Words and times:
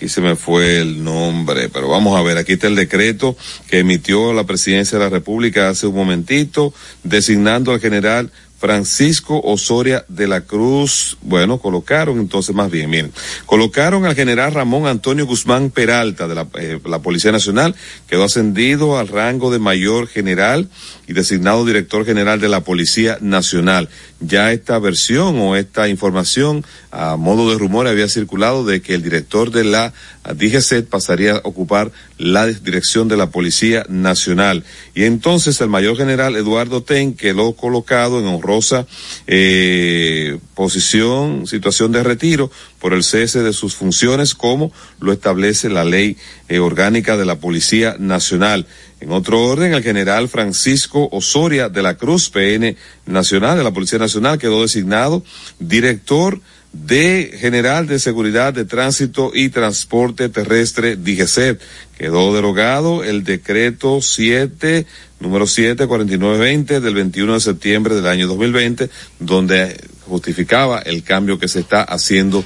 aquí 0.00 0.08
se 0.08 0.22
me 0.22 0.34
fue 0.34 0.80
el 0.80 1.04
nombre, 1.04 1.68
pero 1.68 1.90
vamos 1.90 2.18
a 2.18 2.22
ver, 2.22 2.38
aquí 2.38 2.54
está 2.54 2.68
el 2.68 2.74
decreto 2.74 3.36
que 3.68 3.80
emitió 3.80 4.32
la 4.32 4.44
presidencia 4.44 4.96
de 4.96 5.04
la 5.04 5.10
República 5.10 5.68
hace 5.68 5.86
un 5.86 5.94
momentito, 5.94 6.72
designando 7.04 7.70
al 7.70 7.80
general 7.80 8.32
Francisco 8.60 9.40
Osoria 9.42 10.04
de 10.08 10.28
la 10.28 10.42
Cruz, 10.42 11.16
bueno, 11.22 11.58
colocaron 11.58 12.20
entonces 12.20 12.54
más 12.54 12.70
bien, 12.70 12.90
miren, 12.90 13.10
colocaron 13.46 14.04
al 14.04 14.14
general 14.14 14.52
Ramón 14.52 14.86
Antonio 14.86 15.26
Guzmán 15.26 15.70
Peralta 15.70 16.28
de 16.28 16.34
la, 16.34 16.46
eh, 16.58 16.78
la 16.84 16.98
Policía 16.98 17.32
Nacional, 17.32 17.74
quedó 18.06 18.24
ascendido 18.24 18.98
al 18.98 19.08
rango 19.08 19.50
de 19.50 19.58
mayor 19.58 20.08
general 20.08 20.68
y 21.06 21.14
designado 21.14 21.64
director 21.64 22.04
general 22.04 22.38
de 22.38 22.50
la 22.50 22.60
Policía 22.60 23.16
Nacional. 23.22 23.88
Ya 24.20 24.52
esta 24.52 24.78
versión 24.78 25.38
o 25.40 25.56
esta 25.56 25.88
información 25.88 26.62
a 26.90 27.16
modo 27.16 27.50
de 27.50 27.56
rumor 27.56 27.86
había 27.86 28.08
circulado 28.08 28.66
de 28.66 28.82
que 28.82 28.92
el 28.94 29.02
director 29.02 29.50
de 29.50 29.64
la 29.64 29.94
DGC 30.24 30.86
pasaría 30.86 31.36
a 31.36 31.40
ocupar 31.44 31.90
la 32.18 32.46
dirección 32.46 33.08
de 33.08 33.16
la 33.16 33.30
Policía 33.30 33.86
Nacional. 33.88 34.64
Y 34.94 35.04
entonces 35.04 35.60
el 35.60 35.68
mayor 35.68 35.96
general 35.96 36.36
Eduardo 36.36 36.82
Ten 36.82 37.14
quedó 37.14 37.54
colocado 37.54 38.20
en 38.20 38.26
honrosa 38.26 38.86
eh, 39.26 40.38
posición, 40.54 41.46
situación 41.46 41.92
de 41.92 42.02
retiro 42.02 42.50
por 42.78 42.92
el 42.92 43.02
cese 43.02 43.42
de 43.42 43.54
sus 43.54 43.74
funciones 43.74 44.34
como 44.34 44.72
lo 45.00 45.12
establece 45.12 45.70
la 45.70 45.84
ley 45.84 46.18
eh, 46.48 46.58
orgánica 46.58 47.16
de 47.16 47.24
la 47.24 47.36
Policía 47.36 47.96
Nacional. 47.98 48.66
En 49.00 49.12
otro 49.12 49.42
orden, 49.42 49.72
el 49.72 49.82
general 49.82 50.28
Francisco 50.28 51.08
Osoria 51.10 51.70
de 51.70 51.82
la 51.82 51.96
Cruz, 51.96 52.28
PN 52.28 52.76
Nacional, 53.06 53.56
de 53.56 53.64
la 53.64 53.72
Policía 53.72 53.98
Nacional, 53.98 54.38
quedó 54.38 54.60
designado 54.60 55.24
director 55.58 56.40
de 56.72 57.36
General 57.38 57.86
de 57.86 57.98
Seguridad 57.98 58.52
de 58.52 58.64
Tránsito 58.64 59.32
y 59.34 59.48
Transporte 59.48 60.28
Terrestre, 60.28 60.96
DGCET. 60.96 61.60
Quedó 61.98 62.34
derogado 62.34 63.02
el 63.04 63.24
decreto 63.24 64.00
7, 64.00 64.86
número 65.18 65.46
7, 65.46 65.86
4920 65.86 66.80
del 66.80 66.94
21 66.94 67.34
de 67.34 67.40
septiembre 67.40 67.94
del 67.94 68.06
año 68.06 68.26
2020, 68.28 68.88
donde 69.18 69.76
justificaba 70.06 70.78
el 70.78 71.02
cambio 71.02 71.38
que 71.38 71.48
se 71.48 71.60
está 71.60 71.82
haciendo 71.82 72.44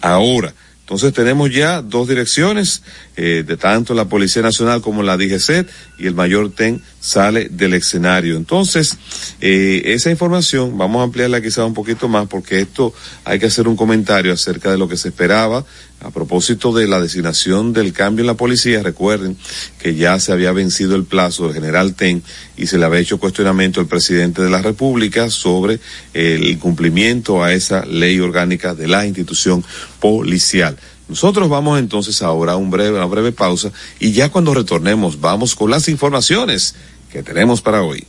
ahora. 0.00 0.54
Entonces 0.92 1.14
tenemos 1.14 1.50
ya 1.50 1.80
dos 1.80 2.06
direcciones, 2.06 2.82
eh, 3.16 3.44
de 3.46 3.56
tanto 3.56 3.94
la 3.94 4.10
Policía 4.10 4.42
Nacional 4.42 4.82
como 4.82 5.02
la 5.02 5.16
DGC, 5.16 5.66
y 5.98 6.06
el 6.06 6.14
mayor 6.14 6.52
TEN 6.52 6.82
sale 7.00 7.48
del 7.48 7.72
escenario. 7.72 8.36
Entonces, 8.36 8.98
eh, 9.40 9.80
esa 9.86 10.10
información, 10.10 10.76
vamos 10.76 11.00
a 11.00 11.04
ampliarla 11.04 11.40
quizá 11.40 11.64
un 11.64 11.72
poquito 11.72 12.08
más, 12.08 12.28
porque 12.28 12.60
esto 12.60 12.92
hay 13.24 13.38
que 13.38 13.46
hacer 13.46 13.68
un 13.68 13.76
comentario 13.76 14.34
acerca 14.34 14.70
de 14.70 14.76
lo 14.76 14.86
que 14.86 14.98
se 14.98 15.08
esperaba 15.08 15.64
a 16.04 16.10
propósito 16.10 16.72
de 16.72 16.86
la 16.86 17.00
designación 17.00 17.72
del 17.72 17.92
cambio 17.92 18.22
en 18.22 18.26
la 18.26 18.34
policía. 18.34 18.82
Recuerden 18.82 19.36
que 19.78 19.94
ya 19.94 20.18
se 20.18 20.32
había 20.32 20.52
vencido 20.52 20.96
el 20.96 21.04
plazo 21.04 21.44
del 21.44 21.54
general 21.54 21.94
TEN 21.94 22.22
y 22.56 22.66
se 22.66 22.78
le 22.78 22.84
había 22.84 23.00
hecho 23.00 23.18
cuestionamiento 23.18 23.80
al 23.80 23.86
presidente 23.86 24.42
de 24.42 24.50
la 24.50 24.62
República 24.62 25.30
sobre 25.30 25.80
el 26.14 26.58
cumplimiento 26.58 27.42
a 27.42 27.52
esa 27.52 27.84
ley 27.86 28.20
orgánica 28.20 28.74
de 28.74 28.88
la 28.88 29.06
institución 29.06 29.64
policial. 30.00 30.76
Nosotros 31.08 31.48
vamos 31.48 31.78
entonces 31.78 32.22
ahora 32.22 32.52
a 32.52 32.56
un 32.56 32.70
breve, 32.70 32.96
una 32.96 33.06
breve 33.06 33.32
pausa 33.32 33.70
y 34.00 34.12
ya 34.12 34.30
cuando 34.30 34.54
retornemos 34.54 35.20
vamos 35.20 35.54
con 35.54 35.70
las 35.70 35.88
informaciones 35.88 36.74
que 37.12 37.22
tenemos 37.22 37.60
para 37.60 37.82
hoy. 37.82 38.06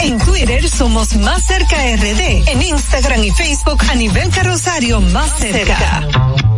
En 0.00 0.18
Twitter 0.18 0.68
somos 0.68 1.14
Más 1.16 1.46
Cerca 1.46 1.76
RD. 1.96 2.48
En 2.48 2.62
Instagram 2.62 3.22
y 3.24 3.30
Facebook 3.30 3.78
a 3.88 3.94
nivel 3.94 4.30
carrosario 4.30 5.00
Más 5.00 5.38
Cerca. 5.38 6.57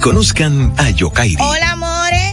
Conozcan 0.00 0.72
a 0.76 0.90
Yokairi. 0.90 1.36
Hola, 1.38 1.72
amores. 1.72 1.91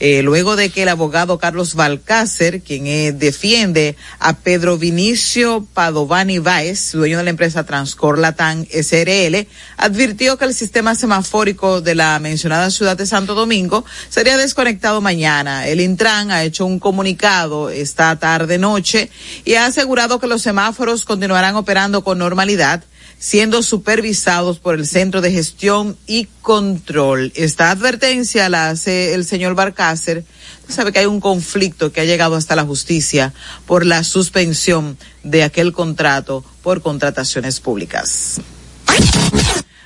Eh, 0.00 0.22
luego 0.22 0.56
de 0.56 0.70
que 0.70 0.82
el 0.82 0.88
abogado 0.88 1.38
Carlos 1.38 1.74
Balcácer, 1.74 2.62
quien 2.62 2.86
eh, 2.86 3.12
defiende 3.12 3.96
a 4.18 4.36
Pedro 4.36 4.78
Vinicio 4.78 5.66
Padovani 5.74 6.38
Báez, 6.38 6.92
dueño 6.92 7.18
de 7.18 7.24
la 7.24 7.30
empresa 7.30 7.66
Transcor 7.66 8.18
Latam 8.18 8.64
SRL, 8.64 9.46
advirtió 9.76 10.38
que 10.38 10.44
el 10.44 10.54
sistema 10.54 10.94
semafórico 10.94 11.80
de 11.80 11.94
la 11.94 12.18
mencionada 12.18 12.70
ciudad 12.70 12.96
de 12.96 13.06
Santo 13.06 13.34
Domingo 13.34 13.84
sería 14.08 14.36
desconectado 14.36 15.00
mañana. 15.00 15.66
El 15.66 15.80
Intran 15.80 16.30
ha 16.30 16.44
hecho 16.44 16.64
un 16.66 16.78
comunicado 16.78 17.70
esta 17.70 18.16
tarde 18.18 18.58
noche 18.58 19.10
y 19.44 19.54
ha 19.54 19.66
asegurado 19.66 20.20
que 20.20 20.26
los 20.26 20.42
semáforos 20.42 21.04
continuarán 21.04 21.56
operando 21.56 22.04
con 22.04 22.18
normalidad 22.18 22.84
siendo 23.18 23.62
supervisados 23.62 24.58
por 24.58 24.74
el 24.74 24.86
Centro 24.86 25.20
de 25.20 25.32
Gestión 25.32 25.96
y 26.06 26.28
Control. 26.42 27.32
Esta 27.34 27.70
advertencia 27.70 28.48
la 28.48 28.70
hace 28.70 29.14
el 29.14 29.24
señor 29.24 29.54
Barcácer. 29.54 30.24
Sabe 30.68 30.92
que 30.92 31.00
hay 31.00 31.06
un 31.06 31.20
conflicto 31.20 31.92
que 31.92 32.00
ha 32.00 32.04
llegado 32.04 32.36
hasta 32.36 32.56
la 32.56 32.64
justicia 32.64 33.32
por 33.66 33.84
la 33.84 34.04
suspensión 34.04 34.96
de 35.22 35.42
aquel 35.42 35.72
contrato 35.72 36.44
por 36.62 36.82
contrataciones 36.82 37.60
públicas. 37.60 38.40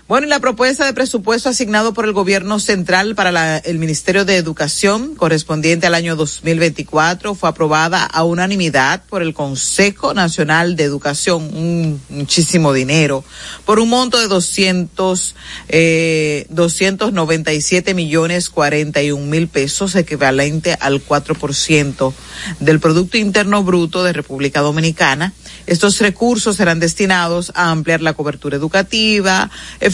Bueno, 0.09 0.27
y 0.27 0.31
la 0.31 0.41
propuesta 0.41 0.85
de 0.85 0.93
presupuesto 0.93 1.49
asignado 1.49 1.95
por 1.95 2.05
el 2.05 2.13
gobierno 2.13 2.59
central 2.59 3.15
para 3.15 3.31
la, 3.31 3.59
el 3.59 3.79
Ministerio 3.79 4.25
de 4.25 4.37
Educación 4.37 5.15
correspondiente 5.15 5.87
al 5.87 5.95
año 5.95 6.17
2024 6.17 7.37
fue 7.37 7.49
aprobada 7.49 8.05
a 8.05 8.25
unanimidad 8.25 9.05
por 9.09 9.23
el 9.23 9.33
Consejo 9.33 10.13
Nacional 10.13 10.75
de 10.75 10.85
Educación, 10.85 11.45
un, 11.55 12.01
muchísimo 12.09 12.73
dinero, 12.73 13.25
por 13.65 13.79
un 13.79 13.91
monto 13.91 14.19
de 14.19 14.27
200, 14.27 15.37
eh, 15.69 16.47
297 16.51 17.95
millones 17.95 18.51
41 18.51 19.25
mil 19.25 19.47
pesos, 19.47 19.95
equivalente 19.95 20.77
al 20.81 21.03
4% 21.03 22.13
del 22.59 22.81
Producto 22.81 23.19
Interno 23.19 23.63
Bruto 23.63 24.03
de 24.03 24.13
República 24.13 24.63
Dominicana. 24.63 25.33
Estos 25.67 26.01
recursos 26.01 26.57
serán 26.57 26.81
destinados 26.81 27.53
a 27.55 27.71
ampliar 27.71 28.03
la 28.03 28.15
cobertura 28.15 28.57
educativa, 28.57 29.49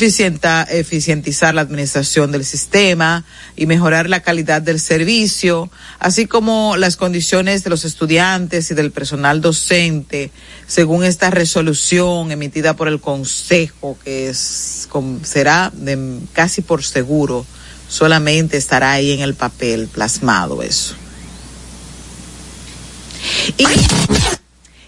eficienta, 0.08 0.62
eficientizar 0.62 1.54
la 1.54 1.60
administración 1.60 2.32
del 2.32 2.44
sistema 2.44 3.24
y 3.56 3.66
mejorar 3.66 4.08
la 4.08 4.22
calidad 4.22 4.62
del 4.62 4.80
servicio, 4.80 5.70
así 5.98 6.26
como 6.26 6.76
las 6.76 6.96
condiciones 6.96 7.62
de 7.62 7.70
los 7.70 7.84
estudiantes 7.84 8.70
y 8.70 8.74
del 8.74 8.90
personal 8.90 9.42
docente, 9.42 10.30
según 10.66 11.04
esta 11.04 11.30
resolución 11.30 12.32
emitida 12.32 12.74
por 12.74 12.88
el 12.88 13.00
Consejo, 13.00 13.98
que 14.02 14.30
es, 14.30 14.88
será 15.22 15.70
de, 15.74 16.20
casi 16.32 16.62
por 16.62 16.82
seguro, 16.82 17.44
solamente 17.88 18.56
estará 18.56 18.92
ahí 18.92 19.12
en 19.12 19.20
el 19.20 19.34
papel 19.34 19.88
plasmado 19.88 20.62
eso. 20.62 20.94
Y 23.58 23.66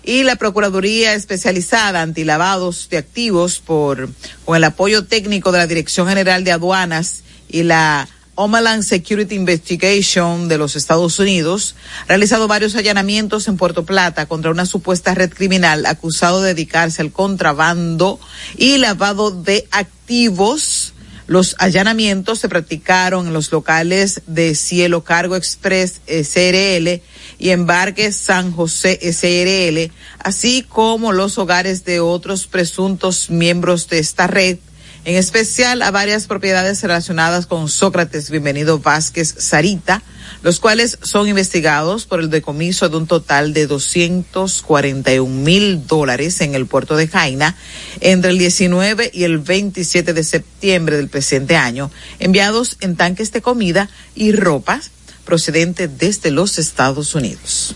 y 0.03 0.23
la 0.23 0.37
Procuraduría 0.37 1.15
Especializada 1.15 2.03
Antilavados 2.03 2.89
de 2.91 2.99
Activos 2.99 3.59
por 3.59 4.09
con 4.45 4.57
el 4.57 4.65
apoyo 4.65 5.05
técnico 5.05 5.53
de 5.53 5.59
la 5.59 5.67
Dirección 5.67 6.09
General 6.09 6.45
de 6.45 6.53
Aduanas 6.53 7.23
y 7.49 7.63
la 7.63 8.09
Homeland 8.35 8.83
Security 8.83 9.35
Investigation 9.35 10.49
de 10.49 10.57
los 10.57 10.75
Estados 10.75 11.19
Unidos 11.19 11.75
realizado 12.09 12.49
varios 12.49 12.75
allanamientos 12.75 13.49
en 13.49 13.59
Puerto 13.59 13.85
Plata 13.85 14.27
contra 14.27 14.51
una 14.51 14.65
supuesta 14.65 15.15
red 15.15 15.31
criminal 15.31 15.85
acusado 15.85 16.41
de 16.41 16.55
dedicarse 16.55 17.03
al 17.03 17.13
contrabando 17.13 18.19
y 18.57 18.79
lavado 18.79 19.31
de 19.31 19.69
activos. 19.71 20.95
Los 21.31 21.55
allanamientos 21.61 22.41
se 22.41 22.49
practicaron 22.49 23.29
en 23.29 23.33
los 23.33 23.53
locales 23.53 24.23
de 24.27 24.57
Cielo 24.57 25.05
Cargo 25.05 25.37
Express 25.37 26.01
SRL 26.09 27.03
y 27.39 27.51
Embarque 27.51 28.11
San 28.11 28.51
José 28.51 28.99
SRL, 29.01 29.93
así 30.19 30.67
como 30.69 31.13
los 31.13 31.39
hogares 31.39 31.85
de 31.85 32.01
otros 32.01 32.49
presuntos 32.49 33.31
miembros 33.31 33.89
de 33.89 34.01
esta 34.01 34.27
red 34.27 34.59
en 35.05 35.17
especial 35.17 35.83
a 35.83 35.91
varias 35.91 36.27
propiedades 36.27 36.83
relacionadas 36.83 37.47
con 37.47 37.69
Sócrates 37.69 38.31
Bienvenido 38.31 38.79
Vázquez 38.79 39.35
Sarita, 39.39 40.03
los 40.43 40.61
cuales 40.61 40.99
son 41.03 41.29
investigados 41.29 42.07
por 42.07 42.21
el 42.21 42.31
decomiso 42.31 42.89
de 42.89 42.97
un 42.97 43.07
total 43.07 43.53
de 43.53 43.67
241 43.67 45.27
mil 45.43 45.87
dólares 45.87 46.41
en 46.41 46.55
el 46.55 46.67
puerto 46.67 46.97
de 46.97 47.09
Jaina 47.09 47.57
entre 48.01 48.31
el 48.31 48.39
19 48.39 49.11
y 49.13 49.25
el 49.25 49.39
27 49.39 50.13
de 50.13 50.25
septiembre 50.25 50.97
del 50.97 51.09
presente 51.09 51.57
año, 51.57 51.91
enviados 52.19 52.77
en 52.81 52.97
tanques 52.97 53.33
de 53.33 53.43
comida 53.43 53.89
y 54.15 54.33
ropa 54.33 54.81
procedentes 55.25 55.99
desde 55.99 56.31
los 56.31 56.59
Estados 56.59 57.15
Unidos. 57.15 57.75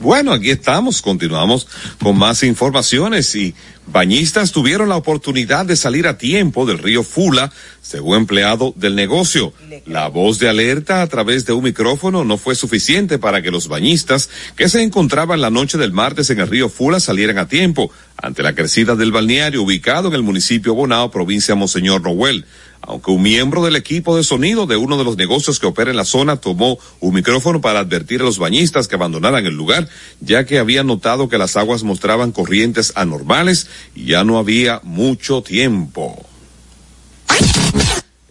Bueno, 0.00 0.32
aquí 0.32 0.48
estamos, 0.48 1.02
continuamos 1.02 1.68
con 2.02 2.16
más 2.16 2.42
informaciones 2.42 3.34
y 3.34 3.54
bañistas 3.86 4.50
tuvieron 4.50 4.88
la 4.88 4.96
oportunidad 4.96 5.66
de 5.66 5.76
salir 5.76 6.06
a 6.06 6.16
tiempo 6.16 6.64
del 6.64 6.78
río 6.78 7.02
Fula, 7.02 7.52
según 7.82 8.16
empleado 8.16 8.72
del 8.76 8.94
negocio. 8.94 9.52
La 9.84 10.08
voz 10.08 10.38
de 10.38 10.48
alerta 10.48 11.02
a 11.02 11.06
través 11.06 11.44
de 11.44 11.52
un 11.52 11.64
micrófono 11.64 12.24
no 12.24 12.38
fue 12.38 12.54
suficiente 12.54 13.18
para 13.18 13.42
que 13.42 13.50
los 13.50 13.68
bañistas 13.68 14.30
que 14.56 14.70
se 14.70 14.82
encontraban 14.82 15.42
la 15.42 15.50
noche 15.50 15.76
del 15.76 15.92
martes 15.92 16.30
en 16.30 16.40
el 16.40 16.48
río 16.48 16.70
Fula 16.70 16.98
salieran 16.98 17.36
a 17.36 17.48
tiempo 17.48 17.90
ante 18.16 18.42
la 18.42 18.54
crecida 18.54 18.96
del 18.96 19.12
balneario 19.12 19.62
ubicado 19.62 20.08
en 20.08 20.14
el 20.14 20.22
municipio 20.22 20.74
Bonao, 20.74 21.10
provincia 21.10 21.54
Monseñor 21.54 22.00
Noel 22.00 22.46
aunque 22.82 23.10
un 23.10 23.22
miembro 23.22 23.64
del 23.64 23.76
equipo 23.76 24.16
de 24.16 24.24
sonido 24.24 24.66
de 24.66 24.76
uno 24.76 24.96
de 24.96 25.04
los 25.04 25.16
negocios 25.16 25.58
que 25.58 25.66
opera 25.66 25.90
en 25.90 25.96
la 25.96 26.04
zona 26.04 26.36
tomó 26.36 26.78
un 27.00 27.14
micrófono 27.14 27.60
para 27.60 27.80
advertir 27.80 28.20
a 28.20 28.24
los 28.24 28.38
bañistas 28.38 28.88
que 28.88 28.94
abandonaran 28.94 29.46
el 29.46 29.54
lugar, 29.54 29.88
ya 30.20 30.44
que 30.44 30.58
había 30.58 30.84
notado 30.84 31.28
que 31.28 31.38
las 31.38 31.56
aguas 31.56 31.82
mostraban 31.82 32.32
corrientes 32.32 32.92
anormales 32.96 33.68
y 33.94 34.06
ya 34.06 34.24
no 34.24 34.38
había 34.38 34.80
mucho 34.82 35.42
tiempo. 35.42 36.29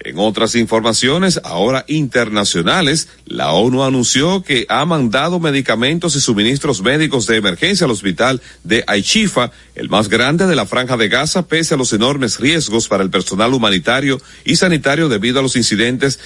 En 0.02 0.18
otras 0.18 0.56
informaciones, 0.56 1.42
ahora 1.44 1.84
internacionales, 1.90 3.10
la 3.26 3.52
ONU 3.52 3.84
anunció 3.84 4.44
que 4.44 4.66
ha 4.70 4.86
mandado 4.86 5.42
medicamentos 5.42 6.16
y 6.16 6.22
suministros 6.22 6.82
médicos 6.82 7.28
de 7.28 7.36
emergencia 7.36 7.84
al 7.84 7.92
hospital 7.92 8.42
de 8.64 8.86
Aichifa, 8.88 9.52
el 9.76 9.90
más 9.90 10.08
grande 10.08 10.48
de 10.48 10.56
la 10.56 10.66
franja 10.66 10.96
de 10.96 11.10
Gaza, 11.10 11.48
pese 11.48 11.74
a 11.74 11.78
los 11.78 11.92
enormes 11.92 12.40
riesgos 12.40 12.88
para 12.88 13.04
el 13.04 13.10
personal 13.10 13.54
humanitario 13.54 14.22
y 14.46 14.56
sanitario 14.56 15.10
debido 15.10 15.40
a 15.40 15.44
los 15.44 15.58
incidentes, 15.58 16.20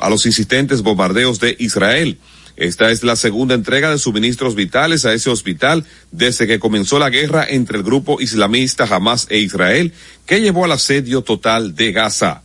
a 0.00 0.08
los 0.08 0.24
insistentes 0.24 0.82
bombardeos 0.82 1.40
de 1.40 1.56
Israel. 1.58 2.18
Esta 2.54 2.92
es 2.92 3.02
la 3.02 3.16
segunda 3.16 3.54
entrega 3.54 3.90
de 3.90 3.98
suministros 3.98 4.54
vitales 4.54 5.04
a 5.04 5.12
ese 5.12 5.30
hospital 5.30 5.84
desde 6.12 6.46
que 6.46 6.60
comenzó 6.60 7.00
la 7.00 7.10
guerra 7.10 7.44
entre 7.48 7.76
el 7.76 7.82
grupo 7.82 8.20
islamista 8.20 8.84
Hamas 8.84 9.26
e 9.30 9.40
Israel, 9.40 9.92
que 10.26 10.40
llevó 10.40 10.64
al 10.64 10.72
asedio 10.72 11.22
total 11.22 11.74
de 11.74 11.90
Gaza. 11.90 12.44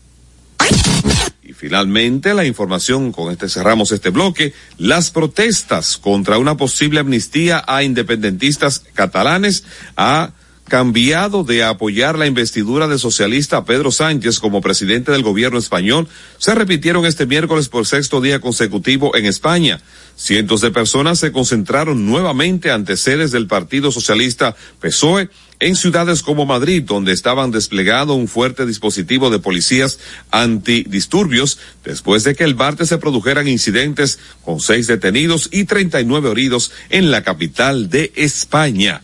Y 1.43 1.53
finalmente, 1.53 2.33
la 2.33 2.45
información, 2.45 3.11
con 3.11 3.31
este 3.31 3.49
cerramos 3.49 3.91
este 3.91 4.09
bloque, 4.09 4.53
las 4.77 5.11
protestas 5.11 5.97
contra 5.97 6.37
una 6.37 6.55
posible 6.57 6.99
amnistía 6.99 7.63
a 7.67 7.83
independentistas 7.83 8.83
catalanes 8.93 9.63
ha 9.97 10.31
cambiado 10.67 11.43
de 11.43 11.63
apoyar 11.63 12.17
la 12.17 12.27
investidura 12.27 12.87
del 12.87 12.99
socialista 12.99 13.65
Pedro 13.65 13.91
Sánchez 13.91 14.39
como 14.39 14.61
presidente 14.61 15.11
del 15.11 15.23
gobierno 15.23 15.59
español, 15.59 16.07
se 16.37 16.55
repitieron 16.55 17.05
este 17.05 17.25
miércoles 17.25 17.67
por 17.67 17.85
sexto 17.85 18.21
día 18.21 18.39
consecutivo 18.39 19.15
en 19.15 19.25
España. 19.25 19.81
Cientos 20.15 20.61
de 20.61 20.71
personas 20.71 21.19
se 21.19 21.31
concentraron 21.31 22.05
nuevamente 22.05 22.71
ante 22.71 22.95
sedes 22.95 23.31
del 23.31 23.47
Partido 23.47 23.91
Socialista 23.91 24.55
PSOE 24.79 25.29
en 25.59 25.75
ciudades 25.75 26.23
como 26.23 26.45
Madrid, 26.45 26.83
donde 26.85 27.11
estaban 27.11 27.51
desplegado 27.51 28.13
un 28.13 28.27
fuerte 28.27 28.65
dispositivo 28.65 29.29
de 29.29 29.39
policías 29.39 29.99
antidisturbios, 30.31 31.59
después 31.83 32.23
de 32.23 32.35
que 32.35 32.43
el 32.43 32.55
martes 32.55 32.89
se 32.89 32.97
produjeran 32.97 33.47
incidentes 33.47 34.19
con 34.43 34.59
seis 34.59 34.87
detenidos 34.87 35.49
y 35.51 35.65
39 35.65 36.31
heridos 36.31 36.71
en 36.89 37.11
la 37.11 37.23
capital 37.23 37.89
de 37.89 38.11
España. 38.15 39.01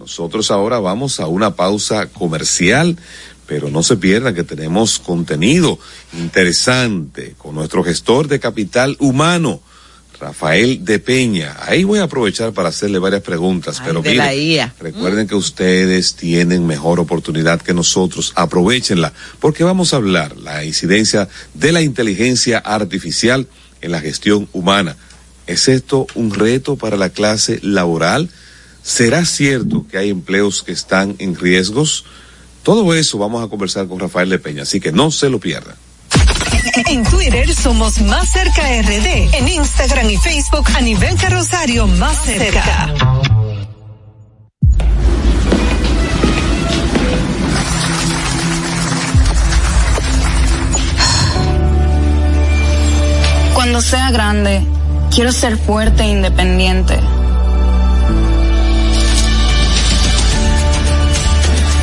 Nosotros 0.00 0.50
ahora 0.50 0.80
vamos 0.80 1.20
a 1.20 1.26
una 1.26 1.54
pausa 1.54 2.06
comercial, 2.06 2.96
pero 3.46 3.68
no 3.68 3.82
se 3.82 3.98
pierdan 3.98 4.34
que 4.34 4.44
tenemos 4.44 4.98
contenido 4.98 5.78
interesante 6.18 7.34
con 7.36 7.54
nuestro 7.54 7.84
gestor 7.84 8.26
de 8.26 8.40
capital 8.40 8.96
humano 8.98 9.60
Rafael 10.18 10.84
de 10.86 11.00
Peña. 11.00 11.56
Ahí 11.60 11.84
voy 11.84 11.98
a 11.98 12.04
aprovechar 12.04 12.52
para 12.52 12.70
hacerle 12.70 12.98
varias 12.98 13.22
preguntas, 13.22 13.82
pero 13.84 14.02
mire, 14.02 14.72
recuerden 14.78 15.26
que 15.26 15.34
ustedes 15.34 16.14
tienen 16.14 16.66
mejor 16.66 16.98
oportunidad 16.98 17.60
que 17.60 17.74
nosotros, 17.74 18.32
aprovechenla, 18.36 19.12
porque 19.38 19.64
vamos 19.64 19.92
a 19.92 19.96
hablar 19.96 20.38
la 20.38 20.64
incidencia 20.64 21.28
de 21.52 21.72
la 21.72 21.82
inteligencia 21.82 22.58
artificial 22.58 23.48
en 23.82 23.92
la 23.92 24.00
gestión 24.00 24.48
humana. 24.52 24.96
¿Es 25.46 25.68
esto 25.68 26.06
un 26.14 26.32
reto 26.32 26.76
para 26.76 26.96
la 26.96 27.10
clase 27.10 27.58
laboral? 27.62 28.30
¿Será 28.82 29.24
cierto 29.24 29.86
que 29.90 29.98
hay 29.98 30.10
empleos 30.10 30.62
que 30.62 30.72
están 30.72 31.16
en 31.18 31.36
riesgos? 31.36 32.04
Todo 32.62 32.94
eso 32.94 33.18
vamos 33.18 33.44
a 33.44 33.48
conversar 33.48 33.86
con 33.86 33.98
Rafael 33.98 34.28
de 34.28 34.38
Peña, 34.38 34.62
así 34.62 34.80
que 34.80 34.92
no 34.92 35.10
se 35.10 35.28
lo 35.28 35.38
pierdan. 35.38 35.76
En 36.88 37.04
Twitter 37.04 37.54
somos 37.54 38.00
Más 38.02 38.32
Cerca 38.32 38.62
RD. 38.82 39.34
En 39.34 39.48
Instagram 39.48 40.10
y 40.10 40.16
Facebook 40.16 40.66
a 40.74 40.80
nivel 40.80 41.16
carrosario 41.16 41.86
Más 41.86 42.24
Cerca. 42.24 42.94
Cuando 53.54 53.80
sea 53.80 54.10
grande, 54.10 54.62
quiero 55.14 55.32
ser 55.32 55.56
fuerte 55.56 56.02
e 56.02 56.08
independiente. 56.08 56.98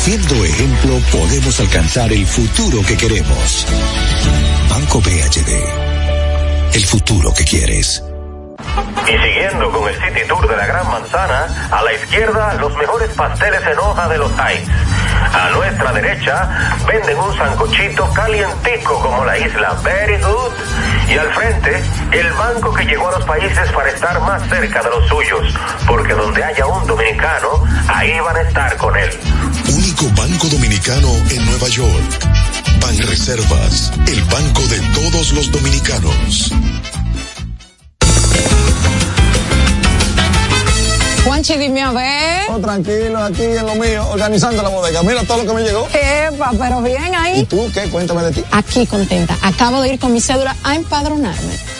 Siendo 0.00 0.34
ejemplo, 0.42 0.98
podemos 1.12 1.60
alcanzar 1.60 2.10
el 2.10 2.26
futuro 2.26 2.80
que 2.86 2.96
queremos. 2.96 3.66
Banco 4.70 4.98
BHD. 4.98 6.74
El 6.74 6.86
futuro 6.86 7.34
que 7.34 7.44
quieres. 7.44 8.02
Y 9.06 9.10
siguiendo 9.10 9.70
con 9.70 9.86
el 9.86 9.94
City 9.96 10.26
Tour 10.26 10.48
de 10.48 10.56
la 10.56 10.66
Gran 10.66 10.88
Manzana, 10.90 11.68
a 11.70 11.82
la 11.82 11.92
izquierda 11.92 12.54
los 12.54 12.74
mejores 12.78 13.10
pasteles 13.10 13.60
en 13.66 13.78
hoja 13.78 14.08
de 14.08 14.16
los 14.16 14.32
Heights. 14.38 14.70
A 15.34 15.50
nuestra 15.50 15.92
derecha 15.92 16.78
venden 16.88 17.18
un 17.18 17.36
sancochito 17.36 18.10
calientico 18.14 19.00
como 19.02 19.22
la 19.26 19.38
isla 19.38 19.74
Very 19.84 20.16
Good. 20.16 20.52
Y 21.10 21.18
al 21.18 21.30
frente, 21.34 21.82
el 22.12 22.32
banco 22.32 22.72
que 22.72 22.84
llegó 22.86 23.08
a 23.08 23.18
los 23.18 23.24
países 23.26 23.70
para 23.72 23.90
estar 23.90 24.18
más 24.22 24.48
cerca 24.48 24.82
de 24.82 24.88
los 24.88 25.06
suyos. 25.08 25.54
Porque 25.86 26.14
donde 26.14 26.42
haya 26.42 26.66
un 26.66 26.86
dominicano, 26.86 27.64
ahí 27.86 28.18
van 28.20 28.36
a 28.36 28.40
estar 28.40 28.76
con 28.78 28.96
él. 28.96 29.10
Único 29.76 30.06
banco 30.16 30.48
dominicano 30.48 31.08
en 31.30 31.46
Nueva 31.46 31.68
York. 31.68 32.28
Ban 32.80 32.98
Reservas, 32.98 33.92
el 34.06 34.22
banco 34.24 34.62
de 34.68 34.80
todos 34.94 35.32
los 35.32 35.50
dominicanos. 35.50 36.50
Juanchi, 41.24 41.56
dime 41.56 41.82
a 41.82 41.92
ver. 41.92 42.50
Oh, 42.50 42.58
tranquilo, 42.58 43.22
aquí 43.22 43.42
en 43.42 43.66
lo 43.66 43.74
mío, 43.76 44.08
organizando 44.10 44.62
la 44.62 44.68
bodega. 44.68 45.02
Mira 45.02 45.22
todo 45.24 45.44
lo 45.44 45.46
que 45.46 45.54
me 45.54 45.62
llegó. 45.62 45.86
Epa, 45.92 46.52
pero 46.58 46.82
bien 46.82 47.14
ahí. 47.14 47.40
¿Y 47.40 47.44
tú 47.44 47.70
qué? 47.72 47.82
Cuéntame 47.82 48.22
de 48.22 48.32
ti. 48.32 48.44
Aquí 48.50 48.86
contenta. 48.86 49.36
Acabo 49.42 49.82
de 49.82 49.94
ir 49.94 50.00
con 50.00 50.12
mi 50.12 50.20
cédula 50.20 50.56
a 50.64 50.74
empadronarme. 50.74 51.79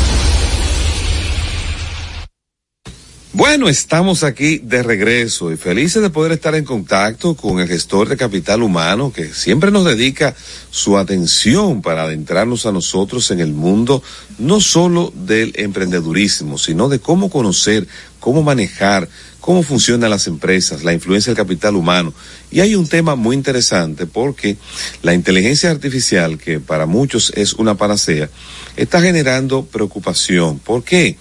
Bueno, 3.33 3.69
estamos 3.69 4.25
aquí 4.25 4.57
de 4.57 4.83
regreso 4.83 5.53
y 5.53 5.55
felices 5.55 6.01
de 6.01 6.09
poder 6.09 6.33
estar 6.33 6.53
en 6.53 6.65
contacto 6.65 7.33
con 7.33 7.61
el 7.61 7.67
gestor 7.69 8.09
de 8.09 8.17
capital 8.17 8.61
humano 8.61 9.13
que 9.13 9.33
siempre 9.33 9.71
nos 9.71 9.85
dedica 9.85 10.35
su 10.69 10.97
atención 10.97 11.81
para 11.81 12.03
adentrarnos 12.03 12.65
a 12.65 12.73
nosotros 12.73 13.31
en 13.31 13.39
el 13.39 13.53
mundo 13.53 14.03
no 14.37 14.59
solo 14.59 15.13
del 15.15 15.53
emprendedurismo, 15.55 16.57
sino 16.57 16.89
de 16.89 16.99
cómo 16.99 17.29
conocer, 17.29 17.87
cómo 18.19 18.43
manejar, 18.43 19.07
cómo 19.39 19.63
funcionan 19.63 20.09
las 20.09 20.27
empresas, 20.27 20.83
la 20.83 20.91
influencia 20.91 21.29
del 21.29 21.41
capital 21.41 21.77
humano. 21.77 22.13
Y 22.51 22.59
hay 22.59 22.75
un 22.75 22.89
tema 22.89 23.15
muy 23.15 23.37
interesante 23.37 24.07
porque 24.07 24.57
la 25.03 25.13
inteligencia 25.13 25.71
artificial, 25.71 26.37
que 26.37 26.59
para 26.59 26.85
muchos 26.85 27.31
es 27.37 27.53
una 27.53 27.75
panacea, 27.75 28.29
está 28.75 28.99
generando 29.01 29.63
preocupación. 29.63 30.59
¿Por 30.59 30.83
qué? 30.83 31.15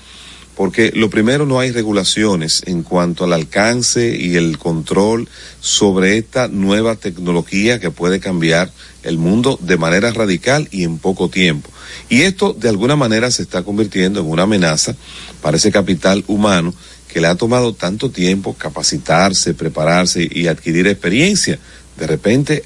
Lo 0.95 1.09
primero 1.09 1.47
no 1.47 1.59
hay 1.59 1.71
regulaciones 1.71 2.63
en 2.67 2.83
cuanto 2.83 3.25
al 3.25 3.33
alcance 3.33 4.15
y 4.15 4.37
el 4.37 4.59
control 4.59 5.27
sobre 5.61 6.19
esta 6.19 6.49
nueva 6.49 6.97
tecnología 6.97 7.81
que 7.81 7.91
puede 7.91 8.21
cambiar 8.21 8.71
el 9.03 9.17
mundo 9.17 9.59
de 9.63 9.79
manera 9.79 10.11
radical 10.13 10.69
y 10.71 10.85
en 10.85 10.99
poco 10.99 11.31
tiempo. 11.31 11.71
Y 12.11 12.23
esto 12.23 12.53
de 12.53 12.69
alguna 12.69 12.95
manera 12.95 13.31
se 13.31 13.43
está 13.43 13.63
convirtiendo 13.63 14.21
en 14.21 14.27
una 14.27 14.43
amenaza 14.43 14.95
para 15.41 15.57
ese 15.57 15.73
capital 15.73 16.25
humano 16.27 16.75
que 17.09 17.23
le 17.23 17.29
ha 17.29 17.37
tomado 17.37 17.73
tanto 17.73 18.11
tiempo 18.11 18.55
capacitarse, 18.55 19.55
prepararse 19.55 20.29
y 20.31 20.47
adquirir 20.47 20.87
experiencia. 20.87 21.59
De 21.99 22.07
repente, 22.07 22.65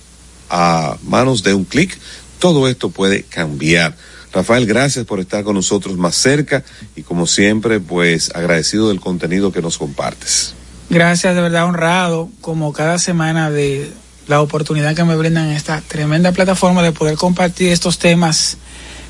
a 0.51 0.97
manos 1.05 1.45
de 1.45 1.55
un 1.55 1.65
clic, 1.65 1.97
todo 2.41 2.69
esto 2.69 2.91
puede 2.91 3.23
cambiar. 3.23 3.97
Rafael, 4.35 4.67
gracias 4.67 5.05
por 5.05 5.21
estar 5.21 5.45
con 5.45 5.55
nosotros 5.55 5.97
más 5.97 6.17
cerca 6.17 6.65
y 6.97 7.03
como 7.03 7.27
siempre, 7.27 7.79
pues 7.79 8.35
agradecido 8.35 8.89
del 8.89 8.99
contenido 8.99 9.53
que 9.53 9.63
nos 9.63 9.79
compartes. 9.79 10.55
Gracias, 10.91 11.37
de 11.37 11.41
verdad 11.41 11.67
honrado, 11.67 12.29
como 12.41 12.73
cada 12.73 12.99
semana 12.99 13.51
de 13.51 13.93
la 14.27 14.41
oportunidad 14.41 14.97
que 14.97 15.05
me 15.05 15.15
brindan 15.15 15.51
esta 15.51 15.81
tremenda 15.81 16.33
plataforma 16.33 16.83
de 16.83 16.91
poder 16.91 17.15
compartir 17.15 17.71
estos 17.71 17.99
temas 17.99 18.57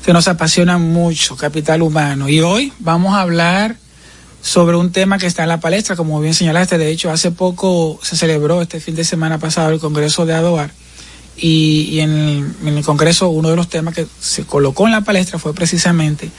que 0.05 0.13
nos 0.13 0.27
apasionan 0.27 0.81
mucho, 0.81 1.35
capital 1.35 1.81
humano. 1.81 2.29
Y 2.29 2.41
hoy 2.41 2.71
vamos 2.77 3.15
a 3.15 3.21
hablar 3.21 3.77
sobre 4.43 4.77
un 4.77 4.91
tema 4.91 5.17
que 5.17 5.25
está 5.25 5.41
en 5.41 5.49
la 5.49 5.59
palestra, 5.59 5.95
como 5.95 6.21
bien 6.21 6.35
señalaste. 6.35 6.77
De 6.77 6.91
hecho, 6.91 7.09
hace 7.09 7.31
poco 7.31 7.99
se 8.03 8.15
celebró 8.15 8.61
este 8.61 8.79
fin 8.79 8.93
de 8.93 9.03
semana 9.03 9.39
pasado 9.39 9.71
el 9.71 9.79
Congreso 9.79 10.27
de 10.27 10.35
Adoar 10.35 10.71
y, 11.37 11.99
en, 11.99 12.11
el, 12.11 12.51
en, 12.65 12.77
el, 12.77 12.83
Congreso 12.83 13.29
uno 13.29 13.49
de 13.49 13.55
los 13.55 13.69
temas 13.69 13.93
que 13.93 14.07
se 14.19 14.45
colocó 14.45 14.85
en 14.85 14.93
la 14.93 15.01
palestra 15.01 15.37
fue 15.37 15.53
precisamente 15.53 16.29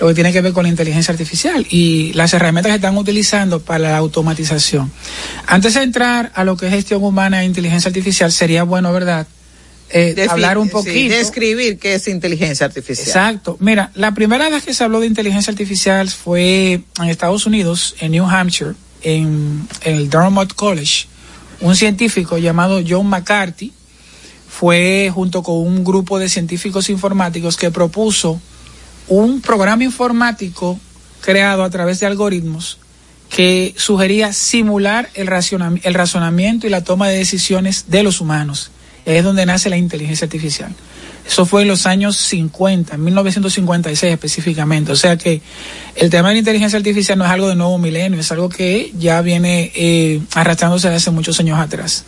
lo 0.00 0.08
que 0.08 0.14
tiene 0.14 0.32
que 0.32 0.40
ver 0.40 0.52
con 0.52 0.64
la 0.64 0.68
inteligencia 0.68 1.12
artificial 1.12 1.66
y 1.70 2.12
las 2.14 2.32
herramientas 2.34 2.70
que 2.70 2.76
están 2.76 2.96
utilizando 2.96 3.60
para 3.60 3.90
la 3.90 3.96
automatización. 3.96 4.90
Antes 5.46 5.74
de 5.74 5.82
entrar 5.82 6.32
a 6.34 6.44
lo 6.44 6.56
que 6.56 6.66
es 6.66 6.72
gestión 6.72 7.02
humana 7.02 7.42
e 7.42 7.46
inteligencia 7.46 7.88
artificial, 7.88 8.32
sería 8.32 8.64
bueno, 8.64 8.92
¿verdad? 8.92 9.26
Eh, 9.90 10.26
hablar 10.28 10.58
un 10.58 10.68
poquito. 10.68 10.94
Sí, 10.94 11.08
describir 11.08 11.78
qué 11.78 11.94
es 11.94 12.08
inteligencia 12.08 12.66
artificial. 12.66 13.06
Exacto. 13.06 13.56
Mira, 13.60 13.92
la 13.94 14.14
primera 14.14 14.48
vez 14.48 14.64
que 14.64 14.74
se 14.74 14.82
habló 14.82 15.00
de 15.00 15.06
inteligencia 15.06 15.52
artificial 15.52 16.08
fue 16.08 16.80
en 17.00 17.08
Estados 17.08 17.46
Unidos, 17.46 17.94
en 18.00 18.12
New 18.12 18.24
Hampshire, 18.24 18.72
en, 19.02 19.68
en 19.82 19.96
el 19.96 20.10
Dartmouth 20.10 20.54
College. 20.54 21.06
Un 21.60 21.76
científico 21.76 22.38
llamado 22.38 22.82
John 22.86 23.06
McCarthy 23.06 23.72
fue 24.56 25.10
junto 25.12 25.42
con 25.42 25.56
un 25.56 25.82
grupo 25.82 26.20
de 26.20 26.28
científicos 26.28 26.88
informáticos 26.88 27.56
que 27.56 27.72
propuso 27.72 28.40
un 29.08 29.40
programa 29.40 29.82
informático 29.82 30.78
creado 31.20 31.64
a 31.64 31.70
través 31.70 31.98
de 31.98 32.06
algoritmos 32.06 32.78
que 33.30 33.74
sugería 33.76 34.32
simular 34.32 35.10
el, 35.14 35.26
razonamiento 35.26 36.68
y 36.68 36.70
la 36.70 36.84
toma 36.84 37.08
de 37.08 37.18
decisiones 37.18 37.86
de 37.88 38.04
los 38.04 38.20
humanos 38.20 38.70
es 39.04 39.24
donde 39.24 39.44
nace 39.44 39.70
la 39.70 39.76
inteligencia 39.76 40.26
artificial. 40.26 40.72
Eso 41.26 41.46
fue 41.46 41.62
en 41.62 41.68
los 41.68 41.86
años 41.86 42.16
50, 42.16 42.96
1956 42.98 44.12
específicamente. 44.12 44.92
O 44.92 44.96
sea 44.96 45.16
que 45.16 45.40
el 45.96 46.10
tema 46.10 46.28
de 46.28 46.34
la 46.34 46.38
inteligencia 46.40 46.76
artificial 46.76 47.18
no 47.18 47.24
es 47.24 47.30
algo 47.30 47.48
de 47.48 47.56
nuevo 47.56 47.78
milenio, 47.78 48.20
es 48.20 48.30
algo 48.30 48.48
que 48.48 48.92
ya 48.98 49.22
viene 49.22 49.72
eh, 49.74 50.20
arrastrándose 50.34 50.88
desde 50.88 50.96
hace 50.96 51.10
muchos 51.10 51.40
años 51.40 51.58
atrás. 51.58 52.04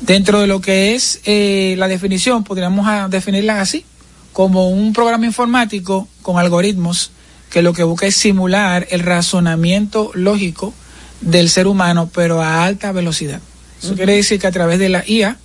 Dentro 0.00 0.40
de 0.40 0.46
lo 0.46 0.60
que 0.60 0.94
es 0.94 1.20
eh, 1.24 1.74
la 1.78 1.88
definición, 1.88 2.44
podríamos 2.44 2.86
definirla 3.10 3.60
así, 3.60 3.84
como 4.32 4.68
un 4.68 4.92
programa 4.92 5.26
informático 5.26 6.08
con 6.22 6.38
algoritmos 6.38 7.10
que 7.50 7.62
lo 7.62 7.72
que 7.72 7.84
busca 7.84 8.06
es 8.06 8.16
simular 8.16 8.86
el 8.90 9.00
razonamiento 9.00 10.10
lógico 10.14 10.74
del 11.20 11.48
ser 11.48 11.66
humano, 11.66 12.10
pero 12.12 12.42
a 12.42 12.64
alta 12.64 12.92
velocidad. 12.92 13.40
Eso 13.82 13.94
quiere 13.94 14.16
decir 14.16 14.40
que 14.40 14.46
a 14.46 14.52
través 14.52 14.78
de 14.78 14.88
la 14.88 15.04
IA, 15.06 15.38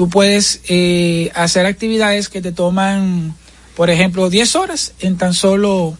tú 0.00 0.08
puedes 0.08 0.62
eh, 0.66 1.30
hacer 1.34 1.66
actividades 1.66 2.30
que 2.30 2.40
te 2.40 2.52
toman, 2.52 3.34
por 3.76 3.90
ejemplo, 3.90 4.30
10 4.30 4.56
horas 4.56 4.94
en 5.00 5.18
tan 5.18 5.34
solo 5.34 5.94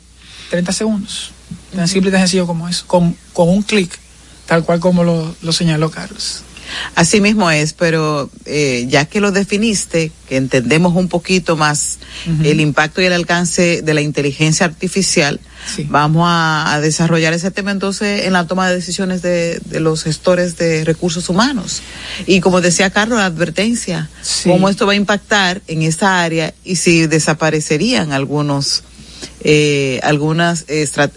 30 0.48 0.72
segundos. 0.72 1.32
Tan 1.76 1.86
simple 1.86 2.08
y 2.08 2.12
tan 2.12 2.22
sencillo 2.22 2.46
como 2.46 2.66
eso, 2.66 2.86
con, 2.86 3.14
con 3.34 3.50
un 3.50 3.60
clic, 3.62 3.90
tal 4.46 4.64
cual 4.64 4.80
como 4.80 5.04
lo, 5.04 5.36
lo 5.42 5.52
señaló 5.52 5.90
Carlos. 5.90 6.44
Así 6.94 7.20
mismo 7.20 7.50
es, 7.50 7.72
pero 7.72 8.30
eh, 8.46 8.86
ya 8.88 9.04
que 9.04 9.20
lo 9.20 9.32
definiste, 9.32 10.12
que 10.28 10.36
entendemos 10.36 10.94
un 10.94 11.08
poquito 11.08 11.56
más 11.56 11.98
uh 12.26 12.30
-huh. 12.30 12.46
el 12.46 12.60
impacto 12.60 13.00
y 13.00 13.06
el 13.06 13.12
alcance 13.12 13.82
de 13.82 13.94
la 13.94 14.00
inteligencia 14.00 14.66
artificial, 14.66 15.40
sí. 15.74 15.86
vamos 15.88 16.24
a, 16.26 16.72
a, 16.72 16.80
desarrollar 16.80 17.32
ese 17.32 17.50
tema 17.50 17.70
entonces 17.70 18.26
en 18.26 18.32
la 18.32 18.46
toma 18.46 18.68
de 18.68 18.76
decisiones 18.76 19.22
de, 19.22 19.60
de, 19.64 19.80
los 19.80 20.04
gestores 20.04 20.56
de 20.56 20.84
recursos 20.84 21.28
humanos. 21.28 21.82
Y 22.26 22.40
como 22.40 22.60
decía 22.60 22.90
Carlos, 22.90 23.18
la 23.18 23.26
advertencia, 23.26 24.08
sí. 24.22 24.48
cómo 24.48 24.68
esto 24.68 24.86
va 24.86 24.92
a 24.92 24.96
impactar 24.96 25.62
en 25.66 25.82
esa 25.82 26.22
área 26.22 26.54
y 26.64 26.76
si 26.76 27.06
desaparecerían 27.06 28.12
algunos 28.12 28.84
eh, 29.42 30.00
algunas 30.02 30.66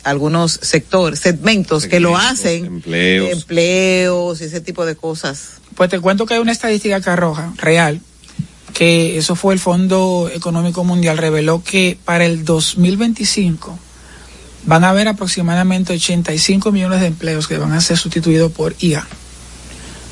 algunos 0.03 0.59
sectores, 0.61 1.19
segmentos, 1.19 1.83
segmentos, 1.83 1.87
que 1.87 1.99
lo 1.99 2.17
hacen, 2.17 2.65
empleos. 2.65 3.31
empleos 3.31 4.41
y 4.41 4.45
ese 4.45 4.61
tipo 4.61 4.85
de 4.85 4.95
cosas. 4.95 5.61
Pues 5.75 5.89
te 5.89 5.99
cuento 5.99 6.25
que 6.25 6.35
hay 6.35 6.39
una 6.39 6.51
estadística 6.51 7.01
que 7.01 7.09
arroja, 7.09 7.53
real, 7.57 7.99
que 8.73 9.17
eso 9.17 9.35
fue 9.35 9.53
el 9.53 9.59
Fondo 9.59 10.29
Económico 10.33 10.83
Mundial, 10.83 11.17
reveló 11.17 11.63
que 11.63 11.97
para 12.05 12.25
el 12.25 12.45
2025 12.45 13.77
van 14.65 14.83
a 14.83 14.89
haber 14.89 15.07
aproximadamente 15.07 15.93
85 15.93 16.71
millones 16.71 17.01
de 17.01 17.07
empleos 17.07 17.47
que 17.47 17.57
van 17.57 17.73
a 17.73 17.81
ser 17.81 17.97
sustituidos 17.97 18.51
por 18.51 18.75
IA. 18.79 19.05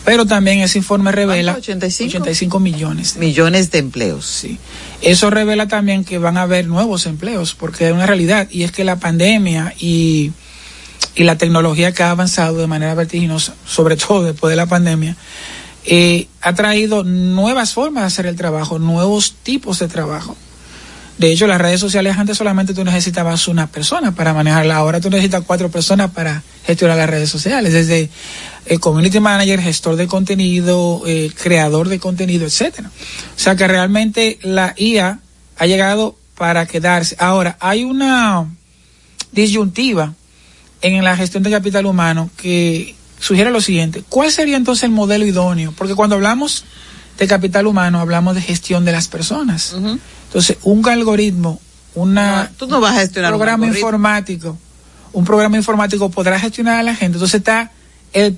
Pero 0.03 0.25
también 0.25 0.59
ese 0.59 0.79
informe 0.79 1.11
revela 1.11 1.53
85? 1.53 2.09
85 2.09 2.59
millones. 2.59 3.17
Millones 3.17 3.69
de 3.71 3.79
empleos. 3.79 4.25
Sí. 4.25 4.57
Eso 5.01 5.31
revela 5.31 5.67
también 5.67 6.03
que 6.05 6.19
van 6.19 6.37
a 6.37 6.43
haber 6.43 6.67
nuevos 6.67 7.07
empleos, 7.07 7.55
porque 7.55 7.87
es 7.87 7.93
una 7.93 8.05
realidad, 8.05 8.47
y 8.51 8.63
es 8.63 8.71
que 8.71 8.83
la 8.83 8.97
pandemia 8.97 9.73
y, 9.79 10.31
la 11.15 11.37
tecnología 11.37 11.91
que 11.91 12.03
ha 12.03 12.11
avanzado 12.11 12.57
de 12.57 12.67
manera 12.67 12.93
vertiginosa, 12.93 13.55
sobre 13.65 13.97
todo 13.97 14.23
después 14.23 14.49
de 14.51 14.55
la 14.55 14.67
pandemia, 14.67 15.15
eh, 15.85 16.27
ha 16.41 16.53
traído 16.53 17.03
nuevas 17.03 17.73
formas 17.73 18.03
de 18.03 18.07
hacer 18.07 18.25
el 18.27 18.35
trabajo, 18.35 18.79
nuevos 18.79 19.33
tipos 19.43 19.79
de 19.79 19.87
trabajo. 19.87 20.37
De 21.21 21.31
hecho, 21.31 21.45
las 21.45 21.61
redes 21.61 21.79
sociales 21.79 22.17
antes 22.17 22.35
solamente 22.35 22.73
tú 22.73 22.83
necesitabas 22.83 23.47
una 23.47 23.67
persona 23.67 24.15
para 24.15 24.33
manejarla. 24.33 24.75
Ahora 24.75 24.99
tú 24.99 25.11
necesitas 25.11 25.43
cuatro 25.45 25.69
personas 25.69 26.09
para 26.09 26.41
gestionar 26.65 26.97
las 26.97 27.07
redes 27.07 27.29
sociales, 27.29 27.73
desde 27.73 28.09
el 28.65 28.79
community 28.79 29.19
manager, 29.19 29.61
gestor 29.61 29.97
de 29.97 30.07
contenido, 30.07 31.03
eh, 31.05 31.31
creador 31.39 31.89
de 31.89 31.99
contenido, 31.99 32.47
etcétera. 32.47 32.89
O 32.89 33.39
sea 33.39 33.55
que 33.55 33.67
realmente 33.67 34.39
la 34.41 34.73
IA 34.75 35.19
ha 35.57 35.65
llegado 35.67 36.17
para 36.39 36.65
quedarse. 36.65 37.15
Ahora, 37.19 37.55
hay 37.59 37.83
una 37.83 38.47
disyuntiva 39.31 40.15
en 40.81 41.03
la 41.03 41.15
gestión 41.15 41.43
de 41.43 41.51
capital 41.51 41.85
humano 41.85 42.31
que 42.35 42.95
sugiere 43.19 43.51
lo 43.51 43.61
siguiente. 43.61 44.03
¿Cuál 44.09 44.31
sería 44.31 44.57
entonces 44.57 44.85
el 44.85 44.91
modelo 44.91 45.23
idóneo? 45.23 45.71
Porque 45.77 45.93
cuando 45.93 46.15
hablamos 46.15 46.65
de 47.19 47.27
capital 47.27 47.67
humano, 47.67 47.99
hablamos 47.99 48.33
de 48.33 48.41
gestión 48.41 48.85
de 48.85 48.91
las 48.91 49.07
personas. 49.07 49.75
Entonces, 50.31 50.57
un 50.63 50.87
algoritmo, 50.87 51.59
una, 51.93 52.43
No, 52.43 52.49
tú 52.57 52.67
no 52.67 52.79
vas 52.79 52.95
a 52.95 53.01
gestionar 53.01 53.33
un 53.33 53.39
programa 53.39 53.67
informático, 53.67 54.57
un 55.11 55.25
programa 55.25 55.57
informático 55.57 56.09
podrá 56.09 56.39
gestionar 56.39 56.79
a 56.79 56.83
la 56.83 56.95
gente. 56.95 57.17
Entonces 57.17 57.39
está 57.39 57.71
el 58.13 58.37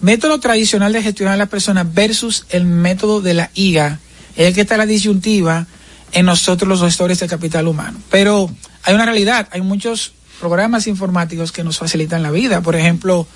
método 0.00 0.40
tradicional 0.40 0.92
de 0.92 1.02
gestionar 1.02 1.32
a 1.32 1.36
las 1.38 1.48
personas 1.48 1.86
versus 1.94 2.44
el 2.50 2.66
método 2.66 3.22
de 3.22 3.32
la 3.32 3.50
IA. 3.54 3.98
Es 4.36 4.54
que 4.54 4.60
está 4.60 4.76
la 4.76 4.84
disyuntiva 4.84 5.66
en 6.12 6.26
nosotros 6.26 6.68
los 6.68 6.82
gestores 6.82 7.18
de 7.20 7.28
capital 7.28 7.66
humano. 7.66 7.98
Pero 8.10 8.50
hay 8.82 8.94
una 8.94 9.06
realidad, 9.06 9.48
hay 9.52 9.62
muchos 9.62 10.12
programas 10.38 10.86
informáticos 10.86 11.50
que 11.50 11.64
nos 11.64 11.78
facilitan 11.78 12.22
la 12.22 12.30
vida. 12.30 12.60
Por 12.60 12.76
ejemplo, 12.76 13.26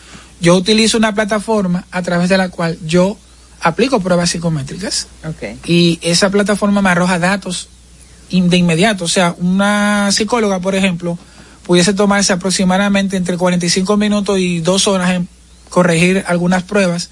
yo 0.43 0.55
utilizo 0.55 0.99
una 0.99 1.15
plataforma 1.15 1.87
a 1.91 2.03
través 2.03 2.29
de 2.29 2.37
la 2.37 2.51
cual 2.51 2.79
yo 2.85 3.17
aplico 3.63 4.01
pruebas 4.01 4.29
psicométricas 4.29 5.07
Okay. 5.25 5.59
y 5.65 5.99
esa 6.03 6.29
plataforma 6.29 6.83
me 6.83 6.91
arroja 6.91 7.19
datos 7.19 7.71
de 8.31 8.57
inmediato. 8.57 9.05
O 9.05 9.09
sea, 9.09 9.35
una 9.39 10.11
psicóloga, 10.13 10.61
por 10.61 10.75
ejemplo, 10.75 11.19
pudiese 11.65 11.95
tomarse 11.95 12.33
aproximadamente 12.33 13.17
entre 13.17 13.37
45 13.37 13.97
minutos 13.97 14.39
y 14.39 14.61
dos 14.61 14.87
horas 14.89 15.11
en 15.11 15.29
corregir 15.69 16.25
algunas 16.27 16.63
pruebas 16.63 17.11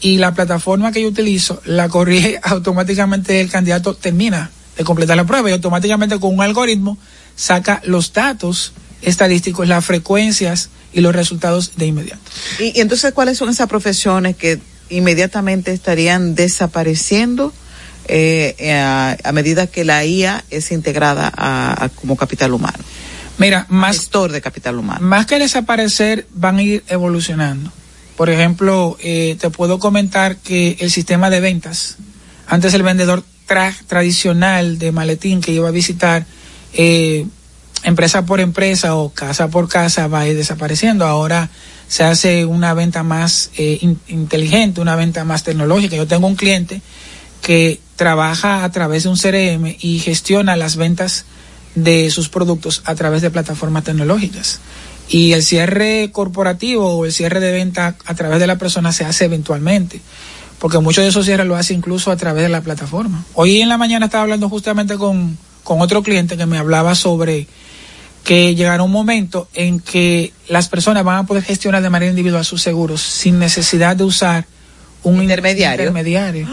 y 0.00 0.16
la 0.16 0.34
plataforma 0.34 0.92
que 0.92 1.02
yo 1.02 1.08
utilizo 1.08 1.60
la 1.64 1.88
corrige 1.88 2.40
automáticamente 2.42 3.40
el 3.40 3.50
candidato 3.50 3.94
termina 3.94 4.50
de 4.76 4.84
completar 4.84 5.16
la 5.16 5.24
prueba 5.24 5.50
y 5.50 5.52
automáticamente 5.52 6.18
con 6.18 6.34
un 6.34 6.40
algoritmo 6.40 6.96
saca 7.36 7.82
los 7.84 8.12
datos 8.12 8.72
estadísticos, 9.02 9.68
las 9.68 9.84
frecuencias 9.84 10.70
y 10.92 11.00
los 11.00 11.14
resultados 11.14 11.76
de 11.76 11.86
inmediato. 11.86 12.20
Y, 12.58 12.78
y 12.78 12.80
entonces, 12.80 13.12
¿cuáles 13.12 13.38
son 13.38 13.48
esas 13.48 13.68
profesiones 13.68 14.36
que 14.36 14.58
inmediatamente 14.90 15.72
estarían 15.72 16.34
desapareciendo 16.34 17.52
eh, 18.10 18.54
eh, 18.58 18.72
a, 18.74 19.16
a 19.22 19.32
medida 19.32 19.66
que 19.68 19.84
la 19.84 20.04
IA 20.04 20.44
es 20.50 20.70
integrada 20.72 21.32
a, 21.34 21.84
a 21.84 21.88
como 21.90 22.16
capital 22.16 22.52
humano? 22.52 22.78
Mira, 23.38 23.64
más 23.70 23.96
gestor 23.98 24.32
de 24.32 24.40
capital 24.40 24.76
humano. 24.78 25.00
Más 25.06 25.26
que 25.26 25.38
desaparecer, 25.38 26.26
van 26.34 26.56
a 26.58 26.62
ir 26.62 26.84
evolucionando. 26.88 27.72
Por 28.16 28.28
ejemplo, 28.28 28.98
eh, 29.00 29.36
te 29.40 29.48
puedo 29.48 29.78
comentar 29.78 30.36
que 30.36 30.76
el 30.80 30.90
sistema 30.90 31.30
de 31.30 31.40
ventas, 31.40 31.96
antes 32.46 32.74
el 32.74 32.82
vendedor 32.82 33.22
tra- 33.48 33.74
tradicional 33.86 34.78
de 34.78 34.92
maletín 34.92 35.40
que 35.40 35.52
iba 35.52 35.68
a 35.68 35.72
visitar 35.72 36.26
eh, 36.74 37.24
empresa 37.82 38.26
por 38.26 38.40
empresa 38.40 38.94
o 38.94 39.08
casa 39.10 39.48
por 39.48 39.68
casa 39.68 40.06
va 40.06 40.20
a 40.20 40.28
ir 40.28 40.36
desapareciendo. 40.36 41.06
Ahora 41.06 41.48
se 41.88 42.04
hace 42.04 42.44
una 42.44 42.74
venta 42.74 43.02
más 43.02 43.50
eh, 43.56 43.78
in- 43.80 43.98
inteligente, 44.08 44.82
una 44.82 44.96
venta 44.96 45.24
más 45.24 45.44
tecnológica. 45.44 45.96
Yo 45.96 46.06
tengo 46.06 46.26
un 46.26 46.36
cliente 46.36 46.82
que 47.42 47.80
trabaja 47.96 48.64
a 48.64 48.70
través 48.70 49.04
de 49.04 49.08
un 49.08 49.16
CRM 49.16 49.76
y 49.80 49.98
gestiona 49.98 50.56
las 50.56 50.76
ventas 50.76 51.24
de 51.74 52.10
sus 52.10 52.28
productos 52.28 52.82
a 52.84 52.94
través 52.94 53.22
de 53.22 53.30
plataformas 53.30 53.84
tecnológicas. 53.84 54.60
Y 55.08 55.32
el 55.32 55.42
cierre 55.42 56.10
corporativo 56.12 56.94
o 56.94 57.04
el 57.04 57.12
cierre 57.12 57.40
de 57.40 57.52
venta 57.52 57.96
a 58.06 58.14
través 58.14 58.38
de 58.40 58.46
la 58.46 58.56
persona 58.58 58.92
se 58.92 59.04
hace 59.04 59.24
eventualmente, 59.24 60.00
porque 60.58 60.78
muchos 60.78 61.02
de 61.04 61.10
esos 61.10 61.26
cierres 61.26 61.46
lo 61.46 61.56
hace 61.56 61.74
incluso 61.74 62.10
a 62.10 62.16
través 62.16 62.42
de 62.44 62.48
la 62.48 62.60
plataforma. 62.60 63.24
Hoy 63.34 63.60
en 63.60 63.68
la 63.68 63.76
mañana 63.78 64.06
estaba 64.06 64.22
hablando 64.22 64.48
justamente 64.48 64.96
con, 64.96 65.36
con 65.64 65.80
otro 65.80 66.02
cliente 66.02 66.36
que 66.36 66.46
me 66.46 66.58
hablaba 66.58 66.94
sobre 66.94 67.46
que 68.24 68.54
llegará 68.54 68.82
un 68.82 68.92
momento 68.92 69.48
en 69.54 69.80
que 69.80 70.32
las 70.48 70.68
personas 70.68 71.04
van 71.04 71.18
a 71.18 71.26
poder 71.26 71.42
gestionar 71.42 71.82
de 71.82 71.90
manera 71.90 72.10
individual 72.10 72.44
sus 72.44 72.62
seguros 72.62 73.00
sin 73.00 73.38
necesidad 73.38 73.96
de 73.96 74.04
usar 74.04 74.46
un 75.02 75.22
Intermediario. 75.22 75.86
intermediario. 75.86 76.46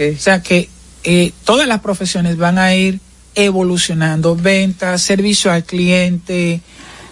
O 0.00 0.20
sea 0.20 0.42
que 0.42 0.68
eh, 1.04 1.32
todas 1.44 1.66
las 1.66 1.80
profesiones 1.80 2.36
van 2.36 2.58
a 2.58 2.74
ir 2.74 3.00
evolucionando, 3.34 4.36
ventas, 4.36 5.02
servicio 5.02 5.52
al 5.52 5.64
cliente, 5.64 6.60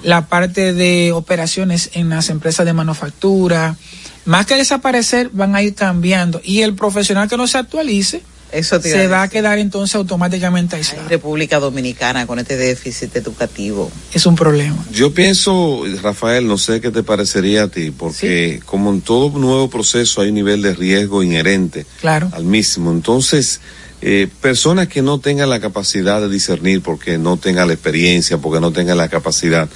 la 0.03 0.27
parte 0.27 0.73
de 0.73 1.13
operaciones 1.13 1.91
en 1.95 2.09
las 2.09 2.31
empresas 2.31 2.67
de 2.67 2.73
manufactura, 2.73 3.77
más 4.25 4.47
que 4.47 4.57
desaparecer, 4.57 5.31
van 5.33 5.55
a 5.55 5.63
ir 5.63 5.75
cambiando. 5.75 6.41
Y 6.45 6.63
el 6.63 6.75
profesional 6.75 7.29
que 7.29 7.37
no 7.37 7.47
se 7.47 7.59
actualice, 7.59 8.23
Eso 8.57 8.81
te 8.81 8.89
iba 8.89 8.99
se 8.99 9.09
va 9.09 9.23
a 9.23 9.29
quedar 9.29 9.59
entonces 9.59 9.95
automáticamente 9.97 10.77
aislado. 10.77 11.09
República 11.09 11.59
Dominicana 11.59 12.27
con 12.27 12.39
este 12.39 12.57
déficit 12.57 13.15
educativo. 13.17 13.91
Es 14.13 14.27
un 14.27 14.37
problema. 14.37 14.77
Yo 14.93 15.13
pienso, 15.13 15.83
Rafael, 16.03 16.47
no 16.47 16.59
sé 16.59 16.81
qué 16.81 16.91
te 16.91 17.03
parecería 17.03 17.65
a 17.65 17.69
ti, 17.69 17.91
porque 17.91 18.61
como 18.65 18.91
en 18.91 19.01
todo 19.01 19.39
nuevo 19.39 19.69
proceso 19.69 20.21
hay 20.21 20.29
un 20.29 20.35
nivel 20.35 20.63
de 20.63 20.75
riesgo 20.75 21.23
inherente 21.23 21.87
Claro. 22.01 22.31
al 22.33 22.45
mismo. 22.45 22.91
Entonces, 22.91 23.61
eh, 24.03 24.29
personas 24.41 24.89
que 24.89 25.03
no 25.03 25.21
tengan 25.21 25.49
la 25.49 25.61
capacidad 25.61 26.21
de 26.21 26.29
discernir, 26.29 26.83
porque 26.83 27.19
no 27.19 27.39
tengan 27.39 27.69
la 27.69 27.75
experiencia, 27.75 28.39
porque 28.39 28.61
no 28.61 28.71
tengan 28.71 28.99
la 28.99 29.09
capacidad, 29.09 29.69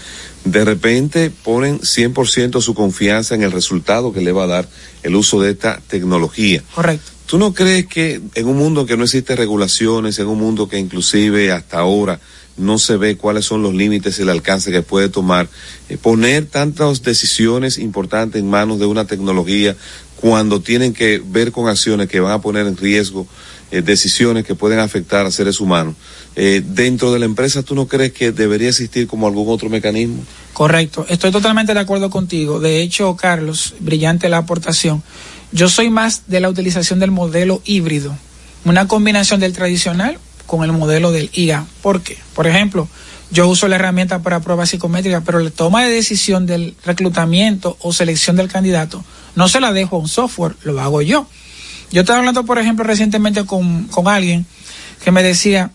de 0.44 0.64
repente 0.64 1.30
ponen 1.30 1.80
100% 1.80 2.60
su 2.60 2.74
confianza 2.74 3.34
en 3.34 3.42
el 3.42 3.52
resultado 3.52 4.12
que 4.12 4.20
le 4.20 4.32
va 4.32 4.44
a 4.44 4.46
dar 4.46 4.68
el 5.02 5.14
uso 5.14 5.40
de 5.40 5.50
esta 5.52 5.80
tecnología. 5.88 6.62
Correcto. 6.74 7.10
¿Tú 7.30 7.38
no 7.38 7.54
crees 7.54 7.86
que 7.86 8.20
en 8.34 8.48
un 8.48 8.56
mundo 8.56 8.86
que 8.86 8.96
no 8.96 9.04
existe 9.04 9.36
regulaciones, 9.36 10.18
en 10.18 10.26
un 10.26 10.40
mundo 10.40 10.68
que 10.68 10.80
inclusive 10.80 11.52
hasta 11.52 11.78
ahora 11.78 12.18
no 12.56 12.76
se 12.76 12.96
ve 12.96 13.16
cuáles 13.16 13.44
son 13.44 13.62
los 13.62 13.72
límites 13.72 14.18
y 14.18 14.22
el 14.22 14.30
alcance 14.30 14.72
que 14.72 14.82
puede 14.82 15.08
tomar, 15.08 15.48
eh, 15.88 15.96
poner 15.96 16.46
tantas 16.46 17.04
decisiones 17.04 17.78
importantes 17.78 18.42
en 18.42 18.50
manos 18.50 18.80
de 18.80 18.86
una 18.86 19.04
tecnología 19.04 19.76
cuando 20.16 20.60
tienen 20.60 20.92
que 20.92 21.22
ver 21.24 21.52
con 21.52 21.68
acciones 21.68 22.08
que 22.08 22.18
van 22.18 22.32
a 22.32 22.40
poner 22.40 22.66
en 22.66 22.76
riesgo 22.76 23.28
eh, 23.70 23.80
decisiones 23.80 24.44
que 24.44 24.56
pueden 24.56 24.80
afectar 24.80 25.24
a 25.24 25.30
seres 25.30 25.60
humanos? 25.60 25.94
Eh, 26.34 26.64
dentro 26.66 27.12
de 27.12 27.20
la 27.20 27.26
empresa, 27.26 27.62
¿tú 27.62 27.76
no 27.76 27.86
crees 27.86 28.12
que 28.12 28.32
debería 28.32 28.70
existir 28.70 29.06
como 29.06 29.28
algún 29.28 29.48
otro 29.48 29.70
mecanismo? 29.70 30.24
Correcto, 30.52 31.06
estoy 31.08 31.30
totalmente 31.30 31.74
de 31.74 31.80
acuerdo 31.80 32.10
contigo. 32.10 32.58
De 32.58 32.82
hecho, 32.82 33.14
Carlos, 33.14 33.74
brillante 33.78 34.28
la 34.28 34.38
aportación. 34.38 35.04
Yo 35.52 35.68
soy 35.68 35.90
más 35.90 36.22
de 36.28 36.40
la 36.40 36.48
utilización 36.48 37.00
del 37.00 37.10
modelo 37.10 37.60
híbrido, 37.64 38.16
una 38.64 38.86
combinación 38.86 39.40
del 39.40 39.52
tradicional 39.52 40.18
con 40.46 40.64
el 40.64 40.72
modelo 40.72 41.12
del 41.12 41.30
IA. 41.32 41.66
¿Por 41.82 42.02
qué? 42.02 42.18
Por 42.34 42.46
ejemplo, 42.46 42.88
yo 43.30 43.48
uso 43.48 43.68
la 43.68 43.76
herramienta 43.76 44.20
para 44.20 44.40
pruebas 44.40 44.70
psicométricas, 44.70 45.22
pero 45.24 45.40
la 45.40 45.50
toma 45.50 45.84
de 45.84 45.90
decisión 45.90 46.46
del 46.46 46.74
reclutamiento 46.84 47.76
o 47.80 47.92
selección 47.92 48.36
del 48.36 48.48
candidato 48.48 49.04
no 49.36 49.48
se 49.48 49.60
la 49.60 49.72
dejo 49.72 49.96
a 49.96 50.00
un 50.00 50.08
software, 50.08 50.56
lo 50.62 50.80
hago 50.80 51.02
yo. 51.02 51.26
Yo 51.92 52.02
estaba 52.02 52.20
hablando, 52.20 52.44
por 52.44 52.58
ejemplo, 52.58 52.84
recientemente 52.84 53.44
con, 53.44 53.84
con 53.84 54.06
alguien 54.08 54.46
que 55.04 55.10
me 55.10 55.22
decía, 55.22 55.70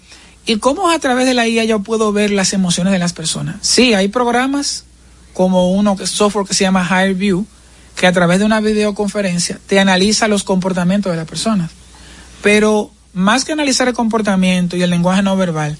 ¿y 0.46 0.58
cómo 0.58 0.90
a 0.90 1.00
través 1.00 1.26
de 1.26 1.34
la 1.34 1.48
IA 1.48 1.66
yo 1.66 1.80
puedo 1.80 2.14
ver 2.14 2.32
las 2.32 2.54
emociones 2.54 2.94
de 2.94 3.00
las 3.00 3.14
personas? 3.14 3.58
Sí, 3.62 3.94
hay 3.94 4.08
programas 4.08 4.86
como 5.34 5.72
uno 5.72 5.98
software 6.06 6.48
que 6.48 6.54
se 6.54 6.64
llama 6.64 6.88
HireView, 6.90 7.46
que 7.96 8.08
a 8.08 8.12
través 8.12 8.40
de 8.40 8.46
una 8.46 8.60
videoconferencia 8.60 9.60
te 9.68 9.80
analiza 9.80 10.28
los 10.28 10.44
comportamientos 10.44 11.12
de 11.12 11.18
las 11.18 11.28
personas. 11.28 11.72
Pero 12.42 12.92
más 13.14 13.46
que 13.46 13.54
analizar 13.54 13.88
el 13.88 13.94
comportamiento 13.94 14.76
y 14.76 14.84
el 14.84 14.90
lenguaje 14.90 15.24
no 15.24 15.38
verbal, 15.38 15.78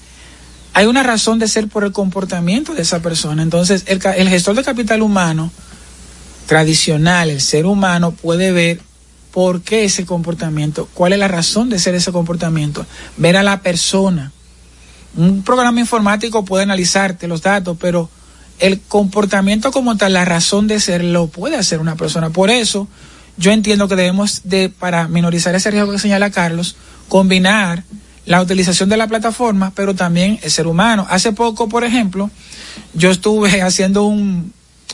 hay 0.72 0.86
una 0.86 1.02
razón 1.02 1.38
de 1.38 1.48
ser 1.48 1.68
por 1.68 1.84
el 1.84 1.92
comportamiento 1.92 2.74
de 2.74 2.82
esa 2.82 3.00
persona. 3.00 3.42
Entonces, 3.42 3.84
el, 3.86 4.00
el 4.16 4.28
gestor 4.28 4.56
de 4.56 4.64
capital 4.64 5.02
humano 5.02 5.50
tradicional, 6.46 7.30
el 7.30 7.40
ser 7.40 7.66
humano 7.66 8.12
puede 8.12 8.52
ver 8.52 8.80
por 9.32 9.60
qué 9.60 9.84
ese 9.84 10.06
comportamiento, 10.06 10.88
cuál 10.94 11.12
es 11.12 11.18
la 11.18 11.28
razón 11.28 11.68
de 11.68 11.78
ser 11.78 11.94
ese 11.94 12.12
comportamiento, 12.12 12.86
ver 13.18 13.36
a 13.36 13.42
la 13.42 13.60
persona. 13.60 14.32
Un 15.16 15.42
programa 15.42 15.80
informático 15.80 16.44
puede 16.44 16.64
analizarte 16.64 17.28
los 17.28 17.42
datos, 17.42 17.76
pero 17.78 18.08
el 18.58 18.80
comportamiento 18.80 19.70
como 19.70 19.96
tal, 19.96 20.14
la 20.14 20.24
razón 20.24 20.66
de 20.66 20.80
ser, 20.80 21.04
lo 21.04 21.26
puede 21.28 21.56
hacer 21.56 21.80
una 21.80 21.96
persona. 21.96 22.30
Por 22.30 22.50
eso, 22.50 22.88
yo 23.36 23.52
entiendo 23.52 23.88
que 23.88 23.96
debemos 23.96 24.42
de, 24.44 24.68
para 24.68 25.08
minorizar 25.08 25.54
ese 25.54 25.70
riesgo 25.70 25.92
que 25.92 25.98
señala 25.98 26.30
Carlos, 26.30 26.76
combinar 27.08 27.84
la 28.24 28.40
utilización 28.42 28.88
de 28.88 28.96
la 28.96 29.06
plataforma, 29.06 29.72
pero 29.74 29.94
también 29.94 30.38
el 30.42 30.50
ser 30.50 30.66
humano. 30.66 31.06
Hace 31.08 31.32
poco, 31.32 31.68
por 31.68 31.84
ejemplo, 31.84 32.30
yo 32.94 33.10
estuve 33.10 33.62
haciendo 33.62 34.04
un, 34.04 34.52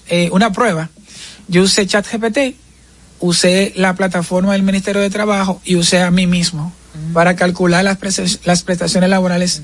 eh, 0.09 0.29
una 0.33 0.53
prueba. 0.53 0.90
Yo 1.48 1.62
usé 1.62 1.87
ChatGPT, 1.87 2.57
usé 3.20 3.72
la 3.77 3.94
plataforma 3.94 4.53
del 4.53 4.62
Ministerio 4.62 5.01
de 5.01 5.11
Trabajo 5.11 5.61
y 5.64 5.77
usé 5.77 6.03
a 6.03 6.11
mí 6.11 6.27
mismo 6.27 6.72
para 7.14 7.37
calcular 7.37 7.85
las, 7.85 7.98
las 8.44 8.62
prestaciones 8.62 9.09
laborales 9.09 9.62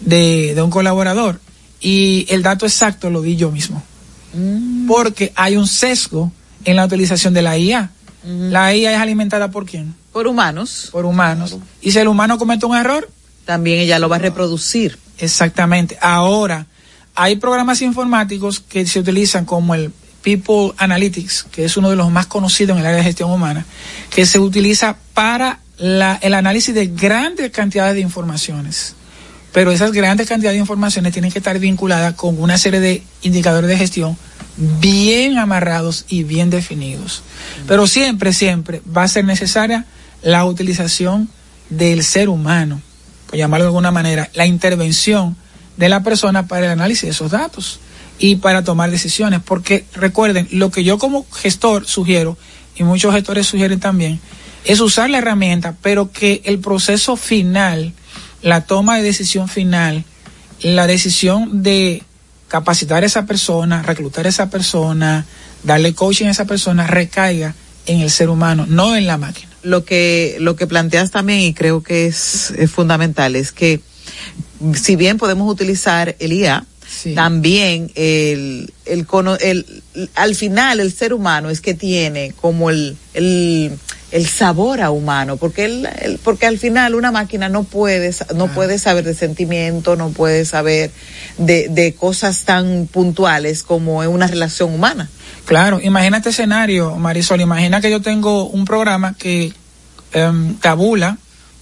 de, 0.00 0.54
de 0.54 0.62
un 0.62 0.70
colaborador. 0.70 1.40
Y 1.80 2.26
el 2.28 2.42
dato 2.42 2.66
exacto 2.66 3.10
lo 3.10 3.22
di 3.22 3.36
yo 3.36 3.50
mismo. 3.50 3.82
Porque 4.86 5.32
hay 5.34 5.56
un 5.56 5.66
sesgo 5.66 6.30
en 6.64 6.76
la 6.76 6.84
utilización 6.84 7.34
de 7.34 7.42
la 7.42 7.58
IA. 7.58 7.90
La 8.22 8.74
IA 8.74 8.92
es 8.92 8.98
alimentada 9.00 9.50
por 9.50 9.64
quién? 9.64 9.94
Por 10.12 10.26
humanos. 10.26 10.88
Por 10.92 11.06
humanos. 11.06 11.56
Y 11.80 11.92
si 11.92 11.98
el 11.98 12.08
humano 12.08 12.38
comete 12.38 12.66
un 12.66 12.76
error, 12.76 13.08
También 13.46 13.80
ella 13.80 13.98
lo 13.98 14.08
va 14.08 14.16
a 14.16 14.18
reproducir. 14.20 14.98
Exactamente. 15.18 15.98
Ahora, 16.00 16.66
hay 17.14 17.36
programas 17.36 17.82
informáticos 17.82 18.60
que 18.60 18.86
se 18.86 19.00
utilizan 19.00 19.44
como 19.44 19.74
el 19.74 19.92
People 20.22 20.72
Analytics, 20.76 21.46
que 21.50 21.64
es 21.64 21.76
uno 21.76 21.90
de 21.90 21.96
los 21.96 22.10
más 22.10 22.26
conocidos 22.26 22.76
en 22.76 22.82
el 22.82 22.86
área 22.86 22.98
de 22.98 23.04
gestión 23.04 23.30
humana, 23.30 23.64
que 24.10 24.26
se 24.26 24.38
utiliza 24.38 24.96
para 25.14 25.60
la, 25.78 26.18
el 26.20 26.34
análisis 26.34 26.74
de 26.74 26.86
grandes 26.88 27.50
cantidades 27.50 27.94
de 27.94 28.00
informaciones. 28.00 28.94
Pero 29.52 29.72
esas 29.72 29.92
grandes 29.92 30.28
cantidades 30.28 30.56
de 30.56 30.60
informaciones 30.60 31.12
tienen 31.12 31.32
que 31.32 31.38
estar 31.38 31.58
vinculadas 31.58 32.14
con 32.14 32.40
una 32.40 32.56
serie 32.58 32.80
de 32.80 33.02
indicadores 33.22 33.68
de 33.68 33.76
gestión 33.76 34.16
bien 34.56 35.38
amarrados 35.38 36.04
y 36.08 36.22
bien 36.22 36.50
definidos. 36.50 37.22
Pero 37.66 37.86
siempre, 37.86 38.32
siempre 38.32 38.82
va 38.96 39.04
a 39.04 39.08
ser 39.08 39.24
necesaria 39.24 39.86
la 40.22 40.44
utilización 40.44 41.28
del 41.70 42.04
ser 42.04 42.28
humano, 42.28 42.80
por 43.26 43.38
llamarlo 43.38 43.64
de 43.64 43.68
alguna 43.68 43.90
manera, 43.90 44.28
la 44.34 44.46
intervención 44.46 45.36
de 45.76 45.88
la 45.88 46.02
persona 46.02 46.46
para 46.46 46.66
el 46.66 46.72
análisis 46.72 47.04
de 47.04 47.10
esos 47.10 47.30
datos 47.30 47.80
y 48.18 48.36
para 48.36 48.62
tomar 48.62 48.90
decisiones. 48.90 49.40
Porque 49.44 49.86
recuerden, 49.94 50.46
lo 50.52 50.70
que 50.70 50.84
yo 50.84 50.98
como 50.98 51.26
gestor 51.30 51.86
sugiero, 51.86 52.36
y 52.76 52.84
muchos 52.84 53.14
gestores 53.14 53.46
sugieren 53.46 53.80
también, 53.80 54.20
es 54.64 54.80
usar 54.80 55.08
la 55.08 55.18
herramienta, 55.18 55.76
pero 55.80 56.12
que 56.12 56.42
el 56.44 56.58
proceso 56.58 57.16
final, 57.16 57.94
la 58.42 58.62
toma 58.62 58.96
de 58.96 59.02
decisión 59.02 59.48
final, 59.48 60.04
la 60.62 60.86
decisión 60.86 61.62
de 61.62 62.02
capacitar 62.48 63.02
a 63.02 63.06
esa 63.06 63.26
persona, 63.26 63.82
reclutar 63.82 64.26
a 64.26 64.28
esa 64.28 64.50
persona, 64.50 65.26
darle 65.62 65.94
coaching 65.94 66.26
a 66.26 66.30
esa 66.30 66.44
persona, 66.44 66.86
recaiga 66.86 67.54
en 67.86 68.00
el 68.00 68.10
ser 68.10 68.28
humano, 68.28 68.66
no 68.68 68.96
en 68.96 69.06
la 69.06 69.18
máquina. 69.18 69.48
Lo 69.62 69.84
que, 69.84 70.36
lo 70.40 70.56
que 70.56 70.66
planteas 70.66 71.10
también, 71.10 71.40
y 71.40 71.54
creo 71.54 71.82
que 71.82 72.06
es, 72.06 72.50
es 72.56 72.70
fundamental, 72.70 73.36
es 73.36 73.52
que 73.52 73.80
si 74.74 74.96
bien 74.96 75.18
podemos 75.18 75.50
utilizar 75.50 76.16
el 76.18 76.32
IA, 76.32 76.66
también 77.14 77.92
el, 77.94 78.72
el, 78.84 79.06
el, 79.40 79.82
al 80.14 80.34
final 80.34 80.80
el 80.80 80.92
ser 80.92 81.14
humano 81.14 81.48
es 81.48 81.60
que 81.60 81.74
tiene 81.74 82.34
como 82.40 82.68
el, 82.68 82.96
el, 83.14 83.78
el 84.10 84.26
sabor 84.26 84.80
a 84.80 84.90
humano, 84.90 85.36
porque 85.36 85.64
el, 85.64 86.18
porque 86.22 86.46
al 86.46 86.58
final 86.58 86.94
una 86.94 87.12
máquina 87.12 87.48
no 87.48 87.62
puede, 87.64 88.14
no 88.34 88.44
ah. 88.44 88.52
puede 88.54 88.78
saber 88.78 89.04
de 89.04 89.14
sentimiento, 89.14 89.96
no 89.96 90.10
puede 90.10 90.44
saber 90.44 90.90
de, 91.38 91.68
de 91.68 91.94
cosas 91.94 92.44
tan 92.44 92.86
puntuales 92.86 93.62
como 93.62 94.02
en 94.02 94.10
una 94.10 94.26
relación 94.26 94.74
humana. 94.74 95.08
Claro, 95.44 95.80
imagínate 95.82 96.30
escenario, 96.30 96.96
Marisol, 96.96 97.40
imagina 97.40 97.80
que 97.80 97.90
yo 97.90 98.02
tengo 98.02 98.46
un 98.46 98.64
programa 98.64 99.14
que 99.18 99.52
um, 100.14 100.54
tabula 100.56 101.18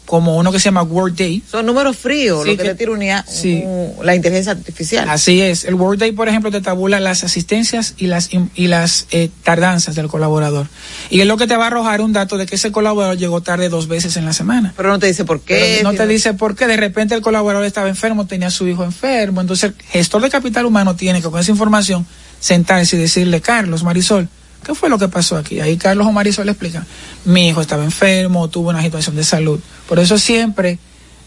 como 0.09 0.39
uno 0.39 0.51
que 0.51 0.59
se 0.59 0.65
llama 0.65 0.89
Day. 1.15 1.43
Son 1.51 1.67
números 1.67 1.95
fríos, 1.95 2.47
lo 2.47 2.57
que, 2.57 2.65
le 2.65 2.75
tira 2.75 2.93
unidad, 2.93 3.27
sí. 3.29 3.63
la 4.03 4.15
inteligencia 4.15 4.53
artificial. 4.53 5.07
Así 5.07 5.43
es. 5.43 5.65
El 5.65 5.77
Day, 5.99 6.13
por 6.13 6.31
ejemplo, 6.31 6.51
te 6.51 6.63
tabula 6.63 6.99
las 6.99 7.25
asistencias 7.25 7.93
y 7.99 8.07
las 8.07 8.31
y 8.33 8.69
las 8.69 9.07
eh, 9.11 9.29
tardanzas 9.43 9.95
del 9.97 10.09
colaborador. 10.09 10.67
Y 11.11 11.21
es 11.21 11.27
lo 11.27 11.37
que 11.37 11.47
te 11.47 11.59
va 11.59 11.65
a 11.65 11.67
arrojar 11.67 12.01
un 12.01 12.15
dato 12.15 12.39
de 12.39 12.47
que 12.47 12.55
ese 12.55 12.73
colaborador 12.73 13.19
llegó 13.19 13.43
tarde 13.43 13.69
dos 13.69 13.87
veces 13.87 14.17
en 14.17 14.25
la 14.25 14.33
semana. 14.33 14.73
Pero 14.79 14.89
no 14.89 14.99
te 14.99 15.07
dice 15.07 15.27
por 15.27 15.43
qué. 15.43 15.81
no 15.83 15.93
te 15.93 16.07
dice 16.07 16.33
por 16.33 16.57
qué. 16.57 16.67
De 16.67 16.79
repente 16.79 17.15
el 17.15 17.21
colaborador 17.21 17.67
estaba 17.67 17.91
enfermo, 17.91 18.27
tenía 18.27 18.49
a 18.49 18.51
su 18.51 18.67
hijo 18.67 18.85
enfermo. 18.85 19.43
Entonces, 19.43 19.73
el 19.79 19.87
gestor 19.91 20.23
de 20.23 20.31
capital 20.31 20.65
humano 20.65 20.97
tiene 20.97 21.21
que 21.21 21.29
con 21.29 21.39
esa 21.39 21.51
información 21.51 22.07
sentarse 22.41 22.97
y 22.97 22.99
decirle, 22.99 23.43
Carlos, 23.43 23.83
Marisol, 23.83 24.31
¿Qué 24.65 24.75
fue 24.75 24.89
lo 24.89 24.99
que 24.99 25.09
pasó 25.09 25.37
aquí? 25.37 25.61
Ahí 25.61 25.77
Carlos 25.77 26.07
o 26.07 26.13
Marisol 26.13 26.47
le 26.47 26.53
explican. 26.53 26.87
Mi 27.25 27.49
hijo 27.49 27.61
estaba 27.61 27.85
enfermo, 27.85 28.49
tuvo 28.49 28.71
una 28.71 28.83
situación 28.83 29.17
de 29.17 29.25
salud. 29.25 29.59
Por 29.89 29.99
eso 29.99 30.19
siempre, 30.19 30.79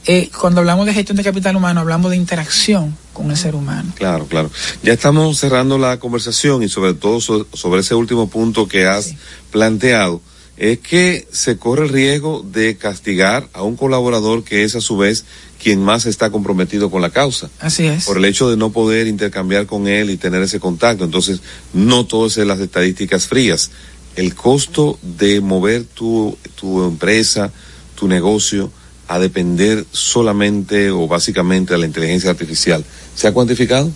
eh, 0.05 0.29
cuando 0.39 0.59
hablamos 0.59 0.85
de 0.85 0.93
gestión 0.93 1.17
de 1.17 1.23
capital 1.23 1.55
humano, 1.55 1.81
hablamos 1.81 2.11
de 2.11 2.17
interacción 2.17 2.95
con 3.13 3.31
el 3.31 3.37
ser 3.37 3.55
humano. 3.55 3.91
Claro, 3.95 4.25
claro. 4.25 4.51
Ya 4.83 4.93
estamos 4.93 5.37
cerrando 5.39 5.77
la 5.77 5.99
conversación 5.99 6.63
y 6.63 6.69
sobre 6.69 6.93
todo 6.93 7.19
sobre 7.19 7.81
ese 7.81 7.95
último 7.95 8.29
punto 8.29 8.67
que 8.67 8.85
has 8.85 9.13
planteado, 9.51 10.21
es 10.57 10.77
que 10.77 11.27
se 11.31 11.57
corre 11.57 11.85
el 11.85 11.89
riesgo 11.89 12.45
de 12.45 12.77
castigar 12.77 13.49
a 13.53 13.63
un 13.63 13.75
colaborador 13.75 14.43
que 14.43 14.63
es 14.63 14.75
a 14.75 14.81
su 14.81 14.95
vez 14.95 15.25
quien 15.61 15.83
más 15.83 16.05
está 16.05 16.29
comprometido 16.31 16.89
con 16.89 17.01
la 17.01 17.11
causa. 17.11 17.49
Así 17.59 17.85
es. 17.85 18.05
Por 18.05 18.17
el 18.17 18.25
hecho 18.25 18.49
de 18.49 18.57
no 18.57 18.71
poder 18.71 19.07
intercambiar 19.07 19.67
con 19.67 19.87
él 19.87 20.09
y 20.09 20.17
tener 20.17 20.41
ese 20.41 20.59
contacto. 20.59 21.03
Entonces, 21.03 21.41
no 21.73 22.05
todo 22.05 22.25
es 22.25 22.37
las 22.37 22.59
estadísticas 22.59 23.27
frías. 23.27 23.71
El 24.15 24.33
costo 24.33 24.97
de 25.01 25.39
mover 25.39 25.83
tu, 25.83 26.37
tu 26.55 26.83
empresa, 26.83 27.51
tu 27.95 28.07
negocio, 28.07 28.71
a 29.07 29.19
depender 29.19 29.85
solamente 29.91 30.89
o 30.89 31.07
básicamente 31.07 31.73
de 31.73 31.79
la 31.79 31.85
inteligencia 31.85 32.29
artificial, 32.29 32.83
¿se 33.13 33.27
ha 33.27 33.33
cuantificado? 33.33 33.91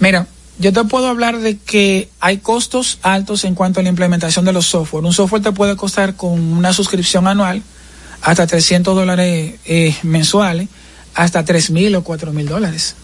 Mira, 0.00 0.26
yo 0.58 0.72
te 0.72 0.84
puedo 0.84 1.08
hablar 1.08 1.40
de 1.40 1.56
que 1.56 2.10
hay 2.20 2.38
costos 2.38 2.98
altos 3.02 3.44
en 3.44 3.54
cuanto 3.54 3.80
a 3.80 3.82
la 3.82 3.88
implementación 3.88 4.44
de 4.44 4.52
los 4.52 4.66
software. 4.66 5.04
Un 5.04 5.14
software 5.14 5.42
te 5.42 5.52
puede 5.52 5.76
costar 5.76 6.14
con 6.14 6.38
una 6.40 6.72
suscripción 6.72 7.26
anual 7.26 7.62
hasta 8.20 8.46
300 8.46 8.94
dólares 8.94 9.54
eh, 9.64 9.96
mensuales 10.02 10.68
hasta 11.14 11.44
tres 11.44 11.70
mil 11.70 11.94
o 11.96 12.04
cuatro 12.04 12.32
mil 12.32 12.46
dólares, 12.46 12.94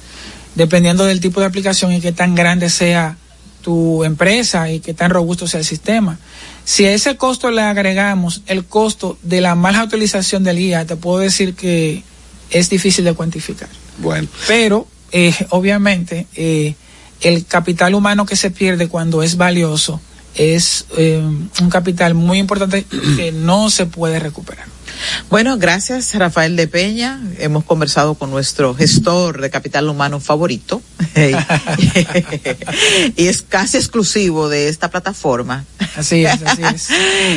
dependiendo 0.54 1.04
del 1.04 1.20
tipo 1.20 1.40
de 1.40 1.46
aplicación 1.46 1.92
y 1.92 2.00
qué 2.00 2.12
tan 2.12 2.34
grande 2.34 2.70
sea 2.70 3.16
tu 3.62 4.04
empresa 4.04 4.70
y 4.70 4.80
qué 4.80 4.94
tan 4.94 5.10
robusto 5.10 5.46
sea 5.46 5.60
el 5.60 5.66
sistema. 5.66 6.18
Si 6.64 6.84
a 6.86 6.92
ese 6.92 7.16
costo 7.16 7.50
le 7.50 7.62
agregamos 7.62 8.42
el 8.46 8.64
costo 8.64 9.18
de 9.22 9.40
la 9.40 9.54
mala 9.54 9.84
utilización 9.84 10.44
del 10.44 10.58
IA, 10.58 10.86
te 10.86 10.96
puedo 10.96 11.18
decir 11.18 11.54
que 11.54 12.02
es 12.50 12.70
difícil 12.70 13.04
de 13.04 13.14
cuantificar. 13.14 13.68
Bueno. 13.98 14.28
Pero, 14.46 14.86
eh, 15.12 15.34
obviamente, 15.50 16.26
eh, 16.34 16.74
el 17.20 17.44
capital 17.46 17.94
humano 17.94 18.26
que 18.26 18.36
se 18.36 18.50
pierde 18.50 18.88
cuando 18.88 19.22
es 19.22 19.36
valioso 19.36 20.00
es 20.34 20.86
eh, 20.96 21.20
un 21.60 21.70
capital 21.70 22.14
muy 22.14 22.38
importante 22.38 22.84
que 23.16 23.32
no 23.32 23.68
se 23.68 23.86
puede 23.86 24.18
recuperar. 24.18 24.66
Bueno, 25.28 25.58
gracias 25.58 26.14
Rafael 26.14 26.56
de 26.56 26.68
Peña. 26.68 27.20
Hemos 27.38 27.64
conversado 27.64 28.14
con 28.14 28.30
nuestro 28.30 28.74
gestor 28.74 29.40
de 29.40 29.50
capital 29.50 29.88
humano 29.88 30.20
favorito 30.20 30.82
y 33.16 33.26
es 33.26 33.42
casi 33.42 33.76
exclusivo 33.76 34.48
de 34.48 34.68
esta 34.68 34.90
plataforma. 34.90 35.64
Así 35.96 36.24
es, 36.24 36.42
así 36.42 36.62
es. 36.62 36.88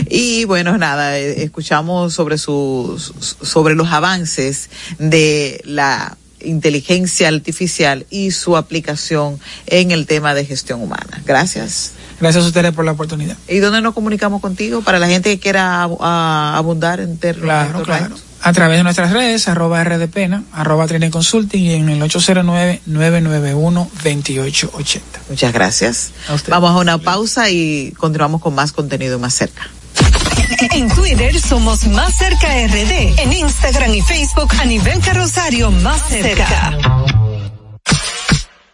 y 0.09 0.45
bueno, 0.45 0.77
nada, 0.77 1.17
eh, 1.17 1.43
escuchamos 1.43 2.13
sobre 2.13 2.37
sus 2.37 3.13
sobre 3.41 3.75
los 3.75 3.91
avances 3.91 4.69
de 4.99 5.61
la 5.65 6.17
inteligencia 6.43 7.27
artificial 7.27 8.05
y 8.09 8.31
su 8.31 8.57
aplicación 8.57 9.39
en 9.65 9.91
el 9.91 10.05
tema 10.05 10.33
de 10.33 10.45
gestión 10.45 10.81
humana. 10.81 11.21
Gracias. 11.25 11.91
Gracias 12.19 12.43
a 12.43 12.47
ustedes 12.47 12.71
por 12.73 12.85
la 12.85 12.93
oportunidad. 12.93 13.37
¿Y 13.47 13.57
dónde 13.57 13.81
nos 13.81 13.93
comunicamos 13.93 14.41
contigo? 14.41 14.81
Para 14.81 14.99
la 14.99 15.07
gente 15.07 15.29
que 15.31 15.39
quiera 15.39 15.83
abundar 15.83 16.99
en 16.99 17.17
términos. 17.17 17.45
Claro, 17.45 17.83
claro. 17.83 18.15
A 18.45 18.51
través 18.51 18.77
de 18.77 18.83
nuestras 18.83 19.11
redes, 19.11 19.47
arroba 19.47 19.81
rdpena, 19.85 20.43
arroba 20.51 20.85
Trine 20.85 21.09
Consulting 21.09 21.63
y 21.63 21.75
en 21.75 21.87
el 21.87 22.01
809-991-2880. 22.01 24.99
Muchas 25.29 25.53
gracias. 25.53 26.11
Vamos 26.49 26.71
a 26.71 26.77
una 26.77 26.97
pausa 26.97 27.49
y 27.49 27.93
continuamos 27.97 28.41
con 28.41 28.53
más 28.53 28.73
contenido 28.73 29.17
más 29.17 29.33
cerca. 29.33 29.69
En 30.73 30.87
Twitter 30.87 31.39
somos 31.39 31.87
Más 31.87 32.13
Cerca 32.13 32.47
RD. 32.47 33.19
En 33.19 33.33
Instagram 33.33 33.93
y 33.93 34.01
Facebook 34.01 34.51
a 34.59 34.65
nivel 34.65 34.99
carrosario 34.99 35.71
Más 35.71 36.01
Cerca. 36.07 37.22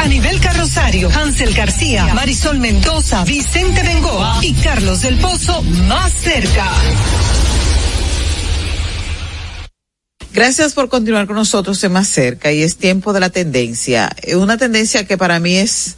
Anibel 0.00 0.40
Carrosario, 0.40 1.10
Hansel 1.10 1.54
García, 1.54 2.12
Marisol 2.14 2.58
Mendoza, 2.58 3.24
Vicente 3.24 3.82
Bengoa 3.82 4.38
y 4.42 4.52
Carlos 4.54 5.02
del 5.02 5.18
Pozo 5.18 5.62
más 5.62 6.12
cerca. 6.12 6.70
Gracias 10.32 10.74
por 10.74 10.88
continuar 10.88 11.26
con 11.26 11.36
nosotros 11.36 11.82
en 11.84 11.92
Más 11.92 12.08
Cerca 12.08 12.50
y 12.50 12.62
es 12.62 12.76
tiempo 12.76 13.12
de 13.12 13.20
la 13.20 13.30
tendencia. 13.30 14.10
Eh, 14.22 14.34
Una 14.34 14.58
tendencia 14.58 15.06
que 15.06 15.16
para 15.16 15.38
mí 15.38 15.54
es 15.56 15.96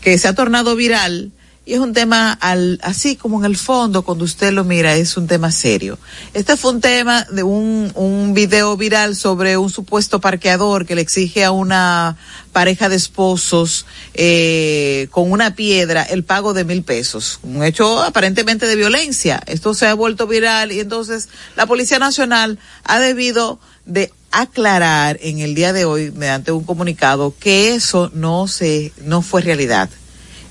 que 0.00 0.18
se 0.18 0.28
ha 0.28 0.34
tornado 0.34 0.76
viral 0.76 1.32
y 1.64 1.74
es 1.74 1.78
un 1.78 1.92
tema 1.92 2.32
al, 2.32 2.80
así 2.82 3.14
como 3.14 3.38
en 3.38 3.44
el 3.44 3.56
fondo 3.56 4.02
cuando 4.02 4.24
usted 4.24 4.52
lo 4.52 4.64
mira 4.64 4.96
es 4.96 5.16
un 5.16 5.28
tema 5.28 5.52
serio. 5.52 5.96
Este 6.34 6.56
fue 6.56 6.72
un 6.72 6.80
tema 6.80 7.24
de 7.30 7.44
un, 7.44 7.92
un 7.94 8.34
video 8.34 8.76
viral 8.76 9.14
sobre 9.14 9.56
un 9.56 9.70
supuesto 9.70 10.20
parqueador 10.20 10.86
que 10.86 10.96
le 10.96 11.02
exige 11.02 11.44
a 11.44 11.52
una 11.52 12.16
pareja 12.52 12.88
de 12.88 12.96
esposos 12.96 13.86
eh, 14.14 15.06
con 15.12 15.30
una 15.30 15.54
piedra 15.54 16.02
el 16.02 16.24
pago 16.24 16.52
de 16.52 16.64
mil 16.64 16.82
pesos. 16.82 17.38
Un 17.44 17.62
hecho 17.62 18.02
aparentemente 18.02 18.66
de 18.66 18.74
violencia. 18.74 19.40
Esto 19.46 19.72
se 19.74 19.86
ha 19.86 19.94
vuelto 19.94 20.26
viral 20.26 20.72
y 20.72 20.80
entonces 20.80 21.28
la 21.54 21.66
Policía 21.66 22.00
Nacional 22.00 22.58
ha 22.82 22.98
debido 22.98 23.60
de 23.86 24.12
aclarar 24.32 25.18
en 25.22 25.38
el 25.38 25.54
día 25.54 25.72
de 25.72 25.84
hoy 25.84 26.10
mediante 26.10 26.50
un 26.50 26.64
comunicado 26.64 27.34
que 27.38 27.74
eso 27.74 28.10
no 28.14 28.48
se 28.48 28.92
no 29.04 29.22
fue 29.22 29.42
realidad. 29.42 29.90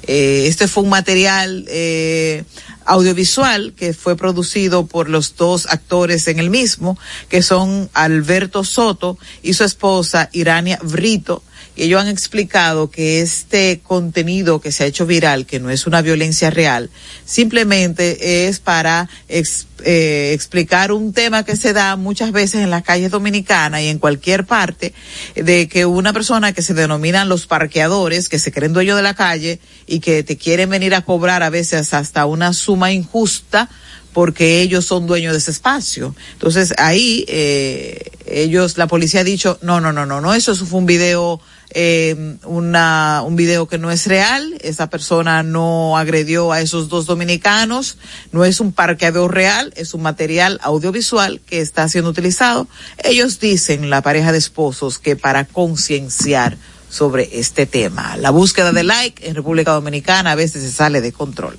Eh, 0.08 0.46
este 0.48 0.68
fue 0.68 0.84
un 0.84 0.90
material 0.90 1.66
eh, 1.70 2.44
audiovisual 2.86 3.74
que 3.76 3.94
fue 3.94 4.16
producido 4.16 4.86
por 4.86 5.10
los 5.10 5.36
dos 5.36 5.68
actores 5.68 6.28
en 6.28 6.40
el 6.40 6.50
mismo, 6.50 6.98
que 7.30 7.42
son 7.42 7.90
Alberto 7.94 8.64
Soto 8.64 9.18
y 9.44 9.54
su 9.54 9.64
esposa 9.64 10.30
Irania 10.34 10.80
Brito. 10.82 11.44
Y 11.76 11.84
ellos 11.84 12.02
han 12.02 12.10
explicado 12.10 12.92
que 12.92 13.22
este 13.22 13.80
contenido 13.82 14.60
que 14.60 14.74
se 14.74 14.84
ha 14.84 14.88
hecho 14.88 15.06
viral, 15.06 15.46
que 15.46 15.60
no 15.60 15.70
es 15.70 15.88
una 15.88 16.02
violencia 16.02 16.50
real, 16.50 16.90
simplemente 17.26 18.48
es 18.48 18.60
para 18.60 19.10
ex- 19.30 19.68
eh, 19.84 20.32
explicar 20.34 20.91
un 20.91 21.13
tema 21.13 21.44
que 21.44 21.56
se 21.56 21.74
da 21.74 21.96
muchas 21.96 22.32
veces 22.32 22.62
en 22.62 22.70
las 22.70 22.84
calles 22.84 23.12
dominicanas 23.12 23.82
y 23.82 23.88
en 23.88 24.00
cualquier 24.00 24.46
parte, 24.46 24.94
de 25.36 25.67
que 25.67 25.86
una 25.86 26.13
persona 26.13 26.54
que 26.54 26.62
se 26.62 26.74
denominan 26.74 27.30
los 27.30 27.48
parqueadores, 27.48 28.30
que 28.30 28.39
se 28.39 28.52
creen 28.52 28.74
dueños 28.74 28.98
de 28.98 29.04
la 29.04 29.13
calle 29.13 29.60
y 29.88 30.00
que 30.00 30.24
te 30.24 30.38
quieren 30.38 30.70
venir 30.70 30.96
a 30.96 31.02
cobrar 31.02 31.44
a 31.44 31.50
veces 31.50 31.94
hasta 31.94 32.26
una 32.26 32.54
suma 32.54 32.91
injusta, 32.91 33.70
porque 34.13 34.62
ellos 34.62 34.86
son 34.86 35.08
dueños 35.08 35.34
de 35.34 35.39
ese 35.39 35.52
espacio. 35.52 36.15
Entonces 36.34 36.74
ahí 36.78 37.26
eh, 37.28 38.12
ellos, 38.26 38.78
la 38.78 38.88
policía 38.88 39.22
ha 39.22 39.24
dicho, 39.24 39.58
no, 39.62 39.80
no, 39.80 39.91
no, 39.94 40.06
no, 40.06 40.22
no, 40.22 40.34
eso 40.34 40.56
fue 40.56 40.80
un 40.80 40.86
video, 40.86 41.39
eh, 41.74 42.36
una, 42.44 43.24
un 43.26 43.36
video 43.36 43.67
que 43.67 43.78
no 43.78 43.91
es 43.91 44.08
real, 44.08 44.56
esa 44.62 44.89
persona 44.89 45.44
no 45.44 45.98
agredió 45.98 46.52
a 46.52 46.62
esos 46.62 46.89
dos 46.89 47.06
dominicanos, 47.06 47.98
no 48.32 48.44
es 48.44 48.60
un 48.60 48.74
parqueador 48.74 49.34
real, 49.34 49.70
es 49.75 49.93
un 49.93 50.01
material 50.01 50.60
audiovisual 50.63 51.41
que 51.41 51.62
está 51.62 51.88
siendo 51.89 52.10
utilizado. 52.10 52.67
Ellos 53.03 53.39
dicen, 53.39 53.89
la 53.89 54.01
pareja 54.01 54.31
de 54.31 54.38
esposos, 54.38 54.99
que 54.99 55.15
para 55.15 55.45
concienciar 55.45 56.57
sobre 56.89 57.39
este 57.39 57.65
tema. 57.65 58.17
La 58.17 58.31
búsqueda 58.31 58.71
de 58.71 58.84
like 58.84 59.27
en 59.27 59.36
República 59.36 59.71
Dominicana 59.71 60.34
a 60.34 60.36
veces 60.36 60.63
se 60.63 60.71
sale 60.71 61.01
de 61.01 61.12
control. 61.12 61.57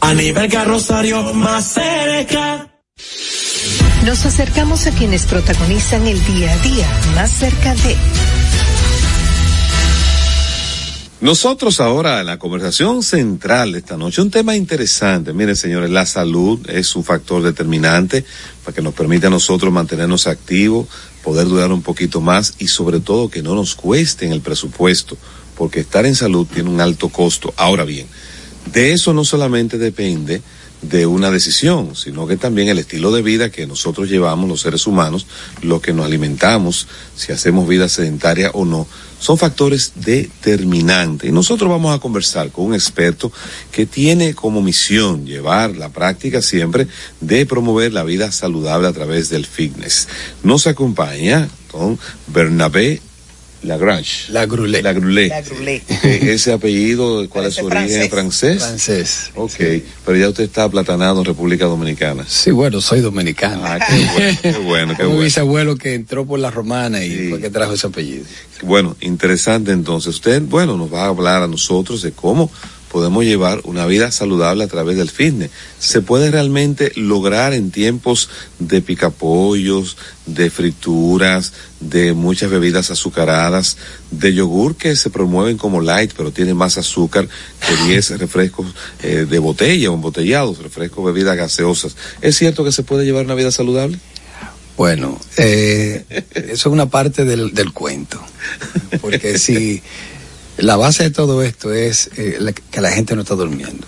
Aníbal 0.00 0.48
Carrosario 0.48 1.22
más 1.34 1.74
cerca. 1.74 2.68
Nos 4.04 4.26
acercamos 4.26 4.86
a 4.88 4.90
quienes 4.90 5.26
protagonizan 5.26 6.06
el 6.08 6.24
día 6.26 6.52
a 6.52 6.56
día 6.58 6.88
más 7.14 7.30
cerca 7.30 7.74
de 7.76 7.96
Nosotros 11.22 11.78
ahora 11.78 12.18
en 12.18 12.26
la 12.26 12.40
conversación 12.40 13.04
central 13.04 13.70
de 13.70 13.78
esta 13.78 13.96
noche, 13.96 14.20
un 14.20 14.32
tema 14.32 14.56
interesante. 14.56 15.32
Miren, 15.32 15.54
señores, 15.54 15.88
la 15.88 16.04
salud 16.04 16.68
es 16.68 16.96
un 16.96 17.04
factor 17.04 17.44
determinante 17.44 18.24
para 18.64 18.74
que 18.74 18.82
nos 18.82 18.92
permita 18.92 19.28
a 19.28 19.30
nosotros 19.30 19.72
mantenernos 19.72 20.26
activos, 20.26 20.88
poder 21.22 21.46
durar 21.46 21.70
un 21.70 21.80
poquito 21.80 22.20
más 22.20 22.54
y 22.58 22.66
sobre 22.66 22.98
todo 22.98 23.30
que 23.30 23.40
no 23.40 23.54
nos 23.54 23.76
cueste 23.76 24.26
en 24.26 24.32
el 24.32 24.40
presupuesto, 24.40 25.16
porque 25.56 25.78
estar 25.78 26.06
en 26.06 26.16
salud 26.16 26.44
tiene 26.52 26.70
un 26.70 26.80
alto 26.80 27.08
costo. 27.08 27.54
Ahora 27.56 27.84
bien, 27.84 28.08
de 28.72 28.92
eso 28.92 29.14
no 29.14 29.24
solamente 29.24 29.78
depende 29.78 30.42
de 30.82 31.06
una 31.06 31.30
decisión, 31.30 31.94
sino 31.94 32.26
que 32.26 32.36
también 32.36 32.68
el 32.68 32.80
estilo 32.80 33.12
de 33.12 33.22
vida 33.22 33.48
que 33.48 33.68
nosotros 33.68 34.08
llevamos 34.10 34.48
los 34.48 34.60
seres 34.60 34.88
humanos, 34.88 35.28
lo 35.62 35.80
que 35.80 35.92
nos 35.92 36.04
alimentamos, 36.04 36.88
si 37.14 37.30
hacemos 37.30 37.68
vida 37.68 37.88
sedentaria 37.88 38.50
o 38.50 38.64
no, 38.64 38.88
son 39.22 39.38
factores 39.38 39.92
determinantes. 39.94 41.28
Y 41.30 41.32
nosotros 41.32 41.70
vamos 41.70 41.94
a 41.94 42.00
conversar 42.00 42.50
con 42.50 42.66
un 42.66 42.74
experto 42.74 43.30
que 43.70 43.86
tiene 43.86 44.34
como 44.34 44.60
misión 44.60 45.24
llevar 45.24 45.76
la 45.76 45.90
práctica 45.90 46.42
siempre 46.42 46.88
de 47.20 47.46
promover 47.46 47.92
la 47.92 48.02
vida 48.02 48.32
saludable 48.32 48.88
a 48.88 48.92
través 48.92 49.30
del 49.30 49.46
fitness. 49.46 50.08
Nos 50.42 50.66
acompaña 50.66 51.48
con 51.70 52.00
Bernabé 52.26 53.00
Lagrange. 53.64 54.30
La 54.32 54.46
Grulé. 54.46 54.82
La 54.82 54.92
Grulé. 54.92 55.28
La 55.28 55.40
Grulé. 55.40 55.82
Eh, 56.02 56.32
Ese 56.34 56.52
apellido, 56.52 57.28
¿cuál 57.28 57.46
es 57.46 57.54
su 57.54 57.66
origen? 57.66 58.10
¿Francés? 58.10 58.58
Francés. 58.62 59.30
Ok, 59.36 59.54
pero 60.04 60.18
ya 60.18 60.28
usted 60.28 60.44
está 60.44 60.64
aplatanado 60.64 61.20
en 61.20 61.24
República 61.24 61.66
Dominicana. 61.66 62.24
Sí, 62.26 62.50
bueno, 62.50 62.80
soy 62.80 63.00
dominicano. 63.00 63.62
Ah, 63.64 63.78
qué 63.78 64.04
bueno, 64.12 64.38
qué 64.42 64.50
bueno, 64.64 64.96
qué 64.96 65.02
Un 65.04 65.08
bueno. 65.10 65.24
bisabuelo 65.24 65.76
que 65.76 65.94
entró 65.94 66.26
por 66.26 66.40
la 66.40 66.50
romana 66.50 67.04
y 67.04 67.28
fue 67.28 67.40
que 67.40 67.50
trajo 67.50 67.74
ese 67.74 67.86
apellido. 67.86 68.24
Bueno, 68.62 68.96
interesante 69.00 69.70
entonces. 69.72 70.14
Usted, 70.14 70.42
bueno, 70.42 70.76
nos 70.76 70.92
va 70.92 71.04
a 71.04 71.08
hablar 71.08 71.42
a 71.42 71.48
nosotros 71.48 72.02
de 72.02 72.12
cómo 72.12 72.50
podemos 72.92 73.24
llevar 73.24 73.62
una 73.64 73.86
vida 73.86 74.12
saludable 74.12 74.64
a 74.64 74.68
través 74.68 74.98
del 74.98 75.08
fitness. 75.08 75.50
¿Se 75.78 76.02
puede 76.02 76.30
realmente 76.30 76.92
lograr 76.94 77.54
en 77.54 77.70
tiempos 77.70 78.28
de 78.58 78.82
picapollos, 78.82 79.96
de 80.26 80.50
frituras, 80.50 81.54
de 81.80 82.12
muchas 82.12 82.50
bebidas 82.50 82.90
azucaradas, 82.90 83.78
de 84.10 84.34
yogur 84.34 84.76
que 84.76 84.94
se 84.94 85.08
promueven 85.08 85.56
como 85.56 85.80
light, 85.80 86.12
pero 86.14 86.32
tienen 86.32 86.54
más 86.54 86.76
azúcar 86.76 87.26
que 87.66 87.88
10 87.88 88.10
refrescos 88.18 88.66
eh, 89.02 89.26
de 89.28 89.38
botella 89.38 89.90
o 89.90 89.94
embotellados, 89.94 90.58
refrescos, 90.58 91.02
bebidas 91.02 91.38
gaseosas? 91.38 91.96
¿Es 92.20 92.36
cierto 92.36 92.62
que 92.62 92.72
se 92.72 92.82
puede 92.82 93.06
llevar 93.06 93.24
una 93.24 93.34
vida 93.34 93.50
saludable? 93.50 93.98
Bueno, 94.76 95.18
eh, 95.38 96.04
eso 96.34 96.52
es 96.52 96.66
una 96.66 96.90
parte 96.90 97.24
del, 97.24 97.54
del 97.54 97.72
cuento. 97.72 98.20
Porque 99.00 99.38
si 99.38 99.82
La 100.62 100.76
base 100.76 101.02
de 101.02 101.10
todo 101.10 101.42
esto 101.42 101.72
es 101.72 102.08
eh, 102.16 102.36
la- 102.40 102.52
que 102.52 102.80
la 102.80 102.92
gente 102.92 103.14
no 103.16 103.22
está 103.22 103.34
durmiendo. 103.34 103.86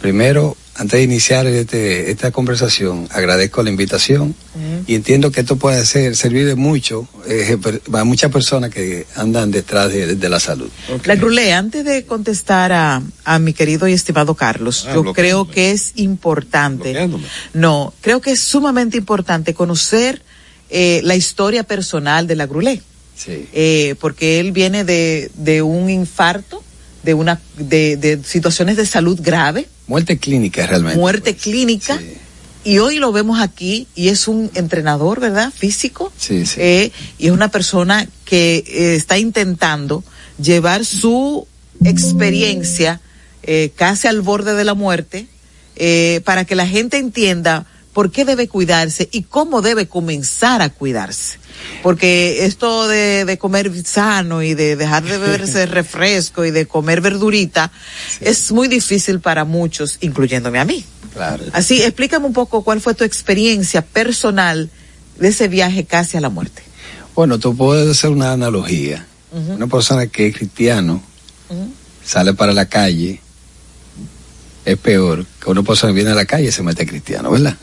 Primero, 0.00 0.56
antes 0.76 0.98
de 0.98 1.02
iniciar 1.04 1.46
este- 1.46 2.10
esta 2.10 2.30
conversación, 2.32 3.06
agradezco 3.12 3.62
la 3.62 3.68
invitación 3.70 4.34
y 4.86 4.94
entiendo 4.94 5.30
que 5.30 5.40
esto 5.40 5.56
puede 5.56 5.84
ser, 5.84 6.16
servir 6.16 6.46
de 6.46 6.54
mucho 6.54 7.06
eh, 7.28 7.56
a 7.92 8.04
muchas 8.04 8.32
personas 8.32 8.70
que 8.70 9.06
andan 9.14 9.50
detrás 9.50 9.92
de, 9.92 10.16
de 10.16 10.28
la 10.30 10.40
salud. 10.40 10.70
La 11.04 11.16
Grulé, 11.16 11.52
antes 11.52 11.84
de 11.84 12.06
contestar 12.06 12.72
a, 12.72 13.02
a 13.24 13.38
mi 13.38 13.52
querido 13.52 13.86
y 13.88 13.92
estimado 13.92 14.34
Carlos, 14.34 14.86
Ah, 14.88 14.94
yo 14.94 15.12
creo 15.12 15.48
que 15.50 15.70
es 15.70 15.92
importante. 15.96 16.92
No, 17.52 17.92
creo 18.00 18.20
que 18.22 18.32
es 18.32 18.40
sumamente 18.40 18.96
importante 18.96 19.52
conocer 19.54 20.22
eh, 20.70 21.00
la 21.04 21.14
historia 21.14 21.62
personal 21.62 22.26
de 22.26 22.36
la 22.36 22.46
Grulé. 22.46 22.80
Sí. 23.22 23.46
Eh, 23.52 23.96
porque 24.00 24.40
él 24.40 24.52
viene 24.52 24.84
de, 24.84 25.30
de 25.34 25.60
un 25.62 25.90
infarto, 25.90 26.62
de 27.02 27.12
una 27.14 27.40
de, 27.58 27.96
de 27.96 28.20
situaciones 28.24 28.76
de 28.76 28.86
salud 28.86 29.18
grave, 29.20 29.68
Muerte 29.86 30.18
clínica 30.18 30.66
realmente. 30.66 30.98
muerte 30.98 31.34
clínica. 31.36 32.00
Y 32.62 32.78
hoy 32.78 32.98
lo 32.98 33.10
vemos 33.10 33.40
aquí 33.40 33.86
y 33.94 34.08
es 34.08 34.28
un 34.28 34.50
entrenador, 34.54 35.18
¿verdad? 35.18 35.50
Físico. 35.50 36.12
Sí, 36.18 36.44
sí. 36.46 36.56
Eh, 36.60 36.92
y 37.18 37.26
es 37.26 37.32
una 37.32 37.48
persona 37.50 38.06
que 38.24 38.62
eh, 38.66 38.94
está 38.96 39.18
intentando 39.18 40.04
llevar 40.40 40.84
su 40.84 41.46
experiencia 41.84 43.00
eh, 43.42 43.70
casi 43.74 44.08
al 44.08 44.20
borde 44.20 44.54
de 44.54 44.64
la 44.64 44.74
muerte 44.74 45.26
para 46.24 46.44
que 46.44 46.54
la 46.54 46.66
gente 46.66 46.98
entienda 46.98 47.64
por 47.92 48.10
qué 48.10 48.24
debe 48.24 48.48
cuidarse 48.48 49.08
y 49.10 49.22
cómo 49.22 49.62
debe 49.62 49.88
comenzar 49.88 50.62
a 50.62 50.70
cuidarse. 50.70 51.38
Porque 51.82 52.44
esto 52.44 52.88
de, 52.88 53.24
de 53.24 53.38
comer 53.38 53.70
sano 53.84 54.42
y 54.42 54.54
de 54.54 54.76
dejar 54.76 55.02
de 55.02 55.18
beberse 55.18 55.66
refresco 55.66 56.44
y 56.44 56.50
de 56.50 56.66
comer 56.66 57.00
verdurita 57.00 57.70
es 58.20 58.52
muy 58.52 58.68
difícil 58.68 59.20
para 59.20 59.44
muchos, 59.44 59.98
incluyéndome 60.00 60.58
a 60.58 60.64
mí. 60.64 60.84
Claro. 61.12 61.44
Así, 61.52 61.82
explícame 61.82 62.26
un 62.26 62.32
poco 62.32 62.62
cuál 62.62 62.80
fue 62.80 62.94
tu 62.94 63.04
experiencia 63.04 63.82
personal 63.82 64.70
de 65.18 65.28
ese 65.28 65.48
viaje 65.48 65.84
casi 65.84 66.16
a 66.16 66.20
la 66.20 66.28
muerte. 66.30 66.62
Bueno, 67.14 67.38
tú 67.38 67.56
puedes 67.56 67.88
hacer 67.90 68.10
una 68.10 68.32
analogía. 68.32 69.06
Una 69.32 69.68
persona 69.68 70.08
que 70.08 70.26
es 70.26 70.36
cristiano 70.36 71.00
sale 72.04 72.34
para 72.34 72.52
la 72.52 72.66
calle, 72.66 73.20
es 74.64 74.76
peor 74.78 75.24
que 75.40 75.50
una 75.50 75.62
persona 75.62 75.92
que 75.92 75.96
viene 75.96 76.10
a 76.10 76.14
la 76.14 76.24
calle 76.24 76.48
y 76.48 76.52
se 76.52 76.62
mete 76.62 76.86
cristiano, 76.86 77.30
¿verdad? 77.30 77.56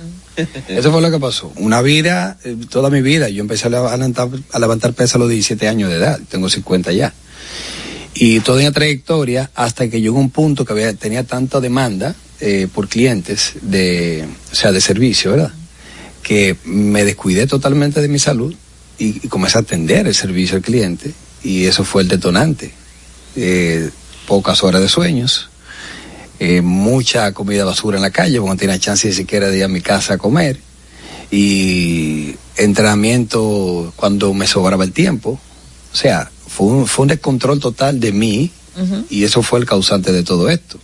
Eso 0.68 0.92
fue 0.92 1.02
lo 1.02 1.12
que 1.12 1.20
pasó. 1.20 1.52
Una 1.58 1.82
vida, 1.82 2.38
eh, 2.44 2.56
toda 2.70 2.90
mi 2.90 3.02
vida, 3.02 3.30
yo 3.30 3.42
empecé 3.42 3.68
a 3.68 3.70
levantar, 3.70 4.30
a 4.52 4.60
levantar 4.60 4.94
pesas 4.94 5.16
a 5.16 5.20
los 5.20 5.30
17 5.30 5.68
años 5.68 5.90
de 5.90 5.98
edad, 5.98 6.20
tengo 6.30 6.50
50 6.50 6.92
ya. 6.92 7.14
Y 8.14 8.40
toda 8.40 8.62
una 8.62 8.72
trayectoria 8.72 9.52
hasta 9.54 9.90
que 9.90 10.02
llegó 10.02 10.18
un 10.20 10.30
punto 10.30 10.66
que 10.66 10.74
había, 10.74 10.94
tenía 10.94 11.24
tanta 11.24 11.60
demanda 11.60 12.16
eh, 12.40 12.68
por 12.74 12.88
clientes 12.88 13.54
de, 13.62 14.26
o 14.52 14.56
sea, 14.56 14.72
de 14.72 14.82
servicio, 14.82 15.32
¿verdad? 15.32 15.52
Que 16.24 16.56
me 16.66 17.04
descuidé 17.04 17.48
totalmente 17.48 18.02
de 18.02 18.08
mi 18.08 18.20
salud 18.20 18.54
y, 18.98 19.26
y 19.26 19.28
comencé 19.28 19.58
a 19.58 19.62
atender 19.62 20.08
el 20.08 20.16
servicio 20.16 20.58
al 20.58 20.64
cliente 20.64 21.14
y 21.44 21.66
eso 21.66 21.84
fue 21.84 22.02
el 22.02 22.08
detonante. 22.08 22.72
Eh, 23.36 23.90
pocas 24.28 24.64
horas 24.64 24.82
de 24.82 24.90
sueños, 24.90 25.50
eh, 26.40 26.62
mucha 26.62 27.32
comida 27.34 27.66
basura 27.66 27.98
en 27.98 28.04
la 28.04 28.12
calle, 28.12 28.40
porque 28.40 28.54
no 28.54 28.58
tenía 28.58 28.80
chance 28.80 29.08
ni 29.08 29.14
siquiera 29.14 29.48
de 29.50 29.58
ir 29.58 29.64
a 29.64 29.68
mi 29.68 29.82
casa 29.82 30.16
a 30.16 30.18
comer, 30.18 30.60
y 31.32 32.36
entrenamiento 32.56 33.94
cuando 33.96 34.34
me 34.34 34.48
sobraba 34.48 34.84
el 34.84 34.92
tiempo. 34.92 35.40
O 35.92 35.96
sea, 35.96 36.30
fue 36.48 36.68
un, 36.68 36.88
fue 36.88 37.04
un 37.04 37.10
descontrol 37.10 37.60
total 37.60 38.00
de 38.00 38.12
mí 38.12 38.52
y 39.10 39.24
eso 39.24 39.42
fue 39.42 39.60
el 39.60 39.66
causante 39.66 40.12
de 40.12 40.24
todo 40.24 40.50
esto. 40.50 40.78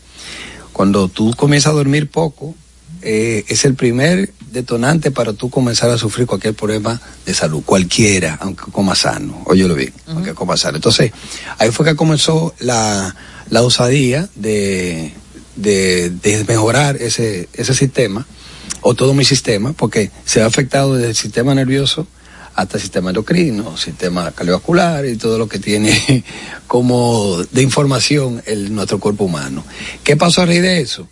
Cuando 0.72 1.08
tú 1.08 1.34
comienzas 1.36 1.72
a 1.72 1.76
dormir 1.76 2.10
poco, 2.10 2.56
eh, 3.04 3.46
es 3.48 3.66
el 3.66 3.76
primer 3.76 4.34
detonante 4.52 5.12
para 5.12 5.34
tú 5.34 5.50
comenzar 5.50 5.92
a 5.92 5.98
sufrir 5.98 6.26
cualquier 6.26 6.56
problema 6.56 7.00
de 7.26 7.34
salud, 7.34 7.62
cualquiera, 7.64 8.40
aunque 8.42 8.72
coma 8.72 8.96
sano, 8.96 9.44
óyelo 9.46 9.76
bien, 9.76 9.94
aunque 10.08 10.34
coma 10.34 10.58
sano. 10.58 10.78
Entonces, 10.78 11.12
ahí 11.60 11.70
fue 11.72 11.86
que 11.86 11.96
comenzó 11.96 12.56
la, 12.60 13.16
la 13.50 13.62
osadía 13.62 14.28
de, 14.36 15.14
de, 15.56 16.10
de 16.10 16.44
mejorar 16.46 16.98
ese, 16.98 17.48
ese 17.54 17.74
sistema, 17.74 18.26
o 18.82 18.94
todo 18.94 19.14
mi 19.14 19.26
sistema, 19.26 19.74
porque 19.74 20.12
se 20.26 20.42
ha 20.42 20.46
afectado 20.46 20.96
desde 20.96 21.10
el 21.10 21.16
sistema 21.16 21.56
nervioso 21.56 22.08
hasta 22.56 22.78
el 22.78 22.82
sistema 22.82 23.10
endocrino, 23.10 23.78
sistema 23.78 24.32
cardiovascular 24.32 25.06
y 25.06 25.16
todo 25.16 25.38
lo 25.38 25.48
que 25.48 25.60
tiene 25.60 26.24
como 26.68 27.38
de 27.52 27.62
información 27.62 28.44
el, 28.46 28.74
nuestro 28.74 29.00
cuerpo 29.00 29.26
humano. 29.26 29.64
¿Qué 30.04 30.16
pasó 30.16 30.42
a 30.42 30.46
raíz 30.46 30.62
de 30.62 30.82
eso? 30.82 31.08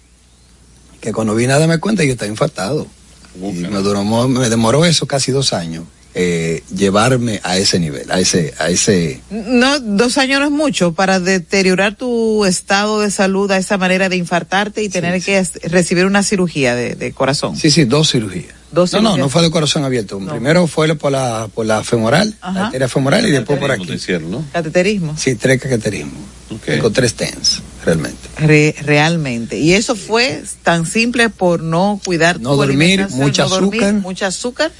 Que 1.00 1.14
cuando 1.14 1.34
vine 1.34 1.54
a 1.54 1.60
darme 1.60 1.80
cuenta 1.80 2.04
yo 2.04 2.12
estaba 2.12 2.30
infartado. 2.30 2.88
Y 3.36 3.54
me, 3.54 3.80
duró, 3.80 4.04
me 4.28 4.50
demoró 4.50 4.84
eso 4.84 5.08
casi 5.08 5.32
dos 5.32 5.54
años, 5.54 5.86
eh, 6.14 6.64
llevarme 6.76 7.39
a 7.43 7.57
ese 7.57 7.80
nivel, 7.80 8.12
a 8.12 8.20
ese, 8.20 8.53
a 8.59 8.70
ese, 8.70 9.22
No, 9.30 9.80
dos 9.80 10.18
años 10.18 10.39
no 10.39 10.45
es 10.47 10.51
mucho 10.51 10.93
para 10.93 11.20
deteriorar 11.20 11.95
tu 11.95 12.45
estado 12.45 12.99
de 13.01 13.12
salud 13.12 13.49
a 13.51 13.57
esa 13.57 13.78
manera 13.78 14.09
de 14.09 14.18
infartarte 14.18 14.84
y 14.84 14.89
tener 14.89 15.22
que 15.22 15.41
recibir 15.64 16.05
una 16.05 16.24
cirugía 16.24 16.76
de, 16.76 16.95
de 16.95 17.12
corazón. 17.14 17.55
Sí, 17.55 17.72
sí, 17.72 17.86
dos 17.86 18.12
cirugías. 18.12 18.53
Dos 18.72 18.91
no, 18.93 18.99
no, 19.01 19.09
cirugías. 19.09 19.26
no 19.26 19.30
fue 19.30 19.41
de 19.41 19.51
corazón 19.51 19.84
abierto. 19.84 20.20
Primero 20.20 20.68
fue 20.68 20.93
por 20.95 21.12
la, 21.12 21.49
por 21.53 21.66
la 21.66 21.84
femoral, 21.84 22.36
la 22.41 22.66
arteria 22.66 22.88
femoral 22.88 23.26
y 23.28 23.32
después 23.32 23.59
por 23.59 23.72
aquí. 23.72 23.88
Cateterismo. 24.51 25.16
Sí, 25.18 25.36
tres 25.36 25.62
cateterismos. 25.62 26.14
Tengo 26.66 26.89
tres 26.91 27.14
TENS, 27.14 27.62
realmente. 27.86 28.18
Re- 28.38 28.76
realmente. 28.82 29.57
Y 29.57 29.74
eso 29.74 29.95
fue 29.95 30.43
tan 30.64 30.86
simple 30.86 31.30
por 31.30 31.62
no 31.64 31.99
cuidar 32.03 32.41
No 32.41 32.51
tu 32.51 32.57
dormir, 32.57 33.07
mucha 33.12 33.43
no 33.43 33.49
dormir, 33.49 33.84
azúcar. 33.84 33.93
mucha 34.01 34.28
azúcar. 34.28 34.72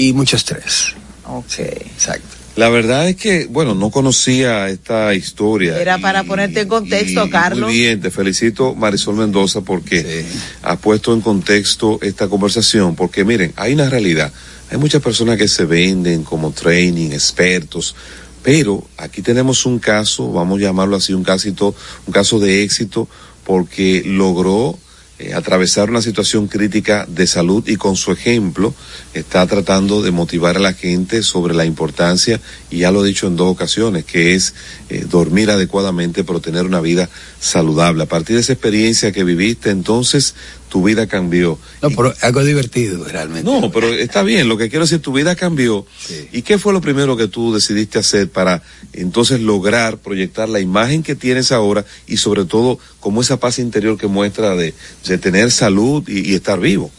Y 0.00 0.14
mucho 0.14 0.36
estrés. 0.36 0.94
Ok. 1.26 1.58
exacto. 1.58 2.26
La 2.56 2.70
verdad 2.70 3.06
es 3.06 3.16
que, 3.16 3.44
bueno, 3.50 3.74
no 3.74 3.90
conocía 3.90 4.70
esta 4.70 5.14
historia. 5.14 5.78
Era 5.78 5.98
para 5.98 6.24
ponerte 6.24 6.60
en 6.60 6.68
contexto, 6.68 7.26
Y 7.26 7.30
Carlos. 7.30 7.68
Muy 7.68 7.78
bien, 7.80 8.00
te 8.00 8.10
felicito 8.10 8.74
Marisol 8.74 9.16
Mendoza 9.16 9.60
porque 9.60 10.24
has 10.62 10.78
puesto 10.78 11.12
en 11.12 11.20
contexto 11.20 11.98
esta 12.00 12.28
conversación, 12.28 12.96
porque 12.96 13.26
miren, 13.26 13.52
hay 13.56 13.74
una 13.74 13.90
realidad. 13.90 14.32
Hay 14.70 14.78
muchas 14.78 15.02
personas 15.02 15.36
que 15.36 15.48
se 15.48 15.66
venden 15.66 16.24
como 16.24 16.50
training, 16.50 17.10
expertos, 17.10 17.94
pero 18.42 18.82
aquí 18.96 19.20
tenemos 19.20 19.66
un 19.66 19.78
caso, 19.78 20.32
vamos 20.32 20.60
a 20.60 20.62
llamarlo 20.62 20.96
así, 20.96 21.12
un 21.12 21.24
casito, 21.24 21.74
un 22.06 22.12
caso 22.14 22.38
de 22.38 22.62
éxito, 22.62 23.06
porque 23.44 24.02
logró 24.06 24.78
eh, 25.20 25.34
atravesar 25.34 25.90
una 25.90 26.00
situación 26.00 26.48
crítica 26.48 27.04
de 27.06 27.26
salud 27.26 27.62
y 27.68 27.76
con 27.76 27.94
su 27.94 28.10
ejemplo 28.10 28.72
está 29.12 29.46
tratando 29.46 30.00
de 30.00 30.12
motivar 30.12 30.56
a 30.56 30.60
la 30.60 30.72
gente 30.72 31.22
sobre 31.22 31.52
la 31.52 31.66
importancia, 31.66 32.40
y 32.70 32.78
ya 32.78 32.90
lo 32.90 33.04
he 33.04 33.08
dicho 33.08 33.26
en 33.26 33.36
dos 33.36 33.52
ocasiones, 33.52 34.06
que 34.06 34.34
es 34.34 34.54
eh, 34.88 35.04
dormir 35.06 35.50
adecuadamente, 35.50 36.24
pero 36.24 36.40
tener 36.40 36.64
una 36.64 36.80
vida 36.80 37.10
saludable. 37.38 38.04
A 38.04 38.06
partir 38.06 38.36
de 38.36 38.40
esa 38.40 38.54
experiencia 38.54 39.12
que 39.12 39.22
viviste, 39.22 39.68
entonces 39.68 40.34
tu 40.70 40.82
vida 40.82 41.06
cambió. 41.06 41.58
No, 41.82 41.90
pero 41.90 42.14
algo 42.22 42.42
divertido, 42.42 43.04
realmente. 43.04 43.50
No, 43.50 43.70
pero 43.70 43.92
está 43.92 44.22
bien, 44.22 44.48
lo 44.48 44.56
que 44.56 44.70
quiero 44.70 44.86
decir, 44.86 45.00
tu 45.00 45.12
vida 45.12 45.36
cambió. 45.36 45.84
¿Y 46.32 46.40
qué 46.42 46.58
fue 46.58 46.72
lo 46.72 46.80
primero 46.80 47.16
que 47.16 47.28
tú 47.28 47.52
decidiste 47.52 47.98
hacer 47.98 48.30
para 48.30 48.62
entonces 48.94 49.40
lograr 49.40 49.98
proyectar 49.98 50.48
la 50.48 50.60
imagen 50.60 51.02
que 51.02 51.14
tienes 51.14 51.52
ahora 51.52 51.84
y 52.06 52.16
sobre 52.16 52.44
todo 52.46 52.78
como 53.00 53.20
esa 53.20 53.38
paz 53.38 53.58
interior 53.58 53.98
que 53.98 54.06
muestra 54.06 54.54
de, 54.56 54.72
de 55.06 55.18
tener 55.18 55.50
salud 55.50 56.08
y, 56.08 56.30
y 56.30 56.34
estar 56.34 56.58
vivo? 56.58 56.90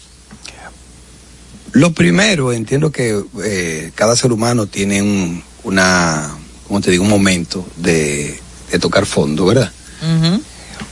Lo 1.71 1.93
primero, 1.93 2.51
entiendo 2.51 2.91
que 2.91 3.23
eh, 3.43 3.91
cada 3.95 4.17
ser 4.17 4.33
humano 4.33 4.67
tiene 4.67 5.01
un, 5.01 5.41
una, 5.63 6.35
como 6.67 6.81
te 6.81 6.91
digo, 6.91 7.05
un 7.05 7.09
momento 7.09 7.65
de, 7.77 8.37
de 8.69 8.79
tocar 8.79 9.05
fondo, 9.05 9.45
¿verdad? 9.45 9.71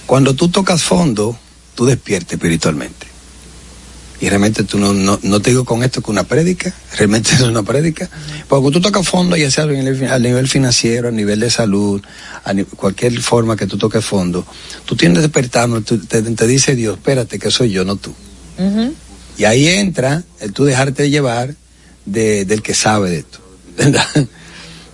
Cuando 0.05 0.33
tú 0.33 0.47
tocas 0.49 0.81
fondo, 0.81 1.37
tú 1.79 1.85
despiertes 1.85 2.33
espiritualmente. 2.33 3.07
Y 4.19 4.27
realmente 4.27 4.65
tú 4.65 4.77
no, 4.79 4.91
no, 4.93 5.17
no 5.23 5.41
te 5.41 5.51
digo 5.51 5.63
con 5.63 5.81
esto 5.81 6.01
que 6.01 6.11
una 6.11 6.25
prédica, 6.25 6.73
realmente 6.97 7.31
es 7.35 7.39
una 7.39 7.63
prédica. 7.63 8.09
Porque 8.49 8.61
cuando 8.63 8.71
tú 8.71 8.81
tocas 8.81 9.07
fondo, 9.07 9.37
ya 9.37 9.49
sea 9.49 9.63
a 9.63 9.67
nivel, 9.67 10.11
a 10.11 10.19
nivel 10.19 10.49
financiero, 10.49 11.07
a 11.07 11.11
nivel 11.11 11.39
de 11.39 11.49
salud, 11.49 12.01
a 12.43 12.51
ni- 12.53 12.65
cualquier 12.65 13.17
forma 13.21 13.55
que 13.55 13.65
tú 13.65 13.77
toques 13.77 14.03
fondo, 14.03 14.45
tú 14.83 14.97
tienes 14.97 15.21
despertando, 15.21 15.79
tú- 15.79 15.99
te, 15.99 16.21
te 16.21 16.47
dice 16.47 16.75
Dios, 16.75 16.97
espérate 16.97 17.39
que 17.39 17.49
soy 17.49 17.71
yo, 17.71 17.85
no 17.85 17.95
tú. 17.95 18.13
Y 19.37 19.45
ahí 19.45 19.69
entra 19.69 20.21
el 20.41 20.51
tú 20.51 20.65
dejarte 20.65 21.03
de 21.03 21.09
llevar 21.11 21.55
de- 22.05 22.43
del 22.43 22.61
que 22.61 22.73
sabe 22.73 23.09
de 23.11 23.17
esto. 23.19 23.39
¿verdad? 23.77 24.05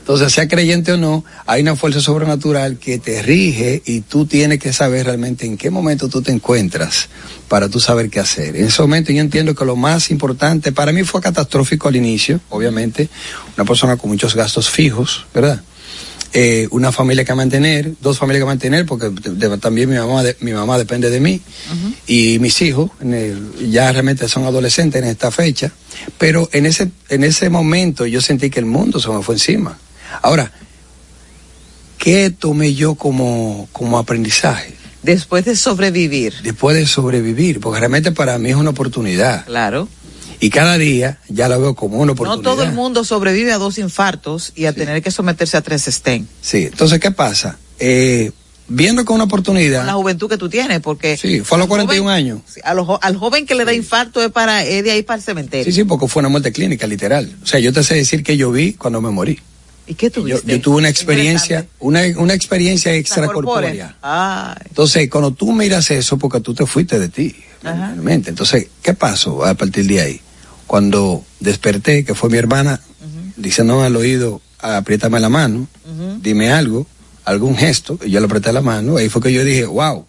Entonces, 0.05 0.33
sea 0.33 0.47
creyente 0.47 0.91
o 0.91 0.97
no, 0.97 1.25
hay 1.47 1.63
una 1.63 1.75
fuerza 1.75 1.99
sobrenatural 1.99 2.77
que 2.77 2.99
te 2.99 3.23
rige 3.23 3.81
y 3.87 4.01
tú 4.01 4.27
tienes 4.27 4.59
que 4.59 4.71
saber 4.71 5.07
realmente 5.07 5.47
en 5.47 5.57
qué 5.57 5.71
momento 5.71 6.09
tú 6.09 6.21
te 6.21 6.31
encuentras 6.31 7.09
para 7.47 7.69
tú 7.69 7.79
saber 7.79 8.11
qué 8.11 8.19
hacer. 8.19 8.55
En 8.55 8.65
ese 8.65 8.83
momento 8.83 9.11
yo 9.11 9.19
entiendo 9.19 9.55
que 9.55 9.65
lo 9.65 9.75
más 9.75 10.11
importante, 10.11 10.71
para 10.71 10.91
mí 10.91 11.03
fue 11.03 11.21
catastrófico 11.21 11.87
al 11.87 11.95
inicio, 11.95 12.39
obviamente, 12.49 13.09
una 13.57 13.65
persona 13.65 13.97
con 13.97 14.11
muchos 14.11 14.35
gastos 14.35 14.69
fijos, 14.69 15.25
¿verdad? 15.33 15.61
eh, 16.37 16.67
una 16.71 16.91
familia 16.91 17.23
que 17.23 17.33
mantener, 17.33 17.93
dos 18.01 18.17
familias 18.17 18.41
que 18.41 18.45
mantener, 18.45 18.85
porque 18.85 19.09
de- 19.09 19.47
de- 19.47 19.57
también 19.57 19.89
mi 19.89 19.95
mamá, 19.95 20.21
de- 20.21 20.35
mi 20.41 20.51
mamá 20.51 20.77
depende 20.77 21.09
de 21.09 21.21
mí 21.21 21.39
y 22.07 22.39
mis 22.39 22.61
hijos 22.61 22.91
en 22.99 23.13
el- 23.13 23.71
ya 23.71 23.89
realmente 23.91 24.27
son 24.27 24.43
adolescentes 24.43 25.01
en 25.01 25.07
esta 25.07 25.31
fecha, 25.31 25.71
pero 26.17 26.49
en 26.51 26.65
ese 26.65 26.91
en 27.09 27.23
ese 27.23 27.49
momento 27.49 28.05
yo 28.05 28.19
sentí 28.19 28.49
que 28.49 28.59
el 28.59 28.65
mundo 28.65 28.99
se 28.99 29.07
me 29.09 29.23
fue 29.23 29.35
encima. 29.35 29.77
Ahora, 30.21 30.51
¿qué 31.97 32.29
tomé 32.29 32.73
yo 32.73 32.95
como 32.95 33.67
como 33.71 33.97
aprendizaje? 33.97 34.73
Después 35.03 35.45
de 35.45 35.55
sobrevivir. 35.55 36.33
Después 36.43 36.75
de 36.75 36.85
sobrevivir, 36.87 37.59
porque 37.59 37.79
realmente 37.79 38.11
para 38.11 38.37
mí 38.39 38.49
es 38.49 38.55
una 38.55 38.71
oportunidad. 38.71 39.45
Claro. 39.45 39.87
Y 40.39 40.49
cada 40.49 40.77
día 40.77 41.19
ya 41.29 41.47
la 41.47 41.57
veo 41.57 41.75
como 41.75 41.97
una 41.97 42.07
No 42.07 42.13
oportunidad. 42.13 42.43
todo 42.43 42.63
el 42.63 42.71
mundo 42.73 43.03
sobrevive 43.05 43.53
a 43.53 43.57
dos 43.57 43.77
infartos 43.77 44.51
y 44.55 44.65
a 44.65 44.73
tener 44.73 45.01
que 45.01 45.11
someterse 45.11 45.57
a 45.57 45.61
tres 45.61 45.87
estén. 45.87 46.27
Sí, 46.41 46.65
entonces, 46.65 46.99
¿qué 46.99 47.11
pasa? 47.11 47.57
Eh, 47.79 48.31
viendo 48.67 49.05
con 49.05 49.15
una 49.15 49.23
oportunidad. 49.25 49.79
Con 49.79 49.87
la 49.87 49.93
juventud 49.93 50.27
que 50.27 50.37
tú 50.37 50.49
tienes, 50.49 50.81
porque. 50.81 51.17
Sí, 51.17 51.39
fue 51.41 51.55
a 51.57 51.59
los 51.59 51.65
al 51.65 51.69
41 51.69 52.03
joven- 52.09 52.15
años. 52.15 52.41
a 52.63 52.73
lo 52.73 52.99
al 53.01 53.15
joven 53.15 53.45
que 53.45 53.55
le 53.55 53.63
da 53.63 53.73
infarto 53.73 54.21
es 54.23 54.31
para 54.31 54.65
es 54.65 54.83
de 54.83 54.91
ahí 54.91 55.03
para 55.03 55.17
el 55.19 55.23
cementerio. 55.23 55.65
Sí, 55.65 55.71
sí, 55.71 55.83
porque 55.85 56.07
fue 56.07 56.19
una 56.21 56.29
muerte 56.29 56.51
clínica, 56.51 56.85
literal. 56.87 57.31
O 57.43 57.45
sea, 57.45 57.59
yo 57.59 57.71
te 57.71 57.83
sé 57.83 57.93
decir 57.95 58.23
que 58.23 58.35
yo 58.37 58.51
vi 58.51 58.73
cuando 58.73 59.01
me 59.01 59.11
morí. 59.11 59.39
¿Y 59.87 59.93
qué 59.93 60.07
Yo, 60.07 60.11
tuviste? 60.11 60.51
yo 60.51 60.61
tuve 60.61 60.77
una 60.77 60.89
experiencia, 60.89 61.67
una, 61.79 62.01
una 62.17 62.33
experiencia 62.33 62.93
extracorpórea. 62.93 63.95
Entonces, 64.67 65.09
cuando 65.09 65.31
tú 65.31 65.51
miras 65.53 65.91
eso, 65.91 66.17
porque 66.17 66.39
tú 66.39 66.53
te 66.53 66.65
fuiste 66.65 66.99
de 66.99 67.09
ti, 67.09 67.35
ajá. 67.63 67.73
realmente. 67.73 68.29
Entonces, 68.29 68.67
¿qué 68.81 68.93
pasó 68.93 69.45
a 69.45 69.53
partir 69.53 69.85
de 69.85 70.01
ahí? 70.01 70.21
Cuando 70.65 71.23
desperté, 71.39 72.03
que 72.03 72.15
fue 72.15 72.29
mi 72.29 72.37
hermana, 72.37 72.81
diciéndome 73.37 73.85
al 73.85 73.95
oído, 73.95 74.41
apriétame 74.59 75.19
la 75.19 75.29
mano, 75.29 75.67
dime 76.21 76.51
algo, 76.51 76.87
algún 77.23 77.55
gesto, 77.55 77.99
y 78.03 78.11
yo 78.11 78.19
le 78.19 78.25
apreté 78.25 78.51
la 78.51 78.61
mano, 78.61 78.97
ahí 78.97 79.09
fue 79.09 79.21
que 79.21 79.33
yo 79.33 79.43
dije, 79.43 79.65
wow, 79.65 80.05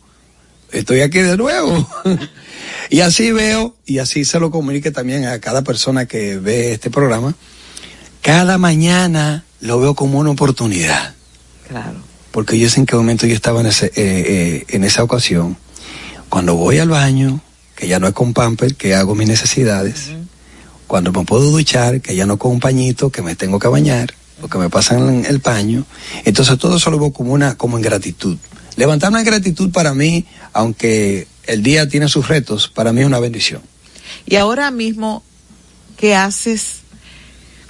estoy 0.73 1.01
aquí 1.01 1.19
de 1.19 1.37
nuevo. 1.37 1.87
y 2.91 3.01
así 3.01 3.33
veo, 3.33 3.77
y 3.85 3.99
así 3.99 4.25
se 4.25 4.41
lo 4.41 4.51
comunique 4.51 4.91
también 4.91 5.27
a 5.27 5.39
cada 5.39 5.63
persona 5.63 6.07
que 6.07 6.39
ve 6.39 6.73
este 6.73 6.91
programa, 6.91 7.35
cada 8.23 8.59
mañana 8.59 9.45
lo 9.67 9.79
veo 9.81 9.95
como 9.95 10.19
una 10.19 10.31
oportunidad. 10.31 11.15
Claro. 11.69 11.99
Porque 12.31 12.59
yo 12.59 12.69
sé 12.69 12.81
en 12.81 12.87
qué 12.87 12.97
momento 12.97 13.27
yo 13.27 13.35
estaba 13.35 13.61
en, 13.61 13.67
ese, 13.67 13.87
eh, 13.87 13.93
eh, 13.97 14.65
en 14.69 14.85
esa 14.85 15.03
ocasión. 15.03 15.57
Cuando 16.29 16.55
voy 16.55 16.79
al 16.79 16.89
baño, 16.89 17.41
que 17.75 17.89
ya 17.89 17.99
no 17.99 18.07
es 18.07 18.15
con 18.15 18.33
pamper, 18.33 18.75
que 18.75 18.95
hago 18.95 19.15
mis 19.15 19.29
necesidades. 19.29 20.11
Cuando 20.87 21.13
me 21.13 21.25
puedo 21.25 21.51
duchar, 21.51 22.01
que 22.01 22.15
ya 22.15 22.27
no 22.27 22.39
con 22.39 22.53
un 22.53 22.61
pañito, 22.61 23.11
que 23.11 23.23
me 23.23 23.35
tengo 23.35 23.59
que 23.59 23.69
bañar, 23.69 24.15
o 24.41 24.49
que 24.49 24.59
me 24.59 24.71
pasan 24.71 25.25
el 25.25 25.41
paño. 25.41 25.85
Entonces 26.25 26.59
todo 26.59 26.77
eso 26.77 26.91
lo 26.91 26.99
veo 26.99 27.13
como 27.13 27.33
una, 27.33 27.57
como 27.57 27.77
en 27.77 27.83
gratitud. 27.83 28.37
Levantarme 28.77 29.19
en 29.19 29.25
gratitud 29.25 29.71
para 29.73 29.95
mí, 29.95 30.27
aunque 30.53 31.27
el 31.45 31.63
día 31.63 31.89
tiene 31.89 32.09
sus 32.09 32.29
retos, 32.29 32.69
para 32.69 32.93
mí 32.93 33.01
es 33.01 33.07
una 33.07 33.19
bendición. 33.19 33.63
Y 34.27 34.37
ahora 34.37 34.71
mismo, 34.71 35.23
¿qué 35.97 36.15
haces? 36.15 36.83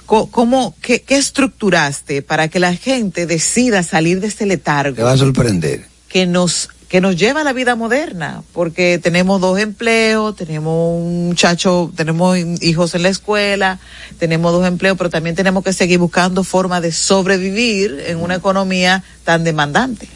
¿Cómo, 0.07 0.73
qué, 0.81 1.01
qué 1.01 1.17
estructuraste 1.17 2.21
para 2.21 2.47
que 2.47 2.59
la 2.59 2.73
gente 2.73 3.27
decida 3.27 3.83
salir 3.83 4.21
de 4.21 4.27
este 4.27 4.45
Te 4.45 4.47
letargo 4.47 5.03
va 5.03 5.11
a 5.11 5.17
sorprender. 5.17 5.85
que 6.07 6.25
nos, 6.25 6.69
que 6.87 7.01
nos 7.01 7.17
lleva 7.17 7.41
a 7.41 7.43
la 7.43 7.51
vida 7.51 7.75
moderna? 7.75 8.41
Porque 8.53 8.99
tenemos 9.03 9.41
dos 9.41 9.59
empleos, 9.59 10.33
tenemos 10.37 10.95
un 11.03 11.27
muchacho, 11.27 11.91
tenemos 11.93 12.37
hijos 12.61 12.95
en 12.95 13.03
la 13.03 13.09
escuela, 13.09 13.79
tenemos 14.17 14.53
dos 14.53 14.65
empleos, 14.65 14.97
pero 14.97 15.09
también 15.09 15.35
tenemos 15.35 15.61
que 15.61 15.73
seguir 15.73 15.99
buscando 15.99 16.45
formas 16.45 16.81
de 16.81 16.93
sobrevivir 16.93 18.01
en 18.07 18.19
una 18.19 18.35
economía 18.35 19.03
tan 19.25 19.43
demandante. 19.43 20.07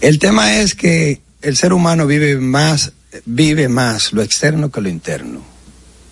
El 0.00 0.20
tema 0.20 0.60
es 0.60 0.76
que 0.76 1.22
el 1.42 1.56
ser 1.56 1.72
humano 1.72 2.06
vive 2.06 2.36
más, 2.36 2.92
vive 3.26 3.68
más 3.68 4.12
lo 4.12 4.22
externo 4.22 4.70
que 4.70 4.80
lo 4.80 4.88
interno. 4.88 5.42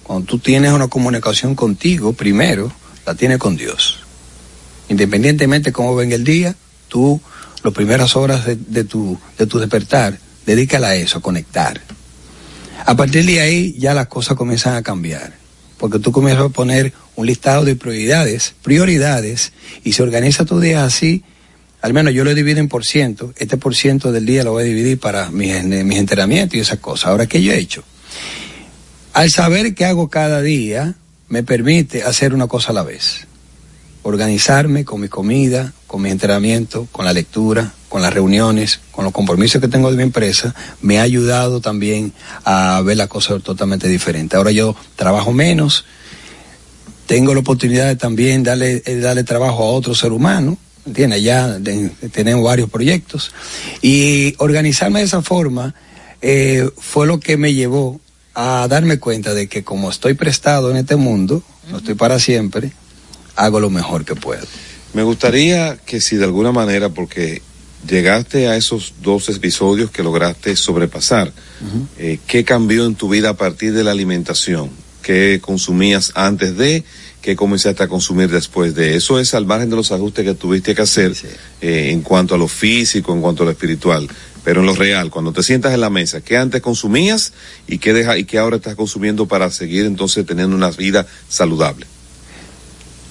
Cuando 0.03 0.27
tú 0.27 0.41
tienes 0.41 0.73
una 0.73 0.89
comunicación 0.89 1.55
contigo, 1.55 2.12
primero, 2.12 2.73
la 3.07 3.14
tienes 3.14 3.38
con 3.38 3.57
Dios. 3.57 4.00
Independientemente 4.88 5.70
de 5.70 5.72
cómo 5.72 5.94
venga 5.94 6.14
el 6.14 6.24
día, 6.24 6.55
tú, 6.88 7.20
las 7.62 7.72
primeras 7.72 8.16
horas 8.16 8.46
de, 8.46 8.57
de 8.57 8.84
tu, 8.84 9.18
de 9.38 9.46
tu 9.46 9.59
despertar, 9.59 10.18
dedícala 10.46 10.88
a 10.88 10.94
eso, 10.94 11.18
a 11.18 11.22
conectar. 11.22 11.80
A 12.84 12.96
partir 12.96 13.24
de 13.24 13.40
ahí 13.40 13.74
ya 13.78 13.94
las 13.94 14.09
cosas 14.09 14.36
comienzan 14.36 14.74
a 14.74 14.82
cambiar, 14.82 15.34
porque 15.78 15.98
tú 15.98 16.12
comienzas 16.12 16.46
a 16.46 16.48
poner 16.48 16.92
un 17.14 17.26
listado 17.26 17.64
de 17.64 17.76
prioridades, 17.76 18.55
prioridades, 18.62 19.53
y 19.84 19.92
se 19.92 20.03
organiza 20.03 20.44
tu 20.44 20.61
día 20.61 20.84
así, 20.84 21.22
al 21.80 21.92
menos 21.92 22.14
yo 22.14 22.24
lo 22.24 22.34
divido 22.34 22.61
en 22.61 22.68
por 22.68 22.84
ciento, 22.84 23.32
este 23.36 23.57
por 23.57 23.74
ciento 23.74 24.12
del 24.12 24.24
día 24.24 24.44
lo 24.44 24.53
voy 24.53 24.62
a 24.62 24.66
dividir 24.66 24.98
para 24.98 25.30
mis, 25.30 25.64
mis 25.64 25.98
entrenamientos 25.98 26.55
y 26.55 26.61
esas 26.61 26.78
cosas. 26.78 27.07
Ahora, 27.07 27.26
¿qué 27.26 27.42
yo 27.42 27.53
he 27.53 27.59
hecho? 27.59 27.82
Al 29.12 29.30
saber 29.30 29.74
qué 29.74 29.84
hago 29.84 30.09
cada 30.09 30.40
día, 30.42 30.94
me 31.33 31.43
permite 31.43 32.03
hacer 32.03 32.35
una 32.35 32.47
cosa 32.47 32.72
a 32.72 32.74
la 32.74 32.83
vez. 32.83 33.26
Organizarme 34.03 34.85
con 34.85 35.01
mi 35.01 35.09
comida, 35.09 35.72
con 35.87 36.03
mi 36.03 36.11
entrenamiento, 36.11 36.87
con 36.93 37.07
la 37.07 37.14
lectura, 37.14 37.72
con 37.89 38.03
las 38.03 38.12
reuniones, 38.12 38.80
con 38.91 39.07
los 39.07 39.14
compromisos 39.14 39.59
que 39.59 39.66
tengo 39.66 39.91
de 39.91 39.97
mi 39.97 40.03
empresa, 40.03 40.55
me 40.83 40.99
ha 40.99 41.03
ayudado 41.03 41.62
también 41.62 42.12
a 42.45 42.83
ver 42.85 42.99
la 42.99 43.07
cosa 43.07 43.39
totalmente 43.39 43.89
diferente. 43.89 44.37
Ahora 44.37 44.51
yo 44.51 44.76
trabajo 44.95 45.33
menos, 45.33 45.87
tengo 47.07 47.33
la 47.33 47.41
oportunidad 47.41 47.87
de 47.87 47.97
también 47.97 48.43
darle, 48.43 48.83
eh, 48.85 48.97
darle 48.97 49.24
trabajo 49.24 49.64
a 49.64 49.70
otro 49.70 49.95
ser 49.95 50.12
humano, 50.12 50.59
¿entiendes? 50.85 51.22
Ya 51.22 51.59
tenemos 52.12 52.45
varios 52.45 52.68
proyectos. 52.68 53.33
Y 53.80 54.35
organizarme 54.37 54.99
de 54.99 55.07
esa 55.07 55.22
forma 55.22 55.74
eh, 56.20 56.68
fue 56.76 57.07
lo 57.07 57.20
que 57.20 57.39
me 57.39 57.55
llevó 57.55 58.03
a 58.35 58.66
darme 58.68 58.99
cuenta 58.99 59.35
de 59.35 59.47
que 59.49 59.62
como 59.62 59.91
estoy 59.91 60.14
prestado 60.14 60.70
en 60.70 60.76
este 60.76 60.97
mundo, 60.97 61.43
no 61.70 61.78
estoy 61.78 61.95
para 61.95 62.18
siempre, 62.18 62.72
hago 63.37 63.61
lo 63.61 63.70
mejor 63.70 64.05
que 64.05 64.14
puedo. 64.14 64.47
Me 64.95 65.03
gustaría 65.03 65.76
que 65.76 66.01
si 66.01 66.16
de 66.16 66.24
alguna 66.24 66.53
manera, 66.53 66.91
porque 66.91 67.43
llegaste 67.89 68.49
a 68.49 68.57
esos 68.57 68.95
dos 69.03 69.28
episodios 69.28 69.91
que 69.91 70.03
lograste 70.03 70.55
sobrepasar, 70.57 71.33
eh, 71.99 72.18
¿qué 72.26 72.45
cambió 72.45 72.87
en 72.87 72.95
tu 72.95 73.09
vida 73.09 73.30
a 73.30 73.37
partir 73.37 73.72
de 73.72 73.85
la 73.85 73.93
alimentación? 73.93 74.70
¿Qué 75.03 75.41
consumías 75.43 76.12
antes 76.14 76.57
de? 76.57 76.85
¿Qué 77.20 77.37
comenzaste 77.37 77.83
a 77.83 77.89
consumir 77.89 78.30
después 78.30 78.74
de? 78.74 78.97
Eso 78.97 79.18
es 79.18 79.35
al 79.35 79.47
margen 79.47 79.70
de 79.70 79.76
los 79.76 79.93
ajustes 79.93 80.24
que 80.24 80.35
tuviste 80.35 80.74
que 80.74 80.83
hacer 80.83 81.12
eh, 81.61 81.91
en 81.91 82.03
cuanto 82.03 82.35
a 82.35 82.39
lo 82.39 82.49
físico, 82.49 83.12
en 83.12 83.20
cuanto 83.20 83.43
a 83.43 83.47
lo 83.47 83.53
espiritual. 83.53 84.09
Pero 84.45 84.61
en 84.61 84.66
lo 84.66 84.74
real, 84.74 85.11
cuando 85.11 85.32
te 85.32 85.43
sientas 85.43 85.72
en 85.72 85.80
la 85.80 85.90
mesa, 85.90 86.20
¿qué 86.20 86.36
antes 86.36 86.61
consumías 86.61 87.32
y 87.68 87.78
qué, 87.78 87.93
deja, 87.93 88.18
y 88.18 88.24
qué 88.24 88.38
ahora 88.38 88.57
estás 88.57 88.74
consumiendo 88.74 89.26
para 89.26 89.51
seguir 89.51 89.86
entonces 89.86 90.26
teniendo 90.26 90.57
una 90.57 90.70
vida 90.70 91.07
saludable? 91.28 91.86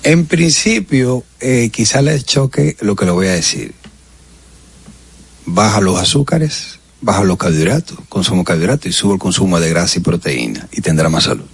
En 0.04 0.26
principio, 0.26 1.24
eh, 1.40 1.70
quizá 1.72 2.02
les 2.02 2.26
choque 2.26 2.76
lo 2.82 2.96
que 2.96 3.06
le 3.06 3.12
voy 3.12 3.28
a 3.28 3.34
decir. 3.34 3.74
Baja 5.46 5.80
los 5.80 6.00
azúcares, 6.00 6.80
baja 7.02 7.24
los 7.24 7.38
carbohidratos, 7.38 7.98
consumo 8.10 8.44
carbohidratos 8.44 8.88
y 8.88 8.92
sube 8.92 9.14
el 9.14 9.20
consumo 9.20 9.60
de 9.60 9.70
grasa 9.70 10.00
y 10.00 10.02
proteína 10.02 10.68
y 10.72 10.82
tendrá 10.82 11.08
más 11.10 11.26
salud. 11.26 11.46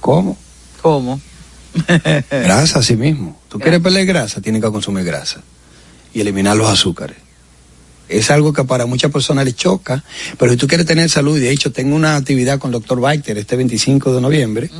¿Cómo? 0.00 0.38
¿Cómo? 0.80 1.20
Grasa, 2.30 2.80
así 2.80 2.96
mismo. 2.96 3.38
Tú 3.48 3.60
quieres 3.60 3.80
perder 3.80 4.06
grasa, 4.06 4.40
tienes 4.40 4.62
que 4.62 4.70
consumir 4.70 5.04
grasa 5.04 5.40
y 6.12 6.20
eliminar 6.20 6.56
los 6.56 6.68
azúcares. 6.68 7.16
Es 8.10 8.30
algo 8.30 8.52
que 8.52 8.64
para 8.64 8.86
muchas 8.86 9.10
personas 9.12 9.44
les 9.44 9.54
choca, 9.54 10.02
pero 10.38 10.50
si 10.50 10.58
tú 10.58 10.66
quieres 10.66 10.86
tener 10.86 11.08
salud, 11.08 11.36
y 11.36 11.40
de 11.40 11.50
hecho 11.50 11.72
tengo 11.72 11.94
una 11.94 12.16
actividad 12.16 12.58
con 12.58 12.70
el 12.70 12.72
doctor 12.72 13.00
Baiter 13.00 13.38
este 13.38 13.56
25 13.56 14.14
de 14.14 14.20
noviembre, 14.20 14.70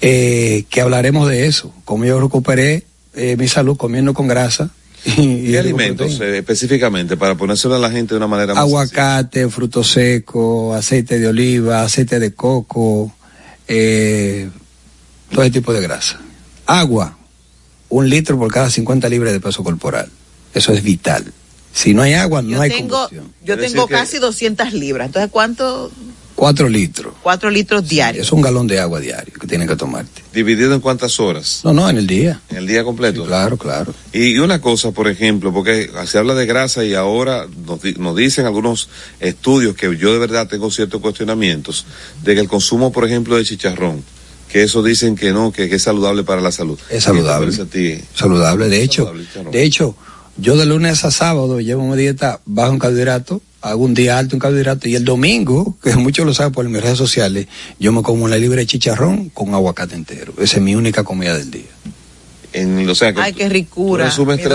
eh, 0.00 0.64
que 0.70 0.80
hablaremos 0.80 1.28
de 1.28 1.46
eso, 1.46 1.72
cómo 1.84 2.04
yo 2.04 2.18
recuperé 2.18 2.84
eh, 3.14 3.36
mi 3.36 3.48
salud 3.48 3.76
comiendo 3.76 4.14
con 4.14 4.28
grasa. 4.28 4.70
Y, 5.04 5.52
¿Qué 5.52 5.58
alimentos 5.58 6.20
eh, 6.20 6.38
específicamente 6.38 7.16
para 7.16 7.36
ponérselo 7.36 7.76
a 7.76 7.78
la 7.78 7.90
gente 7.90 8.14
de 8.14 8.16
una 8.16 8.26
manera 8.26 8.54
más 8.54 8.64
Aguacate, 8.64 9.48
fruto 9.48 9.84
seco, 9.84 10.74
aceite 10.74 11.18
de 11.20 11.28
oliva, 11.28 11.82
aceite 11.82 12.18
de 12.18 12.34
coco, 12.34 13.14
eh, 13.68 14.48
todo 15.30 15.42
ese 15.42 15.52
tipo 15.52 15.72
de 15.72 15.80
grasa. 15.80 16.20
Agua, 16.66 17.16
un 17.88 18.08
litro 18.08 18.38
por 18.38 18.52
cada 18.52 18.68
50 18.68 19.08
libras 19.08 19.32
de 19.32 19.40
peso 19.40 19.62
corporal. 19.62 20.10
Eso 20.52 20.72
es 20.72 20.82
vital. 20.82 21.32
Si 21.76 21.92
no 21.92 22.00
hay 22.02 22.14
agua, 22.14 22.40
no 22.40 22.52
Yo 22.52 22.60
hay 22.62 22.70
tengo, 22.70 22.88
combustión. 22.94 23.24
yo 23.26 23.44
Quiere 23.54 23.62
tengo 23.68 23.82
decir 23.86 23.88
que- 23.88 23.94
casi 24.02 24.18
200 24.18 24.72
libras. 24.72 25.06
Entonces, 25.08 25.30
¿cuánto? 25.30 25.90
Cuatro 26.34 26.68
litros. 26.68 27.14
Cuatro 27.22 27.50
litros 27.50 27.86
diarios. 27.88 28.26
Es 28.26 28.32
un 28.32 28.40
galón 28.42 28.66
de 28.66 28.78
agua 28.80 28.98
diario 29.00 29.32
que 29.40 29.46
tienen 29.46 29.68
que 29.68 29.76
tomarte. 29.76 30.22
¿Dividido 30.34 30.74
en 30.74 30.80
cuántas 30.80 31.18
horas? 31.20 31.60
No, 31.64 31.72
no, 31.74 31.88
en 31.88 31.96
el 31.98 32.06
día. 32.06 32.40
¿En 32.50 32.56
el 32.58 32.66
día 32.66 32.82
completo? 32.84 33.24
claro, 33.26 33.56
claro. 33.58 33.94
Y, 34.12 34.28
y 34.36 34.38
una 34.38 34.60
cosa, 34.60 34.90
por 34.92 35.08
ejemplo, 35.08 35.52
porque 35.52 35.90
se 36.06 36.18
habla 36.18 36.34
de 36.34 36.44
grasa 36.46 36.82
y 36.84 36.94
ahora 36.94 37.46
nos, 37.66 37.80
di- 37.82 37.94
nos 37.98 38.16
dicen 38.16 38.44
algunos 38.46 38.88
estudios 39.20 39.74
que 39.76 39.96
yo 39.98 40.12
de 40.12 40.18
verdad 40.18 40.46
tengo 40.48 40.70
ciertos 40.70 41.00
cuestionamientos 41.00 41.86
de 42.22 42.34
que 42.34 42.40
el 42.40 42.48
consumo, 42.48 42.92
por 42.92 43.06
ejemplo, 43.06 43.36
de 43.36 43.44
chicharrón, 43.44 44.02
que 44.50 44.62
eso 44.62 44.82
dicen 44.82 45.16
que 45.16 45.32
no, 45.32 45.52
que, 45.52 45.68
que 45.70 45.76
es 45.76 45.82
saludable 45.82 46.22
para 46.22 46.40
la 46.42 46.52
salud. 46.52 46.78
Es 46.90 47.04
saludable. 47.04 47.50
Saludable. 48.14 48.68
De 48.68 48.82
hecho, 48.82 49.04
Saludable, 49.06 49.50
de 49.58 49.62
hecho, 49.64 49.96
Yo 50.38 50.56
de 50.56 50.66
lunes 50.66 51.04
a 51.04 51.10
sábado 51.10 51.60
llevo 51.60 51.82
una 51.84 51.96
dieta 51.96 52.40
bajo 52.44 52.72
en 52.72 52.78
carbohidrato, 52.78 53.40
hago 53.62 53.84
un 53.84 53.94
día 53.94 54.18
alto 54.18 54.36
en 54.36 54.40
carbohidrato 54.40 54.88
y 54.88 54.94
el 54.94 55.04
domingo, 55.04 55.76
que 55.82 55.96
muchos 55.96 56.26
lo 56.26 56.34
saben 56.34 56.52
por 56.52 56.68
mis 56.68 56.82
redes 56.82 56.98
sociales, 56.98 57.46
yo 57.78 57.90
me 57.92 58.02
como 58.02 58.24
una 58.24 58.36
libre 58.36 58.58
de 58.60 58.66
chicharrón 58.66 59.30
con 59.30 59.54
aguacate 59.54 59.94
entero. 59.94 60.34
Esa 60.38 60.56
es 60.56 60.62
mi 60.62 60.74
única 60.74 61.04
comida 61.04 61.36
del 61.36 61.50
día. 61.50 61.62
En, 62.52 62.88
o 62.88 62.94
sea, 62.94 63.12
que 63.12 63.20
Ay, 63.20 63.32
qué 63.34 63.48
ricura. 63.48 64.04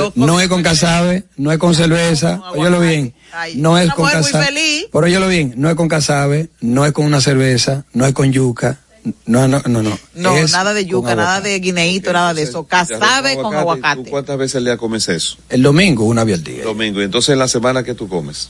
tres- 0.10 0.12
No 0.16 0.40
es 0.40 0.48
con 0.48 0.64
casabe, 0.64 1.24
no 1.38 1.52
es 1.52 1.58
con 1.60 1.76
cerveza, 1.76 2.42
óyelo 2.52 2.80
bien, 2.80 3.14
no 3.58 3.78
es 3.78 3.92
con 3.92 4.06
casabe. 4.24 4.46
feliz. 4.46 4.86
Pero 4.92 5.06
óyelo 5.06 5.28
bien, 5.28 5.54
no 5.58 5.70
es 5.70 5.76
con 5.76 5.88
casabe, 5.88 6.50
no 6.62 6.86
es 6.86 6.94
con 6.94 7.06
una 7.06 7.22
cerveza, 7.22 7.86
no 7.94 8.06
es 8.08 8.14
con 8.14 8.32
yuca, 8.32 8.80
no, 9.26 9.48
no, 9.48 9.62
no, 9.68 9.82
no. 9.84 9.98
No, 10.16 10.38
es 10.38 10.52
nada 10.52 10.74
de 10.74 10.86
yuca, 10.86 11.16
nada 11.16 11.42
de 11.42 11.60
guineíto, 11.60 12.14
nada 12.14 12.34
de 12.34 12.44
eso. 12.44 12.64
Casabe 12.66 13.36
con 13.36 13.52
¿Tú 13.52 13.58
aguacate. 13.58 14.10
cuántas 14.10 14.38
veces 14.38 14.58
al 14.58 14.66
día 14.66 14.78
comes 14.78 15.08
eso? 15.10 15.38
El 15.50 15.64
domingo 15.64 16.06
una 16.06 16.24
vez 16.24 16.36
al 16.36 16.44
día. 16.44 16.64
Domingo. 16.64 17.02
Y 17.02 17.06
entonces 17.06 17.34
en 17.34 17.40
la 17.40 17.48
semana 17.48 17.84
que 17.84 17.94
tú 17.96 18.08
comes. 18.08 18.50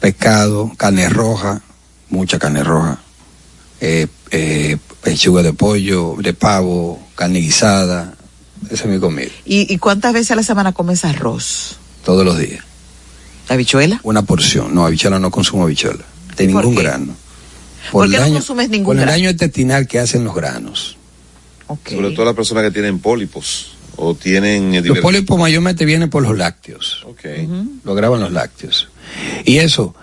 pescado, 0.00 0.70
carne 0.76 1.08
roja, 1.08 1.60
mucha 2.08 2.38
carne 2.38 2.62
roja, 2.64 3.00
eh, 3.80 4.06
eh, 4.30 4.76
pechuga 5.02 5.42
de 5.42 5.52
pollo, 5.52 6.14
de 6.18 6.32
pavo, 6.34 7.00
carne 7.14 7.40
guisada, 7.40 8.14
esa 8.70 8.84
es 8.84 8.90
mi 8.90 8.98
comida, 8.98 9.30
¿Y, 9.44 9.72
y 9.72 9.78
cuántas 9.78 10.12
veces 10.12 10.30
a 10.32 10.36
la 10.36 10.42
semana 10.42 10.72
comes 10.72 11.04
arroz? 11.04 11.76
todos 12.04 12.24
los 12.24 12.38
días. 12.38 12.64
¿Habichuela? 13.48 14.00
Una 14.04 14.22
porción, 14.22 14.74
no, 14.74 14.86
habichuela 14.86 15.18
no 15.18 15.30
consumo 15.30 15.64
habichuela, 15.64 16.04
de 16.36 16.44
¿Y 16.44 16.48
por 16.48 16.62
ningún 16.64 16.76
qué? 16.76 16.82
grano. 16.82 17.14
¿Por 17.92 18.08
qué 18.08 18.16
no 18.16 18.22
daño- 18.22 18.34
consumes 18.34 18.68
ningún 18.70 18.86
Por 18.86 18.96
el 18.96 19.00
grano? 19.02 19.12
daño 19.12 19.30
intestinal 19.30 19.86
que 19.86 19.98
hacen 19.98 20.24
los 20.24 20.34
granos. 20.34 20.96
Sobre 21.88 22.10
todo 22.12 22.24
las 22.24 22.34
personas 22.34 22.64
que 22.64 22.70
tienen 22.72 22.98
pólipos 22.98 23.72
o 23.96 24.14
tienen... 24.14 24.74
eh, 24.74 24.82
Los 24.82 24.98
pólipos 24.98 25.38
mayormente 25.38 25.84
vienen 25.84 26.10
por 26.10 26.22
los 26.22 26.36
lácteos. 26.36 27.04
Ok. 27.06 27.20
Lo 27.84 27.94
graban 27.94 28.20
los 28.20 28.32
lácteos. 28.32 28.88
Y 29.44 29.58
eso, 29.58 29.94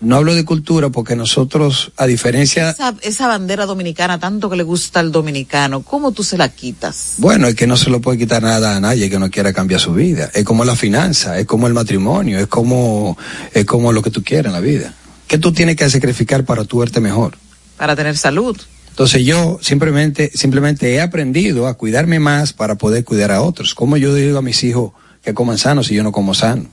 no 0.00 0.16
hablo 0.16 0.34
de 0.36 0.44
cultura 0.44 0.90
porque 0.90 1.16
nosotros, 1.16 1.90
a 1.96 2.06
diferencia 2.06 2.70
Esa, 2.70 2.94
esa 3.02 3.26
bandera 3.26 3.66
dominicana, 3.66 4.20
tanto 4.20 4.48
que 4.48 4.56
le 4.56 4.62
gusta 4.62 5.00
al 5.00 5.10
dominicano, 5.10 5.82
¿cómo 5.82 6.12
tú 6.12 6.22
se 6.22 6.38
la 6.38 6.48
quitas? 6.48 7.14
Bueno, 7.18 7.48
es 7.48 7.54
que 7.56 7.66
no 7.66 7.76
se 7.76 7.90
lo 7.90 8.00
puede 8.00 8.18
quitar 8.18 8.42
nada 8.42 8.76
a 8.76 8.80
nadie 8.80 9.10
que 9.10 9.18
no 9.18 9.28
quiera 9.30 9.52
cambiar 9.52 9.80
su 9.80 9.94
vida. 9.94 10.30
Es 10.32 10.44
como 10.44 10.64
la 10.64 10.76
finanza, 10.76 11.38
es 11.40 11.46
como 11.46 11.66
el 11.66 11.74
matrimonio, 11.74 12.38
es 12.38 12.46
como, 12.46 13.16
es 13.52 13.64
como 13.64 13.90
lo 13.92 14.00
que 14.02 14.10
tú 14.10 14.22
quieras 14.22 14.46
en 14.46 14.52
la 14.52 14.60
vida. 14.60 14.94
¿Qué 15.26 15.38
tú 15.38 15.52
tienes 15.52 15.76
que 15.76 15.88
sacrificar 15.90 16.44
para 16.44 16.64
tú 16.64 16.78
verte 16.78 17.00
mejor? 17.00 17.36
Para 17.76 17.96
tener 17.96 18.16
salud. 18.16 18.56
Entonces 18.90 19.24
yo 19.24 19.58
simplemente, 19.60 20.30
simplemente 20.34 20.94
he 20.94 21.00
aprendido 21.00 21.66
a 21.66 21.74
cuidarme 21.74 22.18
más 22.18 22.52
para 22.52 22.76
poder 22.76 23.04
cuidar 23.04 23.32
a 23.32 23.42
otros. 23.42 23.74
Como 23.74 23.96
yo 23.96 24.14
digo 24.14 24.38
a 24.38 24.42
mis 24.42 24.64
hijos 24.64 24.92
que 25.22 25.34
coman 25.34 25.58
sano 25.58 25.82
si 25.82 25.94
yo 25.94 26.02
no 26.02 26.12
como 26.12 26.32
sano? 26.32 26.66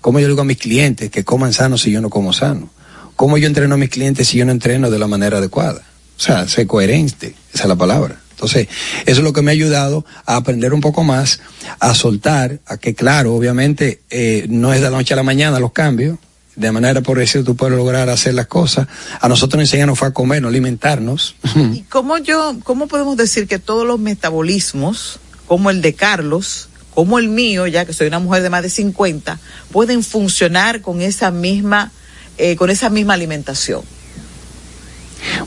Como 0.00 0.20
yo 0.20 0.28
digo 0.28 0.40
a 0.42 0.44
mis 0.44 0.58
clientes 0.58 1.10
que 1.10 1.24
coman 1.24 1.52
sano 1.52 1.78
si 1.78 1.90
yo 1.90 2.00
no 2.00 2.10
como 2.10 2.32
sano? 2.32 2.70
¿Cómo 3.16 3.38
yo 3.38 3.46
entreno 3.46 3.74
a 3.74 3.78
mis 3.78 3.90
clientes 3.90 4.28
si 4.28 4.38
yo 4.38 4.44
no 4.44 4.52
entreno 4.52 4.90
de 4.90 4.98
la 4.98 5.06
manera 5.06 5.38
adecuada? 5.38 5.82
O 6.16 6.20
sea, 6.20 6.46
ser 6.46 6.66
coherente, 6.66 7.34
esa 7.54 7.62
es 7.62 7.68
la 7.68 7.76
palabra. 7.76 8.20
Entonces, 8.32 8.68
eso 9.06 9.20
es 9.20 9.24
lo 9.24 9.32
que 9.32 9.42
me 9.42 9.50
ha 9.50 9.54
ayudado 9.54 10.04
a 10.24 10.36
aprender 10.36 10.72
un 10.72 10.80
poco 10.80 11.02
más, 11.02 11.40
a 11.80 11.94
soltar, 11.94 12.60
a 12.66 12.76
que 12.76 12.94
claro, 12.94 13.34
obviamente, 13.34 14.02
eh, 14.10 14.46
no 14.48 14.72
es 14.72 14.80
de 14.80 14.90
la 14.90 14.96
noche 14.96 15.14
a 15.14 15.16
la 15.16 15.24
mañana 15.24 15.58
los 15.58 15.72
cambios, 15.72 16.18
de 16.58 16.72
manera 16.72 17.00
progresiva 17.00 17.44
tú 17.44 17.54
puedes 17.54 17.76
lograr 17.76 18.08
hacer 18.10 18.34
las 18.34 18.48
cosas. 18.48 18.88
A 19.20 19.28
nosotros 19.28 19.58
nos 19.58 19.68
enseñaron 19.68 19.94
fue 19.94 20.08
a 20.08 20.10
comer, 20.10 20.42
no 20.42 20.48
alimentarnos. 20.48 21.36
¿Y 21.72 21.82
cómo 21.82 22.18
yo, 22.18 22.56
cómo 22.64 22.88
podemos 22.88 23.16
decir 23.16 23.46
que 23.46 23.58
todos 23.58 23.86
los 23.86 24.00
metabolismos, 24.00 25.20
como 25.46 25.70
el 25.70 25.80
de 25.80 25.94
Carlos, 25.94 26.68
como 26.94 27.18
el 27.20 27.28
mío, 27.28 27.68
ya 27.68 27.84
que 27.84 27.92
soy 27.92 28.08
una 28.08 28.18
mujer 28.18 28.42
de 28.42 28.50
más 28.50 28.62
de 28.62 28.70
50, 28.70 29.38
pueden 29.70 30.02
funcionar 30.02 30.80
con 30.80 31.00
esa 31.00 31.30
misma, 31.30 31.92
eh, 32.38 32.56
con 32.56 32.70
esa 32.70 32.90
misma 32.90 33.14
alimentación? 33.14 33.82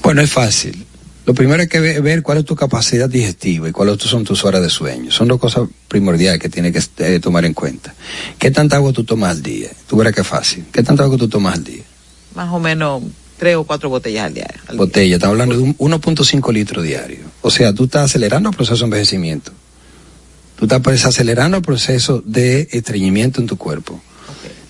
Bueno, 0.01 0.21
es 0.21 0.31
fácil. 0.31 0.85
Lo 1.25 1.33
primero 1.35 1.61
hay 1.61 1.67
que 1.67 1.79
ve- 1.79 1.99
ver 2.01 2.23
cuál 2.23 2.39
es 2.39 2.45
tu 2.45 2.55
capacidad 2.55 3.07
digestiva 3.07 3.69
y 3.69 3.71
cuáles 3.71 4.01
son 4.01 4.23
tus 4.23 4.43
horas 4.43 4.61
de 4.61 4.69
sueño. 4.69 5.11
Son 5.11 5.27
dos 5.27 5.39
cosas 5.39 5.67
primordiales 5.87 6.41
que 6.41 6.49
tienes 6.49 6.73
que 6.73 7.15
eh, 7.15 7.19
tomar 7.19 7.45
en 7.45 7.53
cuenta. 7.53 7.93
¿Qué 8.39 8.49
tanta 8.49 8.77
agua 8.77 8.91
tú 8.91 9.03
tomas 9.03 9.31
al 9.31 9.43
día? 9.43 9.69
Tú 9.87 9.97
verás 9.97 10.13
que 10.15 10.21
es 10.21 10.27
fácil. 10.27 10.65
¿Qué 10.71 10.81
tanta 10.81 11.03
agua 11.03 11.17
tú 11.17 11.27
tomas 11.27 11.55
al 11.55 11.63
día? 11.63 11.83
Más 12.33 12.51
o 12.51 12.59
menos 12.59 13.03
tres 13.37 13.55
o 13.55 13.63
cuatro 13.65 13.89
botellas 13.89 14.25
al 14.25 14.33
día. 14.33 14.47
al 14.67 14.75
día. 14.75 14.77
Botella, 14.77 15.15
estamos 15.15 15.33
hablando 15.33 15.55
de 15.57 15.61
un 15.63 15.77
1.5 15.77 16.51
litros 16.53 16.83
diario. 16.83 17.19
O 17.41 17.51
sea, 17.51 17.73
tú 17.73 17.83
estás 17.85 18.05
acelerando 18.05 18.49
el 18.49 18.55
proceso 18.55 18.77
de 18.79 18.85
envejecimiento. 18.85 19.51
Tú 20.57 20.65
estás 20.65 20.81
pues, 20.81 21.05
acelerando 21.05 21.57
el 21.57 21.63
proceso 21.63 22.23
de 22.25 22.67
estreñimiento 22.71 23.41
en 23.41 23.47
tu 23.47 23.57
cuerpo. 23.57 24.01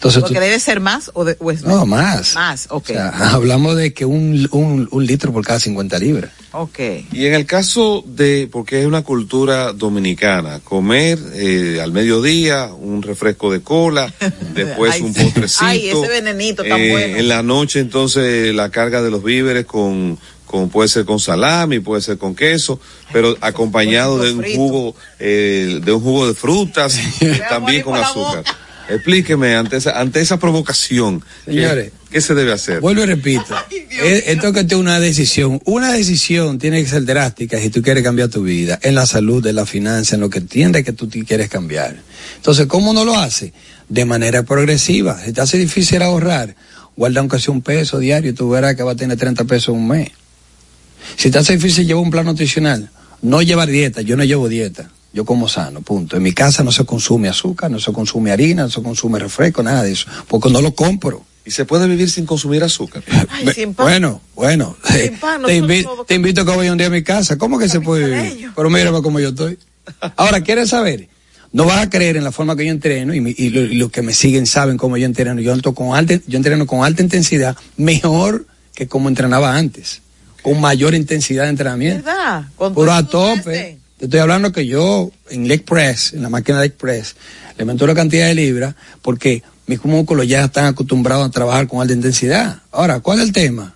Entonces, 0.02 0.24
tú, 0.24 0.30
Porque 0.30 0.40
debe 0.40 0.60
ser 0.60 0.80
más 0.80 1.12
o, 1.14 1.24
de- 1.26 1.38
o 1.40 1.52
es 1.52 1.62
no, 1.62 1.86
más. 1.86 2.34
Más, 2.34 2.66
ok. 2.72 2.86
O 2.90 2.94
sea, 2.94 3.10
hablamos 3.34 3.76
de 3.78 3.94
que 3.94 4.04
un, 4.04 4.48
un, 4.52 4.88
un 4.90 5.06
litro 5.06 5.32
por 5.32 5.46
cada 5.46 5.60
50 5.60 6.00
libras. 6.00 6.32
ok. 6.54 6.80
Y 7.12 7.28
en 7.28 7.36
el 7.36 7.46
caso 7.46 8.04
de, 8.08 8.50
porque 8.52 8.82
es 8.82 8.88
una 8.88 9.04
cultura 9.04 9.74
dominicana, 9.74 10.60
comer 10.64 11.20
eh, 11.36 11.80
al 11.84 11.92
mediodía 11.92 12.72
un 12.74 13.04
refresco 13.04 13.52
de 13.52 13.62
cola, 13.62 14.12
después 14.56 14.94
Ay, 14.96 15.02
un 15.04 15.14
sí. 15.14 15.24
potrecito. 15.24 15.66
Ay, 15.66 15.90
ese 15.90 16.08
venenito 16.08 16.64
tan 16.64 16.82
eh, 16.82 16.90
bueno. 16.92 17.18
En 17.18 17.28
la 17.28 17.44
noche 17.44 17.80
entonces 17.80 18.56
la 18.56 18.72
carga 18.72 19.04
de 19.04 19.12
los 19.12 19.24
víveres 19.24 19.66
con, 19.68 20.18
con 20.48 20.70
puede 20.70 20.90
ser 20.90 21.06
con 21.06 21.20
salami, 21.20 21.80
puede 21.80 22.02
ser 22.02 22.18
con 22.18 22.34
queso, 22.34 22.80
pero 23.14 23.38
acompañado 23.40 24.18
de 24.18 24.32
un 24.34 24.40
frito. 24.42 24.58
jugo, 24.58 24.96
eh, 25.20 25.80
de 25.86 25.92
un 25.92 26.02
jugo 26.02 26.28
de 26.28 26.34
frutas, 26.34 27.00
también 27.50 27.84
con 27.84 27.96
azúcar. 27.96 28.44
Explíqueme 28.94 29.56
ante 29.56 29.78
esa, 29.78 30.00
ante 30.00 30.22
esa 30.22 30.38
provocación. 30.40 31.24
¿qué- 31.46 31.52
Señores. 31.54 31.92
¿Qué, 32.10 32.20
se 32.20 32.34
debe 32.36 32.52
hacer? 32.52 32.82
Vuelvo 32.82 33.04
y 33.04 33.06
repito. 33.06 33.56
Eh, 34.04 34.24
Esto 34.32 34.52
que 34.52 34.62
es 34.62 34.74
una 34.74 35.00
decisión. 35.00 35.62
Una 35.66 35.92
decisión 35.92 36.58
tiene 36.58 36.82
que 36.82 36.90
ser 36.90 37.06
drástica 37.06 37.60
si 37.60 37.70
tú 37.70 37.84
quieres 37.84 38.04
cambiar 38.04 38.30
tu 38.30 38.42
vida, 38.42 38.80
en 38.82 38.96
la 38.96 39.06
salud, 39.06 39.46
en 39.46 39.56
la 39.56 39.66
finanza, 39.68 40.16
en 40.16 40.22
lo 40.22 40.30
que 40.30 40.40
entiendes 40.40 40.84
que 40.84 40.92
tú 40.94 41.08
quieres 41.10 41.50
cambiar. 41.50 41.98
Entonces, 42.38 42.66
¿cómo 42.66 42.94
no 42.94 43.06
lo 43.06 43.20
hace? 43.20 43.54
De 43.90 44.06
manera 44.06 44.42
progresiva. 44.44 45.22
Si 45.24 45.34
te 45.34 45.42
hace 45.42 45.58
difícil 45.60 46.02
ahorrar, 46.02 46.56
guarda 46.96 47.20
aunque 47.20 47.38
sea 47.38 47.54
un 47.54 47.62
peso 47.62 48.00
diario 48.00 48.32
y 48.32 48.34
tú 48.34 48.50
verás 48.50 48.76
que 48.76 48.82
va 48.82 48.94
a 48.94 48.96
tener 48.96 49.18
30 49.18 49.44
pesos 49.44 49.76
en 49.76 49.82
un 49.82 49.88
mes. 49.90 50.10
Si 51.18 51.30
te 51.30 51.38
hace 51.38 51.54
difícil 51.58 51.86
llevar 51.86 52.04
un 52.04 52.10
plan 52.12 52.26
nutricional, 52.26 52.90
no 53.22 53.42
llevar 53.44 53.68
dieta, 53.68 54.02
yo 54.02 54.16
no 54.18 54.24
llevo 54.24 54.50
dieta. 54.50 54.90
Yo 55.14 55.26
como 55.26 55.50
sano, 55.50 55.82
punto. 55.82 56.16
En 56.16 56.24
mi 56.24 56.32
casa 56.34 56.64
no 56.64 56.72
se 56.72 56.86
consume 56.86 57.28
azúcar, 57.28 57.70
no 57.70 57.80
se 57.80 57.92
consume 57.92 58.32
harina, 58.32 58.64
no 58.64 58.70
se 58.70 58.82
consume 58.82 59.20
refresco, 59.20 59.62
nada 59.62 59.84
de 59.84 59.92
eso, 59.92 60.08
porque 60.28 60.50
no 60.50 60.62
lo 60.62 60.74
compro. 60.74 61.26
¿Y 61.44 61.52
se 61.52 61.66
puede 61.66 61.88
vivir 61.88 62.10
sin 62.10 62.26
consumir 62.26 62.64
azúcar? 62.64 63.04
Ay, 63.30 63.48
sin 63.54 63.74
pan. 63.74 63.86
Bueno, 63.88 64.22
bueno, 64.36 64.78
Sin 64.86 65.18
pan, 65.18 65.42
te, 65.44 65.60
nosotros 65.60 65.70
invi- 65.70 65.84
somos- 65.84 66.06
te 66.08 66.16
invito 66.16 66.42
a 66.42 66.46
que 66.46 66.56
vaya 66.56 66.72
un 66.72 66.78
día 66.78 66.88
a 66.88 66.92
mi 66.92 67.04
casa. 67.04 67.38
¿Cómo 67.38 67.58
que 67.60 67.68
se 67.68 67.82
puede 67.82 68.06
vivir? 68.30 68.52
Pero 68.56 68.70
mírame 68.70 69.02
como 69.02 69.20
yo 69.20 69.30
estoy. 69.30 69.58
Ahora, 70.16 70.42
¿quieres 70.42 70.70
saber? 70.70 71.10
No 71.52 71.66
vas 71.66 71.80
a 71.86 71.90
creer 71.90 72.16
en 72.16 72.24
la 72.24 72.32
forma 72.32 72.56
que 72.56 72.64
yo 72.66 72.72
entreno 72.72 73.14
y, 73.14 73.20
mi- 73.20 73.36
y 73.38 73.50
lo- 73.50 73.62
y 73.62 73.76
los 73.76 73.92
que 73.92 74.02
me 74.04 74.14
siguen 74.14 74.46
saben 74.46 74.78
cómo 74.78 74.96
yo 74.98 75.06
entreno. 75.06 75.42
Yo, 75.42 75.52
entro 75.52 75.74
con 75.74 75.94
alta, 75.98 76.14
yo 76.26 76.38
entreno 76.38 76.66
con 76.68 76.86
alta 76.86 77.02
intensidad, 77.02 77.58
mejor 77.76 78.46
que 78.76 78.88
como 78.88 79.10
entrenaba 79.10 79.58
antes, 79.58 80.02
con 80.44 80.62
mayor 80.62 80.94
intensidad 80.94 81.44
de 81.46 81.50
entrenamiento. 81.50 82.06
¿Verdad? 82.06 82.46
Con 82.56 82.74
Pero 82.76 82.94
a 82.94 83.06
tope. 83.06 83.80
Te 84.02 84.06
estoy 84.06 84.20
hablando 84.20 84.52
que 84.52 84.66
yo 84.66 85.12
en 85.30 85.48
leg 85.48 85.64
press, 85.64 86.14
en 86.14 86.24
la 86.24 86.30
máquina 86.30 86.58
de 86.60 86.70
leg 86.70 86.76
press, 86.76 87.16
le 87.56 87.66
meto 87.66 87.86
la 87.86 87.94
cantidad 87.94 88.26
de 88.26 88.34
libras 88.34 88.74
porque 89.04 89.44
mis 89.68 89.86
músculos 89.86 90.28
ya 90.28 90.46
están 90.46 90.66
acostumbrados 90.66 91.28
a 91.28 91.30
trabajar 91.30 91.68
con 91.68 91.82
alta 91.82 91.94
intensidad. 91.94 92.64
Ahora, 92.72 93.00
¿cuál 93.02 93.20
es 93.20 93.26
el 93.28 93.32
tema? 93.32 93.76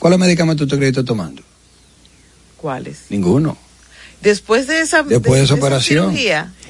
¿Cuáles 0.00 0.18
medicamentos 0.18 0.66
tú 0.66 0.74
crees 0.76 0.92
que 0.92 1.00
estoy 1.00 1.04
tomando? 1.04 1.40
¿Cuáles? 2.56 2.98
Ninguno. 3.10 3.56
Después 4.20 4.66
de 4.66 4.80
esa, 4.80 5.04
Después 5.04 5.38
de 5.38 5.44
esa 5.44 5.54
operación. 5.54 6.16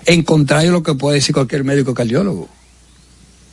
En 0.05 0.23
contrario 0.23 0.69
a 0.69 0.73
lo 0.75 0.83
que 0.83 0.93
puede 0.95 1.17
decir 1.17 1.35
cualquier 1.35 1.65
médico 1.65 1.95
cardiólogo. 1.95 2.51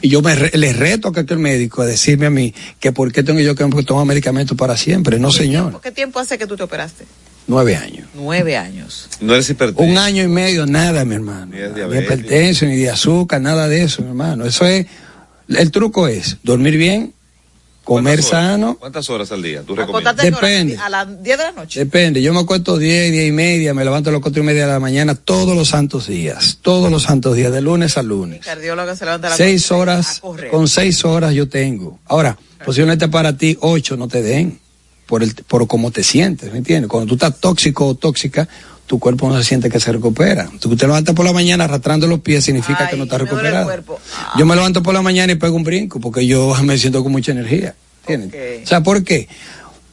Y 0.01 0.09
yo 0.09 0.21
me 0.21 0.35
re- 0.35 0.51
le 0.57 0.73
reto 0.73 1.07
a 1.07 1.13
cualquier 1.13 1.39
médico 1.39 1.83
a 1.83 1.85
decirme 1.85 2.25
a 2.25 2.29
mí 2.29 2.53
que 2.81 2.91
por 2.91 3.13
qué 3.13 3.23
tengo 3.23 3.39
yo 3.39 3.55
que 3.55 3.63
tomar 3.83 4.05
medicamentos 4.05 4.57
para 4.57 4.75
siempre. 4.75 5.19
No, 5.19 5.31
señor. 5.31 5.79
¿qué 5.81 5.91
tiempo 5.93 6.19
hace 6.19 6.37
que 6.37 6.45
tú 6.47 6.57
te 6.57 6.63
operaste? 6.63 7.05
Nueve 7.47 7.75
años. 7.77 8.07
Nueve 8.13 8.57
años. 8.57 9.09
No 9.21 9.33
eres 9.33 9.49
hipertenso. 9.49 9.89
Un 9.89 9.97
año 9.97 10.23
y 10.23 10.27
medio, 10.27 10.65
nada, 10.65 11.05
mi 11.05 11.15
hermano. 11.15 11.47
Ni 11.47 11.59
Ni 11.59 11.97
hipertenso, 11.99 12.65
ni 12.65 12.75
de 12.75 12.89
azúcar, 12.89 13.41
nada 13.41 13.67
de 13.69 13.83
eso, 13.83 14.01
mi 14.01 14.09
hermano. 14.09 14.45
Eso 14.45 14.65
es, 14.65 14.85
el 15.47 15.71
truco 15.71 16.09
es 16.09 16.37
dormir 16.43 16.75
bien, 16.77 17.13
comer 17.85 18.21
sano. 18.21 18.77
¿Cuántas 18.77 19.09
horas 19.09 19.31
al 19.31 19.41
día? 19.41 19.63
¿Tú 19.63 19.75
recomiendas? 19.75 20.17
Depende. 20.17 20.77
A 20.77 20.89
las 20.89 21.23
10 21.23 21.37
de 21.37 21.43
la 21.45 21.51
noche. 21.53 21.79
Depende, 21.79 22.21
yo 22.21 22.33
me 22.33 22.41
acuesto 22.41 22.77
10, 22.77 23.13
10 23.13 23.29
y 23.29 23.31
media, 23.31 23.73
me 23.73 23.85
levanto 23.85 24.09
a 24.09 24.13
las 24.13 24.21
cuatro 24.21 24.43
y 24.43 24.45
media 24.45 24.65
de 24.65 24.73
la 24.73 24.81
mañana 24.81 25.15
todos 25.15 25.55
los 25.55 25.69
santos 25.69 26.07
días, 26.07 26.59
todos 26.61 26.91
los 26.91 27.03
santos 27.03 27.37
días, 27.37 27.53
de 27.53 27.61
lunes 27.61 27.97
a 27.97 28.03
lunes. 28.03 28.45
Cardióloga 28.45 28.93
se 28.93 29.05
levanta 29.05 29.27
a 29.27 29.29
las 29.29 29.37
Seis 29.37 29.71
horas, 29.71 30.21
a 30.21 30.49
con 30.49 30.67
seis 30.67 31.05
horas 31.05 31.33
yo 31.33 31.47
tengo. 31.47 31.99
Ahora, 32.07 32.37
posiblemente 32.65 33.07
para 33.07 33.37
ti 33.37 33.57
ocho 33.61 33.95
no 33.95 34.09
te 34.09 34.21
den, 34.21 34.59
por 35.07 35.23
el, 35.23 35.33
por 35.33 35.65
cómo 35.67 35.89
te 35.89 36.03
sientes, 36.03 36.51
¿me 36.51 36.59
entiendes? 36.59 36.89
Cuando 36.89 37.07
tú 37.07 37.15
estás 37.15 37.39
tóxico 37.39 37.87
o 37.87 37.95
tóxica, 37.95 38.47
tu 38.85 38.99
cuerpo 38.99 39.27
no 39.29 39.37
se 39.37 39.43
siente 39.43 39.69
que 39.69 39.79
se 39.79 39.91
recupera. 39.91 40.49
Tú 40.59 40.75
te 40.75 40.85
levantas 40.85 41.15
por 41.15 41.25
la 41.25 41.33
mañana 41.33 41.63
arrastrando 41.63 42.07
los 42.07 42.19
pies 42.19 42.43
significa 42.43 42.87
que 42.87 42.95
no 42.95 43.03
estás 43.03 43.21
recuperado. 43.21 43.83
Yo 44.37 44.45
me 44.45 44.55
levanto 44.55 44.83
por 44.83 44.93
la 44.93 45.01
mañana 45.01 45.33
y 45.33 45.35
pego 45.35 45.55
un 45.55 45.63
brinco 45.63 45.99
porque 45.99 46.25
yo 46.27 46.53
me 46.63 46.77
siento 46.77 47.01
con 47.01 47.11
mucha 47.11 47.31
energía. 47.31 47.75
¿entiendes? 48.05 48.63
O 48.63 48.67
sea, 48.67 48.83
¿por 48.83 49.03
qué? 49.03 49.27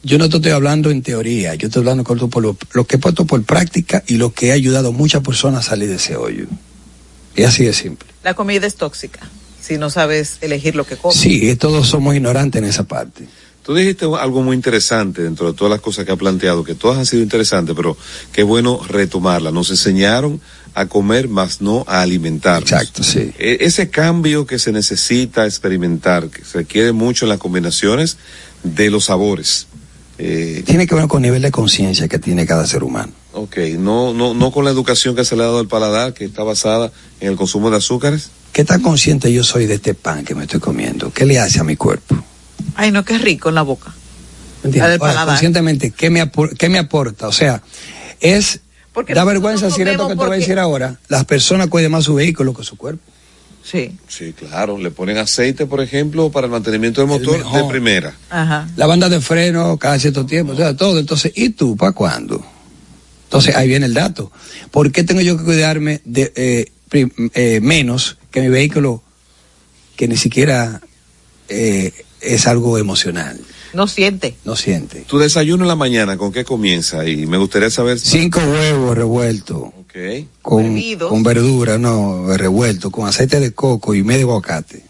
Yo 0.03 0.17
no 0.19 0.29
te 0.29 0.37
estoy 0.37 0.51
hablando 0.51 0.91
en 0.91 1.01
teoría, 1.01 1.55
yo 1.55 1.67
estoy 1.67 1.79
hablando 1.79 2.03
con 2.03 2.29
por 2.29 2.43
lo, 2.43 2.55
lo 2.73 2.85
que 2.85 2.97
he 2.97 2.99
puesto 2.99 3.25
por 3.25 3.43
práctica 3.43 4.03
y 4.05 4.15
lo 4.15 4.33
que 4.33 4.51
ha 4.51 4.53
ayudado 4.53 4.89
a 4.89 4.91
muchas 4.91 5.23
personas 5.23 5.65
a 5.65 5.69
salir 5.71 5.89
de 5.89 5.95
ese 5.95 6.15
hoyo. 6.15 6.45
Y 7.35 7.43
así 7.43 7.65
de 7.65 7.73
simple. 7.73 8.07
La 8.23 8.35
comida 8.35 8.67
es 8.67 8.75
tóxica 8.75 9.27
si 9.65 9.79
no 9.79 9.89
sabes 9.89 10.37
elegir 10.41 10.75
lo 10.75 10.85
que 10.85 10.95
comes. 10.95 11.17
Sí, 11.17 11.55
todos 11.55 11.87
somos 11.87 12.15
ignorantes 12.15 12.61
en 12.61 12.69
esa 12.69 12.83
parte. 12.83 13.27
Tú 13.65 13.73
dijiste 13.73 14.05
algo 14.19 14.43
muy 14.43 14.55
interesante 14.55 15.23
dentro 15.23 15.51
de 15.51 15.57
todas 15.57 15.71
las 15.71 15.81
cosas 15.81 16.05
que 16.05 16.11
ha 16.11 16.15
planteado, 16.15 16.63
que 16.63 16.75
todas 16.75 16.99
han 16.99 17.05
sido 17.07 17.23
interesantes, 17.23 17.75
pero 17.75 17.97
qué 18.31 18.43
bueno 18.43 18.79
retomarlas. 18.87 19.51
Nos 19.53 19.71
enseñaron 19.71 20.39
a 20.75 20.85
comer, 20.85 21.27
más 21.29 21.61
no 21.61 21.83
a 21.87 22.01
alimentarnos. 22.01 22.71
Exacto, 22.71 23.01
sí. 23.01 23.31
E- 23.39 23.57
ese 23.61 23.89
cambio 23.89 24.45
que 24.45 24.59
se 24.59 24.71
necesita 24.71 25.45
experimentar, 25.45 26.27
que 26.29 26.45
se 26.45 26.59
requiere 26.59 26.91
mucho 26.91 27.25
en 27.25 27.29
las 27.29 27.39
combinaciones 27.39 28.17
de 28.63 28.91
los 28.91 29.05
sabores. 29.05 29.65
Eh, 30.19 30.63
Tiene 30.65 30.85
que 30.85 30.93
ver 30.95 31.07
con 31.07 31.23
el 31.23 31.29
nivel 31.29 31.41
de 31.41 31.51
conciencia 31.51 32.07
que 32.07 32.19
tiene 32.19 32.45
cada 32.45 32.67
ser 32.67 32.83
humano. 32.83 33.13
ok, 33.33 33.57
no, 33.79 34.13
no, 34.13 34.33
no 34.33 34.51
con 34.51 34.63
la 34.63 34.71
educación 34.71 35.15
que 35.15 35.25
se 35.25 35.35
le 35.35 35.41
ha 35.43 35.47
dado 35.47 35.59
al 35.59 35.67
paladar, 35.67 36.13
que 36.13 36.25
está 36.25 36.43
basada 36.43 36.91
en 37.19 37.29
el 37.31 37.35
consumo 37.35 37.71
de 37.71 37.77
azúcares. 37.77 38.29
¿Qué 38.53 38.63
tan 38.63 38.81
consciente 38.81 39.33
yo 39.33 39.43
soy 39.43 39.65
de 39.65 39.73
este 39.75 39.93
pan 39.95 40.23
que 40.23 40.35
me 40.35 40.43
estoy 40.43 40.59
comiendo? 40.59 41.11
¿Qué 41.11 41.25
le 41.25 41.39
hace 41.39 41.59
a 41.59 41.63
mi 41.63 41.75
cuerpo? 41.75 42.15
Ay, 42.75 42.91
no, 42.91 43.03
qué 43.05 43.17
rico 43.17 43.49
en 43.49 43.55
la 43.55 43.61
boca. 43.61 43.93
Conscientemente, 45.25 45.91
¿qué 45.91 46.09
me, 46.09 46.21
apor- 46.23 46.55
¿qué 46.57 46.69
me 46.69 46.79
aporta? 46.79 47.27
O 47.27 47.31
sea, 47.31 47.61
es... 48.19 48.61
Porque 48.93 49.13
da 49.13 49.23
vergüenza 49.25 49.65
decir 49.65 49.87
esto 49.87 50.07
que 50.07 50.13
te 50.13 50.17
voy 50.25 50.35
a 50.37 50.39
decir 50.39 50.57
ahora. 50.57 50.99
Las 51.09 51.25
personas 51.25 51.67
cuidan 51.67 51.91
más 51.91 52.05
su 52.05 52.15
vehículo 52.15 52.53
que 52.53 52.63
su 52.63 52.77
cuerpo. 52.77 53.03
Sí. 53.61 53.91
Sí, 54.07 54.31
claro. 54.33 54.77
Le 54.77 54.89
ponen 54.91 55.17
aceite, 55.17 55.65
por 55.65 55.81
ejemplo, 55.81 56.31
para 56.31 56.45
el 56.45 56.51
mantenimiento 56.51 57.01
del 57.01 57.09
motor 57.09 57.43
de 57.51 57.63
primera. 57.65 58.15
Ajá. 58.29 58.69
La 58.77 58.85
banda 58.87 59.09
de 59.09 59.19
freno 59.19 59.77
cada 59.77 59.99
cierto 59.99 60.25
tiempo, 60.25 60.53
o 60.53 60.55
sea, 60.55 60.75
todo. 60.77 60.97
Entonces, 60.99 61.31
¿y 61.35 61.49
tú 61.49 61.75
para 61.75 61.91
cuándo? 61.91 62.45
Entonces, 63.25 63.55
ahí 63.55 63.67
viene 63.67 63.85
el 63.87 63.93
dato. 63.93 64.31
¿Por 64.71 64.91
qué 64.91 65.03
tengo 65.03 65.19
yo 65.21 65.35
que 65.37 65.43
cuidarme 65.43 66.01
de 66.05 66.31
eh, 66.35 66.71
prim- 66.87 67.11
eh, 67.33 67.59
menos 67.61 68.17
que 68.31 68.39
mi 68.41 68.47
vehículo 68.49 69.03
que 69.97 70.07
ni 70.07 70.15
siquiera 70.15 70.79
eh, 71.49 71.91
es 72.33 72.47
algo 72.47 72.77
emocional? 72.77 73.39
No 73.73 73.87
siente. 73.87 74.35
No 74.45 74.55
siente. 74.55 75.01
Tu 75.01 75.17
desayuno 75.19 75.63
en 75.63 75.67
la 75.67 75.75
mañana, 75.75 76.17
¿con 76.17 76.31
qué 76.31 76.45
comienza? 76.45 77.05
Y 77.07 77.25
me 77.25 77.37
gustaría 77.37 77.69
saber. 77.69 77.99
Cinco 77.99 78.39
huevos 78.39 78.95
revueltos 78.97 79.57
Ok. 79.57 80.25
con, 80.41 80.63
Hervidos. 80.65 81.09
con 81.09 81.23
verdura, 81.23 81.77
no, 81.77 82.35
revuelto, 82.37 82.89
con 82.91 83.07
aceite 83.07 83.39
de 83.39 83.51
coco 83.53 83.93
y 83.93 84.03
medio 84.03 84.27
aguacate. 84.31 84.83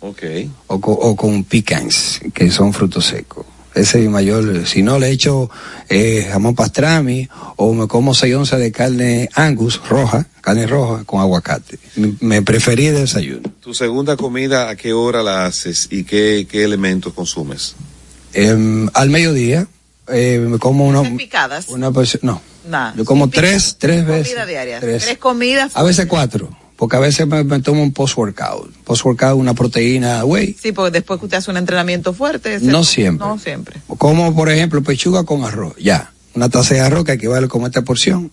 Ok. 0.00 0.22
o, 0.68 0.74
o 0.76 1.16
con 1.16 1.42
pecans, 1.44 2.20
que 2.32 2.50
son 2.52 2.72
frutos 2.72 3.06
secos. 3.06 3.44
Ese 3.74 3.98
es 3.98 4.04
mi 4.04 4.08
mayor. 4.08 4.66
Si 4.66 4.82
no, 4.82 4.98
le 4.98 5.10
echo 5.10 5.50
eh, 5.88 6.26
jamón 6.30 6.54
pastrami 6.54 7.28
o 7.56 7.72
me 7.72 7.86
como 7.86 8.14
6 8.14 8.34
onzas 8.34 8.60
de 8.60 8.72
carne 8.72 9.28
angus 9.34 9.80
roja, 9.88 10.26
carne 10.40 10.66
roja 10.66 11.04
con 11.04 11.20
aguacate. 11.20 11.78
Me, 12.20 12.42
preferí 12.42 12.86
de 12.86 13.00
desayuno. 13.00 13.50
Tu 13.60 13.74
segunda 13.74 14.16
comida, 14.16 14.68
¿a 14.70 14.76
qué 14.76 14.92
hora 14.92 15.22
la 15.22 15.46
haces 15.46 15.88
y 15.90 16.04
qué, 16.04 16.46
qué 16.50 16.64
elementos 16.64 17.12
consumes? 17.12 17.76
Em, 18.32 18.88
al 18.94 19.10
mediodía 19.10 19.66
eh, 20.08 20.38
me 20.38 20.58
como 20.58 20.86
una, 20.86 21.02
picadas? 21.16 21.68
una 21.68 21.90
no, 22.22 22.42
Nada. 22.68 22.94
yo 22.96 23.04
como 23.04 23.28
tres, 23.28 23.76
tres 23.78 24.06
veces. 24.06 24.28
Comida 24.28 24.46
diaria. 24.46 24.80
Tres. 24.80 25.04
Tres 25.04 25.18
comidas. 25.18 25.76
A 25.76 25.82
veces 25.82 26.06
cuatro, 26.06 26.50
porque 26.78 26.96
a 26.96 27.00
veces 27.00 27.26
me, 27.26 27.42
me 27.42 27.60
tomo 27.60 27.82
un 27.82 27.92
post-workout. 27.92 28.72
Post-workout, 28.84 29.36
una 29.36 29.52
proteína 29.52 30.24
whey. 30.24 30.56
Sí, 30.58 30.70
porque 30.70 30.92
después 30.92 31.18
que 31.18 31.26
usted 31.26 31.38
hace 31.38 31.50
un 31.50 31.56
entrenamiento 31.56 32.12
fuerte. 32.12 32.60
No 32.60 32.84
siempre. 32.84 33.26
No 33.26 33.36
siempre. 33.36 33.80
Como 33.98 34.32
por 34.34 34.48
ejemplo 34.48 34.80
pechuga 34.80 35.24
con 35.24 35.42
arroz, 35.42 35.74
ya. 35.76 36.12
Una 36.34 36.48
taza 36.48 36.74
de 36.74 36.80
arroz 36.80 37.04
que 37.04 37.12
equivale 37.12 37.48
como 37.48 37.66
esta 37.66 37.82
porción, 37.82 38.30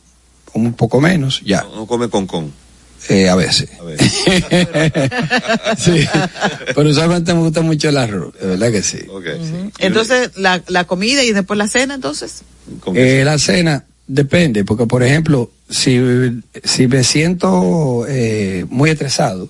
un 0.54 0.74
poco 0.74 1.02
menos, 1.02 1.42
ya. 1.44 1.64
No, 1.64 1.76
no 1.76 1.88
come 1.88 2.08
con 2.08 2.28
con. 2.28 2.54
Eh, 3.10 3.30
a 3.30 3.36
veces. 3.36 3.68
A 3.80 3.84
ver. 3.84 4.00
sí. 5.78 6.08
Pero 6.76 6.90
usualmente 6.90 7.34
me 7.34 7.40
gusta 7.40 7.62
mucho 7.62 7.90
el 7.90 7.98
arroz, 7.98 8.32
de 8.40 8.46
verdad 8.48 8.72
que 8.72 8.84
sí. 8.84 9.00
Ok, 9.10 9.26
sí. 9.42 9.72
Entonces, 9.80 10.32
la, 10.36 10.62
la 10.68 10.86
comida 10.86 11.24
y 11.24 11.32
después 11.32 11.58
la 11.58 11.68
cena, 11.68 11.96
entonces. 11.96 12.44
¿Con 12.80 12.94
qué? 12.94 13.22
Eh, 13.22 13.26
la 13.26 13.40
cena 13.40 13.86
depende, 14.06 14.64
porque 14.64 14.86
por 14.86 15.02
ejemplo, 15.02 15.52
si, 15.70 16.00
si 16.64 16.88
me 16.88 17.04
siento 17.04 18.06
eh, 18.08 18.66
muy 18.70 18.90
estresado, 18.90 19.50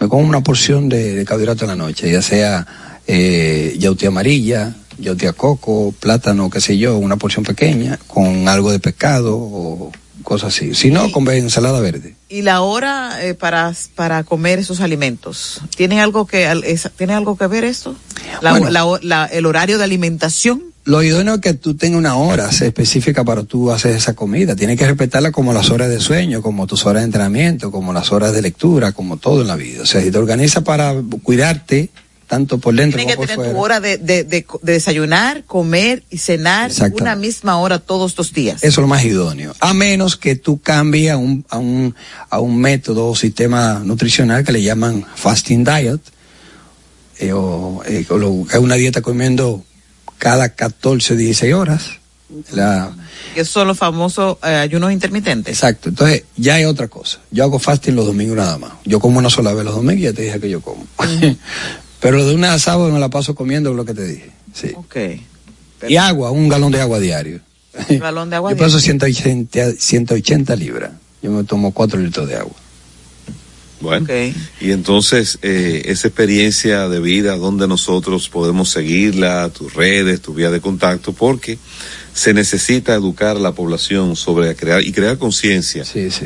me 0.00 0.08
como 0.08 0.26
una 0.28 0.40
porción 0.42 0.88
de, 0.88 1.14
de 1.14 1.24
carbohidrato 1.24 1.64
en 1.64 1.68
la 1.68 1.76
noche, 1.76 2.10
ya 2.10 2.22
sea 2.22 2.66
eh, 3.06 3.74
yautía 3.78 4.08
amarilla, 4.08 4.74
yautía 4.98 5.32
coco, 5.32 5.94
plátano, 6.00 6.50
qué 6.50 6.60
sé 6.60 6.76
yo, 6.78 6.98
una 6.98 7.16
porción 7.16 7.44
pequeña, 7.44 7.98
con 8.08 8.48
algo 8.48 8.70
de 8.72 8.78
pescado 8.80 9.36
o 9.38 9.92
cosas 10.22 10.54
así. 10.54 10.74
Si 10.74 10.90
no, 10.90 11.10
con 11.10 11.28
ensalada 11.30 11.80
verde. 11.80 12.14
Y 12.28 12.42
la 12.42 12.60
hora 12.62 13.24
eh, 13.24 13.34
para, 13.34 13.72
para 13.94 14.22
comer 14.24 14.58
esos 14.60 14.80
alimentos, 14.80 15.60
¿tiene 15.76 16.00
algo 16.00 16.26
que, 16.26 16.46
al- 16.46 16.64
es- 16.64 16.88
¿tiene 16.96 17.14
algo 17.14 17.36
que 17.36 17.46
ver 17.46 17.64
esto? 17.64 17.96
La- 18.40 18.52
Bueno. 18.52 18.70
la- 18.70 18.98
la- 19.02 19.26
el 19.26 19.46
horario 19.46 19.78
de 19.78 19.84
alimentación. 19.84 20.62
Lo 20.84 21.00
idóneo 21.02 21.34
es 21.34 21.40
que 21.40 21.54
tú 21.54 21.74
tengas 21.74 21.98
una 21.98 22.16
hora 22.16 22.48
específica 22.50 23.22
para 23.24 23.44
tú 23.44 23.70
hacer 23.70 23.94
esa 23.94 24.14
comida. 24.14 24.56
Tienes 24.56 24.76
que 24.78 24.86
respetarla 24.86 25.30
como 25.30 25.52
las 25.52 25.70
horas 25.70 25.88
de 25.88 26.00
sueño, 26.00 26.42
como 26.42 26.66
tus 26.66 26.84
horas 26.86 27.02
de 27.02 27.06
entrenamiento, 27.06 27.70
como 27.70 27.92
las 27.92 28.10
horas 28.10 28.32
de 28.32 28.42
lectura, 28.42 28.90
como 28.90 29.16
todo 29.16 29.42
en 29.42 29.46
la 29.48 29.54
vida. 29.56 29.82
O 29.82 29.86
sea, 29.86 30.00
si 30.02 30.10
te 30.10 30.18
organizas 30.18 30.64
para 30.64 30.92
cuidarte, 31.22 31.90
tanto 32.26 32.58
por 32.58 32.74
dentro 32.74 32.96
Tiene 32.96 33.12
que 33.12 33.16
como 33.16 33.26
por 33.26 33.28
tener 33.28 33.36
fuera. 33.36 33.52
tu 33.52 33.62
hora 33.62 33.78
de, 33.80 33.98
de- 33.98 34.24
de- 34.24 34.44
de 34.62 34.72
desayunar, 34.72 35.44
comer 35.44 36.02
y 36.10 36.18
cenar 36.18 36.72
una 36.98 37.14
misma 37.14 37.58
hora 37.58 37.78
todos 37.78 38.16
los 38.18 38.32
días. 38.32 38.56
Eso 38.64 38.66
es 38.80 38.82
lo 38.82 38.88
más 38.88 39.04
idóneo. 39.04 39.54
A 39.60 39.74
menos 39.74 40.16
que 40.16 40.34
tú 40.34 40.60
cambies 40.60 41.12
a 41.12 41.16
un, 41.16 41.44
a 41.48 41.58
un, 41.58 41.94
a 42.28 42.40
un 42.40 42.58
método 42.58 43.06
o 43.08 43.14
sistema 43.14 43.82
nutricional 43.84 44.42
que 44.44 44.50
le 44.52 44.62
llaman 44.62 45.04
fasting 45.14 45.62
diet, 45.62 46.00
eh, 47.20 47.32
o, 47.32 47.82
eh, 47.86 48.04
o 48.08 48.18
lo- 48.18 48.30
una 48.58 48.74
dieta 48.74 49.00
comiendo 49.00 49.62
cada 50.22 50.50
14, 50.50 51.16
16 51.16 51.52
horas. 51.52 51.90
La, 52.52 52.94
Que 53.34 53.44
son 53.44 53.66
los 53.66 53.76
famosos 53.76 54.38
eh, 54.44 54.54
ayunos 54.54 54.92
intermitentes. 54.92 55.52
Exacto, 55.52 55.88
entonces 55.88 56.22
ya 56.36 56.54
hay 56.54 56.64
otra 56.64 56.86
cosa. 56.86 57.18
Yo 57.32 57.42
hago 57.42 57.58
fasting 57.58 57.96
los 57.96 58.06
domingos 58.06 58.36
nada 58.36 58.56
más. 58.56 58.72
Yo 58.84 59.00
como 59.00 59.18
una 59.18 59.28
sola 59.30 59.52
vez 59.52 59.64
los 59.64 59.74
domingos 59.74 59.98
y 59.98 60.02
ya 60.02 60.12
te 60.12 60.22
dije 60.22 60.38
que 60.38 60.48
yo 60.48 60.60
como. 60.60 60.86
Pero 62.00 62.18
lo 62.18 62.24
de 62.24 62.36
una 62.36 62.54
a 62.54 62.60
sábado 62.60 62.88
me 62.90 63.00
la 63.00 63.08
paso 63.08 63.34
comiendo 63.34 63.74
lo 63.74 63.84
que 63.84 63.94
te 63.94 64.04
dije. 64.04 64.30
Sí. 64.54 64.70
Ok. 64.76 64.96
Y 65.88 65.96
agua, 65.96 66.30
un 66.30 66.48
galón 66.48 66.70
de 66.70 66.80
agua 66.80 67.00
diario. 67.00 67.40
Un 67.88 67.98
galón 67.98 68.30
de 68.30 68.36
agua 68.36 68.50
Yo 68.52 68.56
peso 68.56 68.78
diario. 68.78 69.12
180, 69.12 69.72
180 69.72 70.54
libras. 70.54 70.92
Yo 71.20 71.32
me 71.32 71.42
tomo 71.42 71.72
4 71.72 71.98
litros 71.98 72.28
de 72.28 72.36
agua. 72.36 72.54
Bueno, 73.82 74.06
y 74.60 74.70
entonces 74.70 75.38
eh, 75.42 75.82
esa 75.86 76.08
experiencia 76.08 76.88
de 76.88 77.00
vida, 77.00 77.36
donde 77.36 77.66
nosotros 77.66 78.28
podemos 78.28 78.70
seguirla, 78.70 79.50
tus 79.50 79.74
redes, 79.74 80.22
tu 80.22 80.34
vía 80.34 80.50
de 80.50 80.60
contacto, 80.60 81.12
porque 81.12 81.58
se 82.14 82.34
necesita 82.34 82.94
educar 82.94 83.36
a 83.36 83.40
la 83.40 83.52
población 83.52 84.16
sobre 84.16 84.54
crear 84.54 84.82
y 84.82 84.92
crear 84.92 85.16
conciencia 85.16 85.84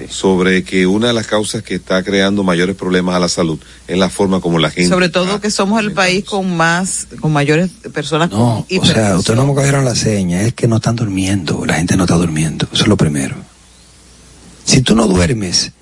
sobre 0.08 0.64
que 0.64 0.86
una 0.86 1.08
de 1.08 1.12
las 1.12 1.26
causas 1.26 1.62
que 1.62 1.76
está 1.76 2.02
creando 2.02 2.42
mayores 2.42 2.74
problemas 2.74 3.14
a 3.14 3.20
la 3.20 3.28
salud 3.28 3.58
es 3.86 3.96
la 3.96 4.10
forma 4.10 4.40
como 4.40 4.58
la 4.58 4.70
gente. 4.70 4.88
Sobre 4.88 5.08
todo 5.08 5.40
que 5.40 5.50
somos 5.50 5.80
el 5.80 5.92
país 5.92 6.24
con 6.24 6.56
más, 6.56 7.06
con 7.20 7.32
mayores 7.32 7.70
personas 7.92 8.30
No, 8.30 8.66
con 8.68 8.78
o 8.80 8.84
sea, 8.84 9.16
ustedes 9.16 9.38
no 9.38 9.46
me 9.46 9.54
cogieron 9.54 9.84
la 9.84 9.94
seña, 9.94 10.42
es 10.42 10.54
que 10.54 10.66
no 10.66 10.76
están 10.76 10.96
durmiendo, 10.96 11.64
la 11.64 11.74
gente 11.74 11.96
no 11.96 12.04
está 12.04 12.16
durmiendo, 12.16 12.66
eso 12.72 12.82
es 12.82 12.88
lo 12.88 12.96
primero. 12.96 13.36
Si 14.64 14.80
tú 14.82 14.96
no 14.96 15.06
duermes, 15.06 15.72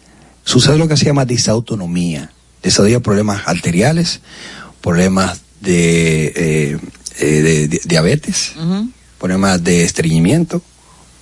sucede 0.45 0.79
lo 0.79 0.89
que 0.89 0.97
se 0.97 1.07
llama 1.07 1.25
disautonomía, 1.25 2.31
desarrolla 2.63 3.01
problemas 3.01 3.43
arteriales, 3.47 4.21
problemas 4.81 5.41
de, 5.61 6.27
eh, 6.37 6.79
eh, 7.19 7.69
de 7.69 7.81
diabetes, 7.85 8.53
problemas 9.19 9.63
de 9.65 9.83
estreñimiento, 9.83 10.63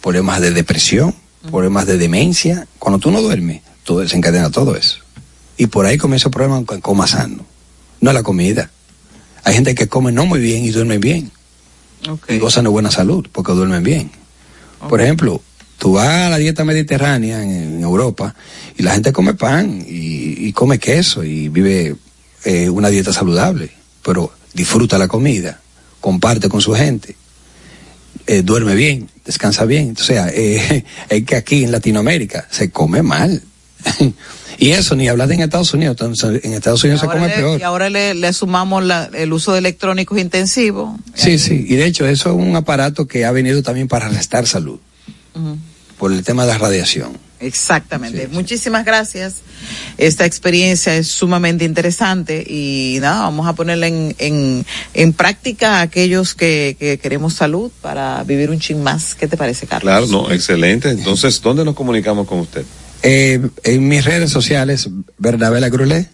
problemas 0.01 0.41
de 0.41 0.51
depresión, 0.51 1.15
problemas 1.51 1.87
de 1.87 1.99
demencia. 1.99 2.67
Cuando 2.79 2.99
tú 2.99 3.11
no 3.11 3.23
duermes, 3.23 3.63
tú 3.85 3.99
desencadena 3.99 4.51
todo 4.51 4.77
eso. 4.77 4.99
Y 5.57 5.67
por 5.67 5.87
ahí 5.87 5.99
comienza 5.99 6.29
el 6.29 6.33
problema 6.33 6.65
con 6.65 6.81
coma 6.81 7.07
sano. 7.07 7.45
No 8.01 8.13
la 8.13 8.23
comida. 8.23 8.71
Hay 9.45 9.55
gente 9.55 9.75
que 9.75 9.89
come 9.89 10.13
no 10.13 10.27
muy 10.27 10.41
bien 10.41 10.65
y 10.65 10.71
duerme 10.71 10.99
bien. 10.99 11.31
Y 12.29 12.39
gozan 12.39 12.65
de 12.65 12.71
buena 12.71 12.91
salud 12.91 13.29
porque 13.31 13.53
duermen 13.53 13.83
bien. 13.83 14.11
Por 14.89 15.01
ejemplo, 15.01 15.41
tú 15.83 15.95
vas 15.95 16.07
a 16.07 16.31
la 16.31 16.39
dieta 16.39 16.65
mediterránea 16.65 17.43
en, 17.43 17.51
en 17.51 17.83
Europa 17.83 18.37
y 18.79 18.85
la 18.85 18.93
gente 18.93 19.13
come 19.13 19.35
pan 19.35 19.85
y, 19.85 20.47
y 20.47 20.53
come 20.53 20.79
queso 20.79 21.25
y 21.25 21.49
vive 21.49 21.97
eh, 22.45 22.71
una 22.71 22.89
dieta 22.89 23.13
saludable, 23.13 23.69
pero 24.05 24.33
disfruta 24.55 24.97
la 24.97 25.09
comida, 25.09 25.61
comparte 26.01 26.49
con 26.49 26.61
su 26.61 26.73
gente. 26.73 27.17
eh, 28.29 28.43
duerme 28.43 28.77
bien, 28.77 29.09
descansa 29.25 29.65
bien. 29.65 29.97
O 29.99 30.03
sea, 30.05 30.29
eh, 30.33 30.85
es 31.09 31.25
que 31.25 31.35
aquí 31.35 31.65
en 31.65 31.73
Latinoamérica 31.73 32.47
se 32.49 32.71
come 32.71 33.03
mal. 33.03 33.43
y 34.59 34.71
eso, 34.71 34.95
ni 34.95 35.09
hablar 35.09 35.27
de 35.27 35.35
en 35.35 35.41
Estados 35.41 35.75
Unidos. 35.75 35.97
Entonces, 36.01 36.45
en 36.45 36.53
Estados 36.53 36.85
Unidos 36.85 37.01
se 37.01 37.09
come 37.09 37.27
le- 37.27 37.35
peor. 37.35 37.59
Y 37.59 37.65
ahora 37.65 37.91
le, 37.91 38.15
le 38.15 38.33
sumamos 38.33 38.85
la- 38.85 39.11
el 39.15 39.33
uso 39.33 39.51
de 39.53 39.59
electrónicos 39.59 40.17
intensivos. 40.21 40.97
Sí, 41.15 41.41
sí. 41.41 41.67
Y 41.69 41.75
de 41.75 41.87
hecho, 41.87 42.07
eso 42.07 42.31
es 42.31 42.37
un 42.37 42.55
aparato 42.55 43.09
que 43.09 43.25
ha 43.25 43.33
venido 43.33 43.65
también 43.65 43.89
para 43.89 44.09
restar 44.09 44.47
salud 44.47 44.79
Ujú. 45.35 45.57
Por 46.03 46.13
el 46.13 46.25
tema 46.25 46.45
de 46.45 46.49
la 46.49 46.59
radiación. 46.59 47.17
Exactamente. 47.39 48.27
Muchísimas 48.27 48.85
gracias. 48.85 49.37
Esta 49.99 50.27
experiencia 50.27 50.97
es 50.97 51.07
sumamente 51.07 51.65
interesante 51.65 52.45
y 52.45 52.99
nada, 53.01 53.21
vamos 53.21 53.47
a 53.47 53.53
ponerla 53.53 53.87
en, 53.87 54.13
en, 54.19 54.67
en 54.95 55.13
práctica 55.13 55.77
a 55.77 55.83
aquellos 55.83 56.35
que, 56.35 56.77
que 56.77 56.99
queremos 56.99 57.35
salud 57.35 57.71
para 57.81 58.25
vivir 58.25 58.51
un 58.51 58.59
chin 58.59 58.83
más. 58.83 59.15
¿Qué 59.15 59.29
te 59.29 59.37
parece, 59.37 59.69
Carlos? 59.69 59.93
Claro, 59.93 60.09
no, 60.09 60.33
excelente. 60.33 60.91
Entonces, 60.91 61.41
¿dónde 61.41 61.65
nos 61.65 61.77
comunicamos 61.77 62.27
con 62.27 62.41
usted? 62.41 62.65
Eh, 63.05 63.41
en 63.63 63.87
mis 63.87 64.05
redes 64.05 64.33
sociales, 64.33 64.89
Bernabela 65.19 65.69
Grulé, 65.69 66.09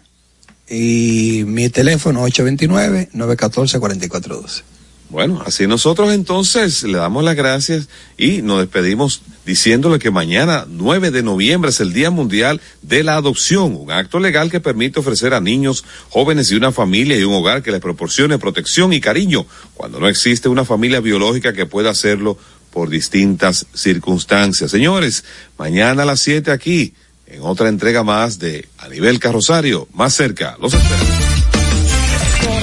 y 0.69 1.45
mi 1.47 1.71
teléfono 1.71 2.29
829-914-4412. 2.29 4.65
Bueno, 5.11 5.43
así 5.47 5.67
nosotros 5.67 6.13
entonces 6.13 6.83
le 6.83 6.99
damos 6.99 7.25
las 7.25 7.35
gracias 7.35 7.89
y 8.19 8.43
nos 8.43 8.61
despedimos 8.61 9.23
diciéndole 9.47 9.99
que 9.99 10.11
mañana, 10.11 10.67
9 10.69 11.11
de 11.11 11.23
noviembre, 11.23 11.71
es 11.71 11.81
el 11.81 11.95
Día 11.95 12.11
Mundial 12.11 12.61
de 12.83 13.03
la 13.03 13.17
Adopción, 13.17 13.75
un 13.75 13.91
acto 13.91 14.21
legal 14.21 14.51
que 14.51 14.61
permite 14.61 15.01
ofrecer 15.01 15.33
a 15.33 15.41
niños, 15.41 15.85
jóvenes 16.11 16.51
y 16.51 16.57
una 16.57 16.73
familia 16.73 17.19
y 17.19 17.25
un 17.25 17.33
hogar 17.33 17.63
que 17.63 17.71
les 17.71 17.81
proporcione 17.81 18.39
protección 18.39 18.93
y 18.93 19.01
cariño 19.01 19.47
cuando 19.73 19.99
no 19.99 20.09
existe 20.09 20.51
una 20.51 20.67
familia 20.67 21.01
biológica 21.01 21.55
que 21.55 21.65
pueda 21.65 21.89
hacerlo 21.89 22.37
por 22.71 22.91
distintas 22.91 23.67
circunstancias. 23.73 24.71
Señores, 24.71 25.25
mañana 25.57 26.03
a 26.03 26.07
las 26.07 26.21
7 26.21 26.51
aquí, 26.51 26.93
en 27.27 27.41
otra 27.41 27.71
entrega 27.71 28.05
más 28.05 28.39
de 28.39 28.69
A 28.77 28.89
Nivel 28.89 29.19
Carrosario, 29.19 29.89
más 29.95 30.15
cerca, 30.15 30.59
los 30.61 30.75
esperamos. 30.75 31.28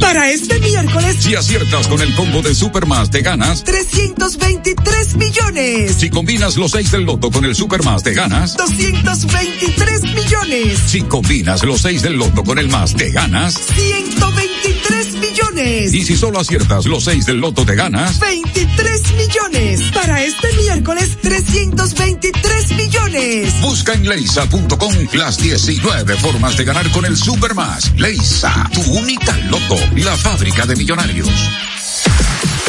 Para 0.00 0.30
este 0.30 0.58
miércoles, 0.58 1.16
Si 1.20 1.34
aciertas 1.34 1.86
con 1.86 2.00
el 2.00 2.14
combo 2.14 2.42
de 2.42 2.54
Supermas, 2.54 3.10
te 3.10 3.22
ganas. 3.22 3.62
323 3.64 5.16
millones. 5.16 5.94
Si 5.96 6.10
combinas 6.10 6.56
los 6.56 6.72
6 6.72 6.90
del 6.90 7.02
loto 7.04 7.30
con 7.30 7.44
el 7.44 7.54
Supermas, 7.54 8.02
te 8.02 8.14
ganas. 8.14 8.56
223 8.56 10.02
millones. 10.02 10.78
Si 10.86 11.02
combinas 11.02 11.62
los 11.64 11.82
6 11.82 12.02
del 12.02 12.14
loto 12.14 12.42
con 12.42 12.58
el 12.58 12.68
más, 12.68 12.94
te 12.94 13.10
ganas. 13.10 13.54
123 13.54 14.79
millones. 15.14 15.94
Y 15.94 16.04
si 16.04 16.16
solo 16.16 16.40
aciertas 16.40 16.86
los 16.86 17.04
6 17.04 17.26
del 17.26 17.38
loto, 17.38 17.64
te 17.64 17.74
ganas. 17.74 18.18
23 18.20 19.12
millones. 19.14 19.82
Para 19.92 20.22
este 20.22 20.52
miércoles, 20.54 21.16
323 21.22 22.70
millones. 22.76 23.60
Busca 23.60 23.94
en 23.94 24.08
leisa.com 24.08 24.94
las 25.12 25.38
19 25.38 26.16
formas 26.16 26.56
de 26.56 26.64
ganar 26.64 26.90
con 26.90 27.04
el 27.04 27.16
Supermas. 27.16 27.92
Leisa, 27.96 28.68
tu 28.72 28.82
única 28.92 29.36
loto, 29.48 29.76
la 29.96 30.16
fábrica 30.16 30.66
de 30.66 30.76
millonarios. 30.76 31.28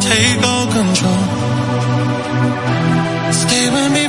Take 0.00 0.42
all 0.42 0.66
control. 0.78 1.22
Stay 3.32 3.70
with 3.70 3.92
me 3.92 4.01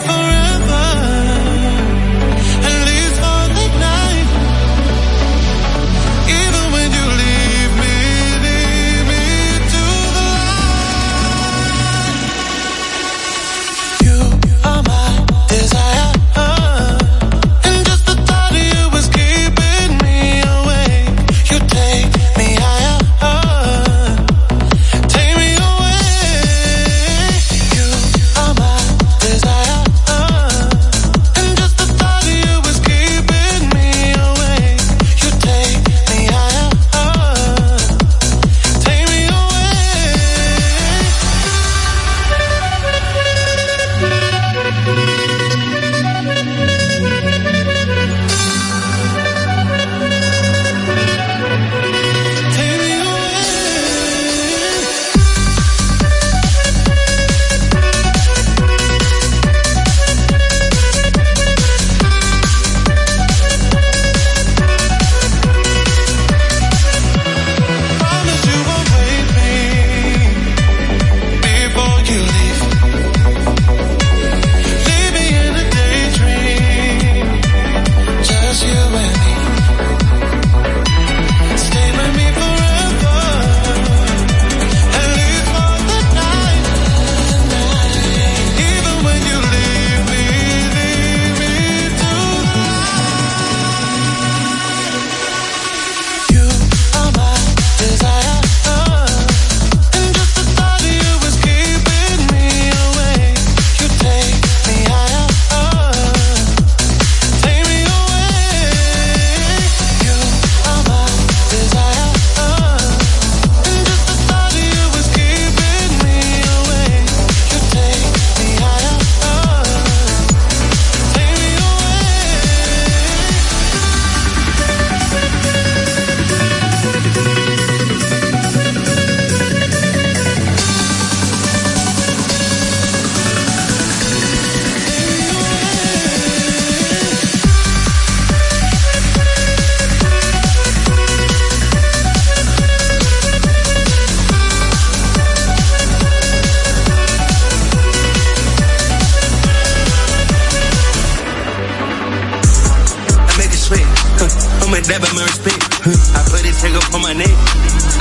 I 154.84 156.20
put 156.28 156.44
this 156.44 156.60
it 156.64 156.76
up 156.76 156.94
on 156.94 157.02
my 157.02 157.14
neck. 157.14 157.32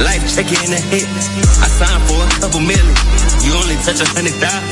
Life 0.02 0.26
check 0.34 0.50
in 0.50 0.66
the 0.66 0.82
hit. 0.90 1.06
I 1.62 1.68
signed 1.70 2.02
for 2.10 2.18
a 2.18 2.26
couple 2.42 2.58
million. 2.58 2.96
You 3.46 3.54
only 3.54 3.78
touch 3.86 4.02
a 4.02 4.08
hundred 4.10 4.34
thousand. 4.42 4.66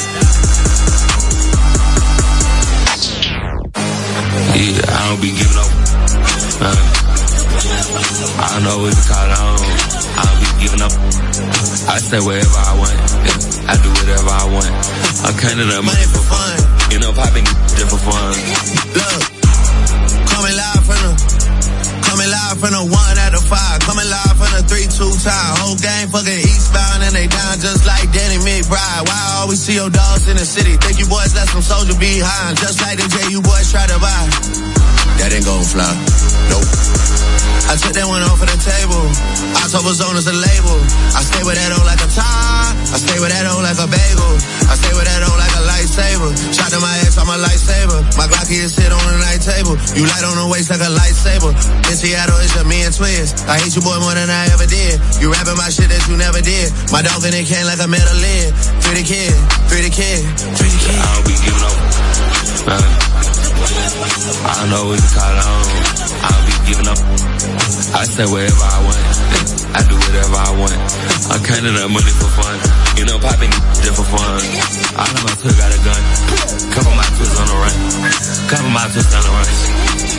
Yeah, 4.58 4.90
I 4.90 4.98
don't 5.06 5.22
be 5.22 5.30
giving 5.30 5.54
up. 5.54 5.70
Uh, 6.60 6.74
I 8.42 8.58
know 8.66 8.82
what 8.82 8.90
it's 8.90 9.06
called. 9.06 9.30
I 9.30 9.38
don't, 9.38 9.62
I 10.18 10.22
don't 10.26 10.40
be 10.42 10.48
giving 10.66 10.82
up. 10.82 10.94
I 11.88 12.02
stay 12.02 12.18
wherever 12.18 12.58
I 12.58 12.74
want. 12.74 12.98
Yeah, 13.22 13.70
I 13.70 13.74
do 13.78 13.88
whatever 13.88 14.34
I 14.34 14.44
want. 14.50 14.72
I 15.24 15.30
came 15.38 15.56
to 15.62 15.64
the 15.64 15.78
money 15.78 16.06
for 16.10 16.26
fun. 16.26 16.58
You 16.90 16.98
know, 16.98 17.12
popping 17.14 17.46
just 17.46 17.86
for 17.86 18.02
fun. 18.02 18.34
Look, 18.98 19.39
from 22.60 22.76
the 22.76 22.84
one 22.84 23.16
out 23.24 23.32
of 23.32 23.40
five, 23.48 23.80
coming 23.80 24.04
live 24.04 24.36
from 24.36 24.52
the 24.52 24.60
three 24.68 24.84
two 24.84 25.08
time. 25.24 25.52
Whole 25.64 25.80
game 25.80 26.12
fucking 26.12 26.40
eastbound 26.44 27.00
and 27.00 27.16
they 27.16 27.24
down 27.26 27.56
just 27.56 27.88
like 27.88 28.04
Danny 28.12 28.36
McBride. 28.44 29.08
Why 29.08 29.16
I 29.16 29.40
always 29.40 29.64
see 29.64 29.80
your 29.80 29.88
dogs 29.88 30.28
in 30.28 30.36
the 30.36 30.44
city? 30.44 30.76
Think 30.76 31.00
you 31.00 31.08
boys 31.08 31.32
left 31.32 31.56
some 31.56 31.64
soldier 31.64 31.96
behind, 31.96 32.60
just 32.60 32.84
like 32.84 33.00
the 33.00 33.08
J 33.08 33.32
you 33.32 33.40
boys 33.40 33.72
try 33.72 33.88
to 33.88 33.96
buy. 33.96 34.22
That 35.16 35.32
ain't 35.32 35.48
gon' 35.48 35.64
fly. 35.64 35.88
Nope. 36.52 36.89
I 37.70 37.78
took 37.78 37.94
that 37.94 38.02
one 38.10 38.18
off 38.26 38.42
of 38.42 38.50
the 38.50 38.58
table. 38.58 38.98
October 39.62 39.94
zone 39.94 40.18
is 40.18 40.26
a 40.26 40.34
label. 40.34 40.74
I 41.14 41.22
stay 41.22 41.38
with 41.46 41.54
that 41.54 41.70
on 41.70 41.86
like 41.86 42.02
a 42.02 42.10
tie. 42.10 42.74
I 42.74 42.98
stay 42.98 43.14
with 43.22 43.30
that 43.30 43.46
on 43.46 43.62
like 43.62 43.78
a 43.78 43.86
bagel. 43.86 44.34
I 44.66 44.74
stay 44.74 44.90
with 44.90 45.06
that 45.06 45.22
on 45.22 45.38
like 45.38 45.54
a 45.54 45.62
lightsaber. 45.70 46.34
Shot 46.50 46.74
to 46.74 46.82
my 46.82 46.90
ass, 47.06 47.14
I'm 47.14 47.30
a 47.30 47.38
lightsaber. 47.38 48.02
My 48.18 48.26
Glocky 48.26 48.58
is 48.58 48.74
sit 48.74 48.90
on 48.90 48.98
the 48.98 49.22
night 49.22 49.38
table. 49.38 49.78
You 49.94 50.02
light 50.02 50.26
on 50.26 50.34
the 50.42 50.50
waist 50.50 50.74
like 50.74 50.82
a 50.82 50.90
lightsaber. 50.90 51.54
In 51.86 51.94
Seattle, 51.94 52.42
it's 52.42 52.58
just 52.58 52.66
me 52.66 52.82
and 52.82 52.90
twins. 52.90 53.38
I 53.46 53.62
hate 53.62 53.70
you 53.78 53.86
boy 53.86 54.02
more 54.02 54.18
than 54.18 54.26
I 54.26 54.50
ever 54.50 54.66
did. 54.66 54.98
You 55.22 55.30
rapping 55.30 55.54
my 55.54 55.70
shit 55.70 55.94
that 55.94 56.02
you 56.10 56.18
never 56.18 56.42
did. 56.42 56.74
My 56.90 57.06
dog 57.06 57.22
in 57.22 57.38
it 57.38 57.46
can 57.46 57.70
like 57.70 57.78
a 57.78 57.86
metal 57.86 58.18
lid. 58.18 58.50
Free 58.82 58.98
the 58.98 59.06
kid, 59.06 59.30
free 59.70 59.86
the 59.86 59.94
kid, 59.94 60.26
free 60.58 60.74
the 60.74 60.80
kid. 60.90 60.98
I 60.98 61.06
don't 61.06 61.22
be 61.22 61.38
giving 61.38 61.62
up. 61.62 61.78
I 64.58 64.66
know 64.66 64.90
it's 64.90 65.14
called. 65.14 65.38
I 65.38 65.46
don't, 65.46 65.99
I 66.20 66.28
don't 66.30 66.46
be 66.46 66.54
giving 66.68 66.88
up. 66.88 67.00
I 67.96 68.04
stay 68.04 68.26
wherever 68.28 68.64
I 68.64 68.78
want. 68.84 69.02
I 69.72 69.80
do 69.86 69.94
whatever 69.96 70.38
I 70.38 70.50
want. 70.60 70.78
I 71.30 71.36
came 71.40 71.62
to 71.64 71.72
that 71.78 71.90
money 71.90 72.12
for 72.14 72.30
fun. 72.38 72.56
You 72.98 73.04
know, 73.06 73.18
popping 73.18 73.52
just 73.80 73.96
for 73.96 74.06
fun. 74.06 74.40
I 74.98 75.04
know 75.14 75.22
my 75.24 75.34
twist 75.40 75.56
got 75.56 75.70
a 75.72 75.80
gun. 75.80 76.02
Couple 76.74 76.94
my 76.94 77.06
twists 77.16 77.38
on 77.38 77.46
the 77.48 77.56
run. 77.56 77.76
Couple 78.50 78.70
my 78.70 78.84
twists 78.90 79.14
on 79.14 79.22
the 79.24 79.32
run. 79.32 79.48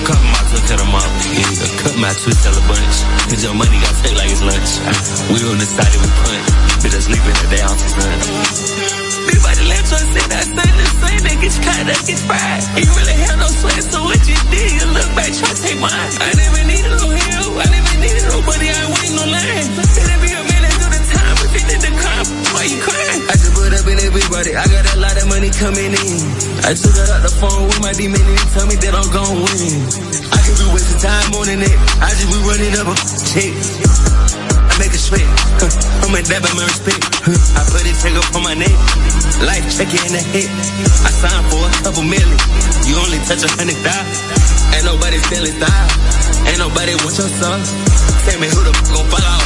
Couple 0.07 0.27
my 0.31 0.41
twists 0.49 0.67
to 0.71 0.75
the 0.79 0.87
mom. 0.87 1.09
Yeah, 1.35 1.51
cut 1.83 1.95
my 1.99 2.11
twist 2.15 2.39
tell 2.41 2.55
a 2.55 2.63
bunch. 2.65 2.95
Cause 3.27 3.43
your 3.43 3.53
money 3.53 3.77
got 3.83 3.95
take 4.01 4.15
like 4.15 4.31
it's 4.31 4.41
lunch. 4.41 4.71
We 5.29 5.43
on 5.45 5.59
the 5.59 5.67
side 5.67 5.95
we 5.99 6.09
punt. 6.09 6.43
Bitch, 6.81 6.95
I 6.95 7.01
sleep 7.03 7.23
in 7.27 7.35
the 7.37 7.47
day 7.51 7.61
off 7.61 7.77
the 7.77 7.89
sun. 7.91 8.17
Big 9.27 9.39
body 9.43 9.63
left 9.67 9.87
so 9.87 9.95
I 9.99 10.03
said 10.15 10.27
that 10.31 10.45
same 10.47 10.75
the 10.79 10.87
same 10.97 11.21
that 11.27 11.37
gets 11.43 11.57
cut, 11.59 11.81
that 11.85 12.01
gets 12.07 12.23
fried. 12.25 12.63
You 12.79 12.89
really 12.97 13.17
have 13.27 13.37
no 13.37 13.47
sweat, 13.51 13.83
so 13.83 13.99
what 14.01 14.21
you 14.25 14.37
did, 14.49 14.69
you 14.79 14.85
look 14.95 15.09
back, 15.13 15.29
try 15.35 15.51
to 15.51 15.59
take 15.61 15.79
mine. 15.79 15.90
I 15.91 16.31
never 16.39 16.63
needed 16.63 16.95
no 17.03 17.11
help, 17.11 17.51
I 17.59 17.67
never 17.67 17.95
needed 17.99 18.23
nobody, 18.31 18.71
I 18.71 18.79
ain't 18.79 18.95
waiting 18.95 19.15
no 19.19 19.25
line. 19.27 19.67
It'll 19.91 20.23
be 20.23 20.31
a 20.31 20.39
minute 20.39 20.71
through 20.79 20.91
the 20.95 21.01
time, 21.03 21.35
if 21.43 21.51
you 21.51 21.63
did 21.67 21.81
the 21.83 21.91
crime, 21.99 22.27
why 22.55 22.63
you 22.63 22.79
crying? 22.79 23.21
I 23.27 23.33
just 23.35 23.51
put 23.51 23.75
up 23.75 23.83
in 23.91 23.99
everybody. 23.99 24.55
I 24.55 24.63
got 24.71 24.87
a 24.95 24.99
lot 25.03 25.19
of 25.19 25.27
money 25.27 25.51
coming 25.51 25.91
in. 25.91 26.17
I 26.63 26.71
took 26.79 26.95
her 26.95 27.07
out 27.11 27.27
the 27.27 27.33
phone 27.43 27.67
with 27.67 27.81
my 27.83 27.91
demon 27.91 28.23
and 28.23 28.49
tell 28.55 28.67
me 28.71 28.79
that 28.79 28.95
I'm 28.95 29.09
gon' 29.11 29.35
win. 29.43 29.83
I 30.31 30.39
could 30.47 30.57
be 30.63 30.67
wasting 30.71 31.01
time 31.03 31.35
on 31.35 31.51
it. 31.51 31.59
I 31.99 32.09
just 32.15 32.29
be 32.31 32.39
running 32.47 32.71
up 32.79 32.87
a 32.87 32.95
check. 33.27 33.90
I 34.81 34.89
make 34.89 34.97
a 34.97 35.03
sweat. 35.13 35.21
Huh. 35.61 35.69
I'm 36.01 36.15
a 36.17 36.25
dab 36.25 36.41
my 36.57 36.65
respect. 36.65 37.05
Huh. 37.21 37.37
I 37.37 37.61
put 37.69 37.85
it 37.85 37.93
trigger 38.01 38.25
for 38.33 38.41
my 38.41 38.57
neck. 38.57 38.73
Life 39.45 39.61
check 39.77 39.93
in 39.93 40.09
the 40.09 40.23
hit. 40.33 40.49
I 41.05 41.13
signed 41.13 41.45
for 41.53 41.61
a 41.61 41.69
couple 41.85 42.01
million. 42.01 42.33
You 42.89 42.97
only 42.97 43.21
touch 43.29 43.45
a 43.45 43.49
hundred 43.61 43.77
thousand. 43.85 44.09
Ain't 44.73 44.89
nobody 44.89 45.21
feeling 45.29 45.53
style. 45.53 45.89
Ain't 46.49 46.57
nobody 46.57 46.97
want 46.97 47.13
your 47.13 47.29
son. 47.29 47.61
Tell 48.25 48.41
me 48.41 48.49
who 48.49 48.57
the 48.65 48.73
f- 48.73 48.89
gon' 48.89 49.05
fall 49.05 49.21
off. 49.21 49.45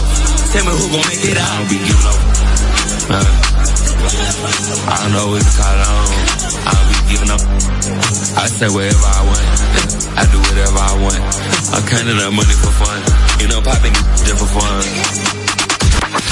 Tell 0.55 0.63
me 0.63 0.71
who 0.71 0.87
gon' 0.87 1.03
make 1.03 1.19
it 1.27 1.35
out. 1.35 1.51
I 1.51 1.55
don't 1.59 1.67
be 1.67 1.79
giving 1.83 2.07
up. 2.07 2.19
Uh, 3.11 3.27
I 4.87 5.03
know 5.11 5.35
what 5.35 5.43
it's 5.43 5.51
called. 5.59 5.83
I 5.83 5.89
don't, 5.99 6.15
I 6.63 6.71
don't 6.79 6.87
be 6.95 6.97
giving 7.11 7.31
up. 7.35 7.43
I 8.39 8.47
say 8.47 8.71
wherever 8.71 9.03
I 9.03 9.19
want. 9.27 9.43
I 10.15 10.23
do 10.31 10.39
whatever 10.39 10.79
I 10.79 10.95
want. 11.03 11.19
I 11.75 11.83
came 11.91 12.07
to 12.07 12.15
that 12.23 12.31
money 12.31 12.55
for 12.55 12.71
fun. 12.71 13.24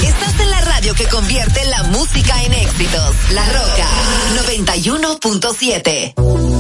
Estás 0.03 0.39
en 0.39 0.49
la 0.49 0.61
radio 0.61 0.95
que 0.95 1.05
convierte 1.05 1.63
la 1.65 1.83
música 1.83 2.41
en 2.43 2.53
éxitos. 2.53 3.15
La 3.31 3.45
Roca 3.45 3.87
91.7. 4.47 6.52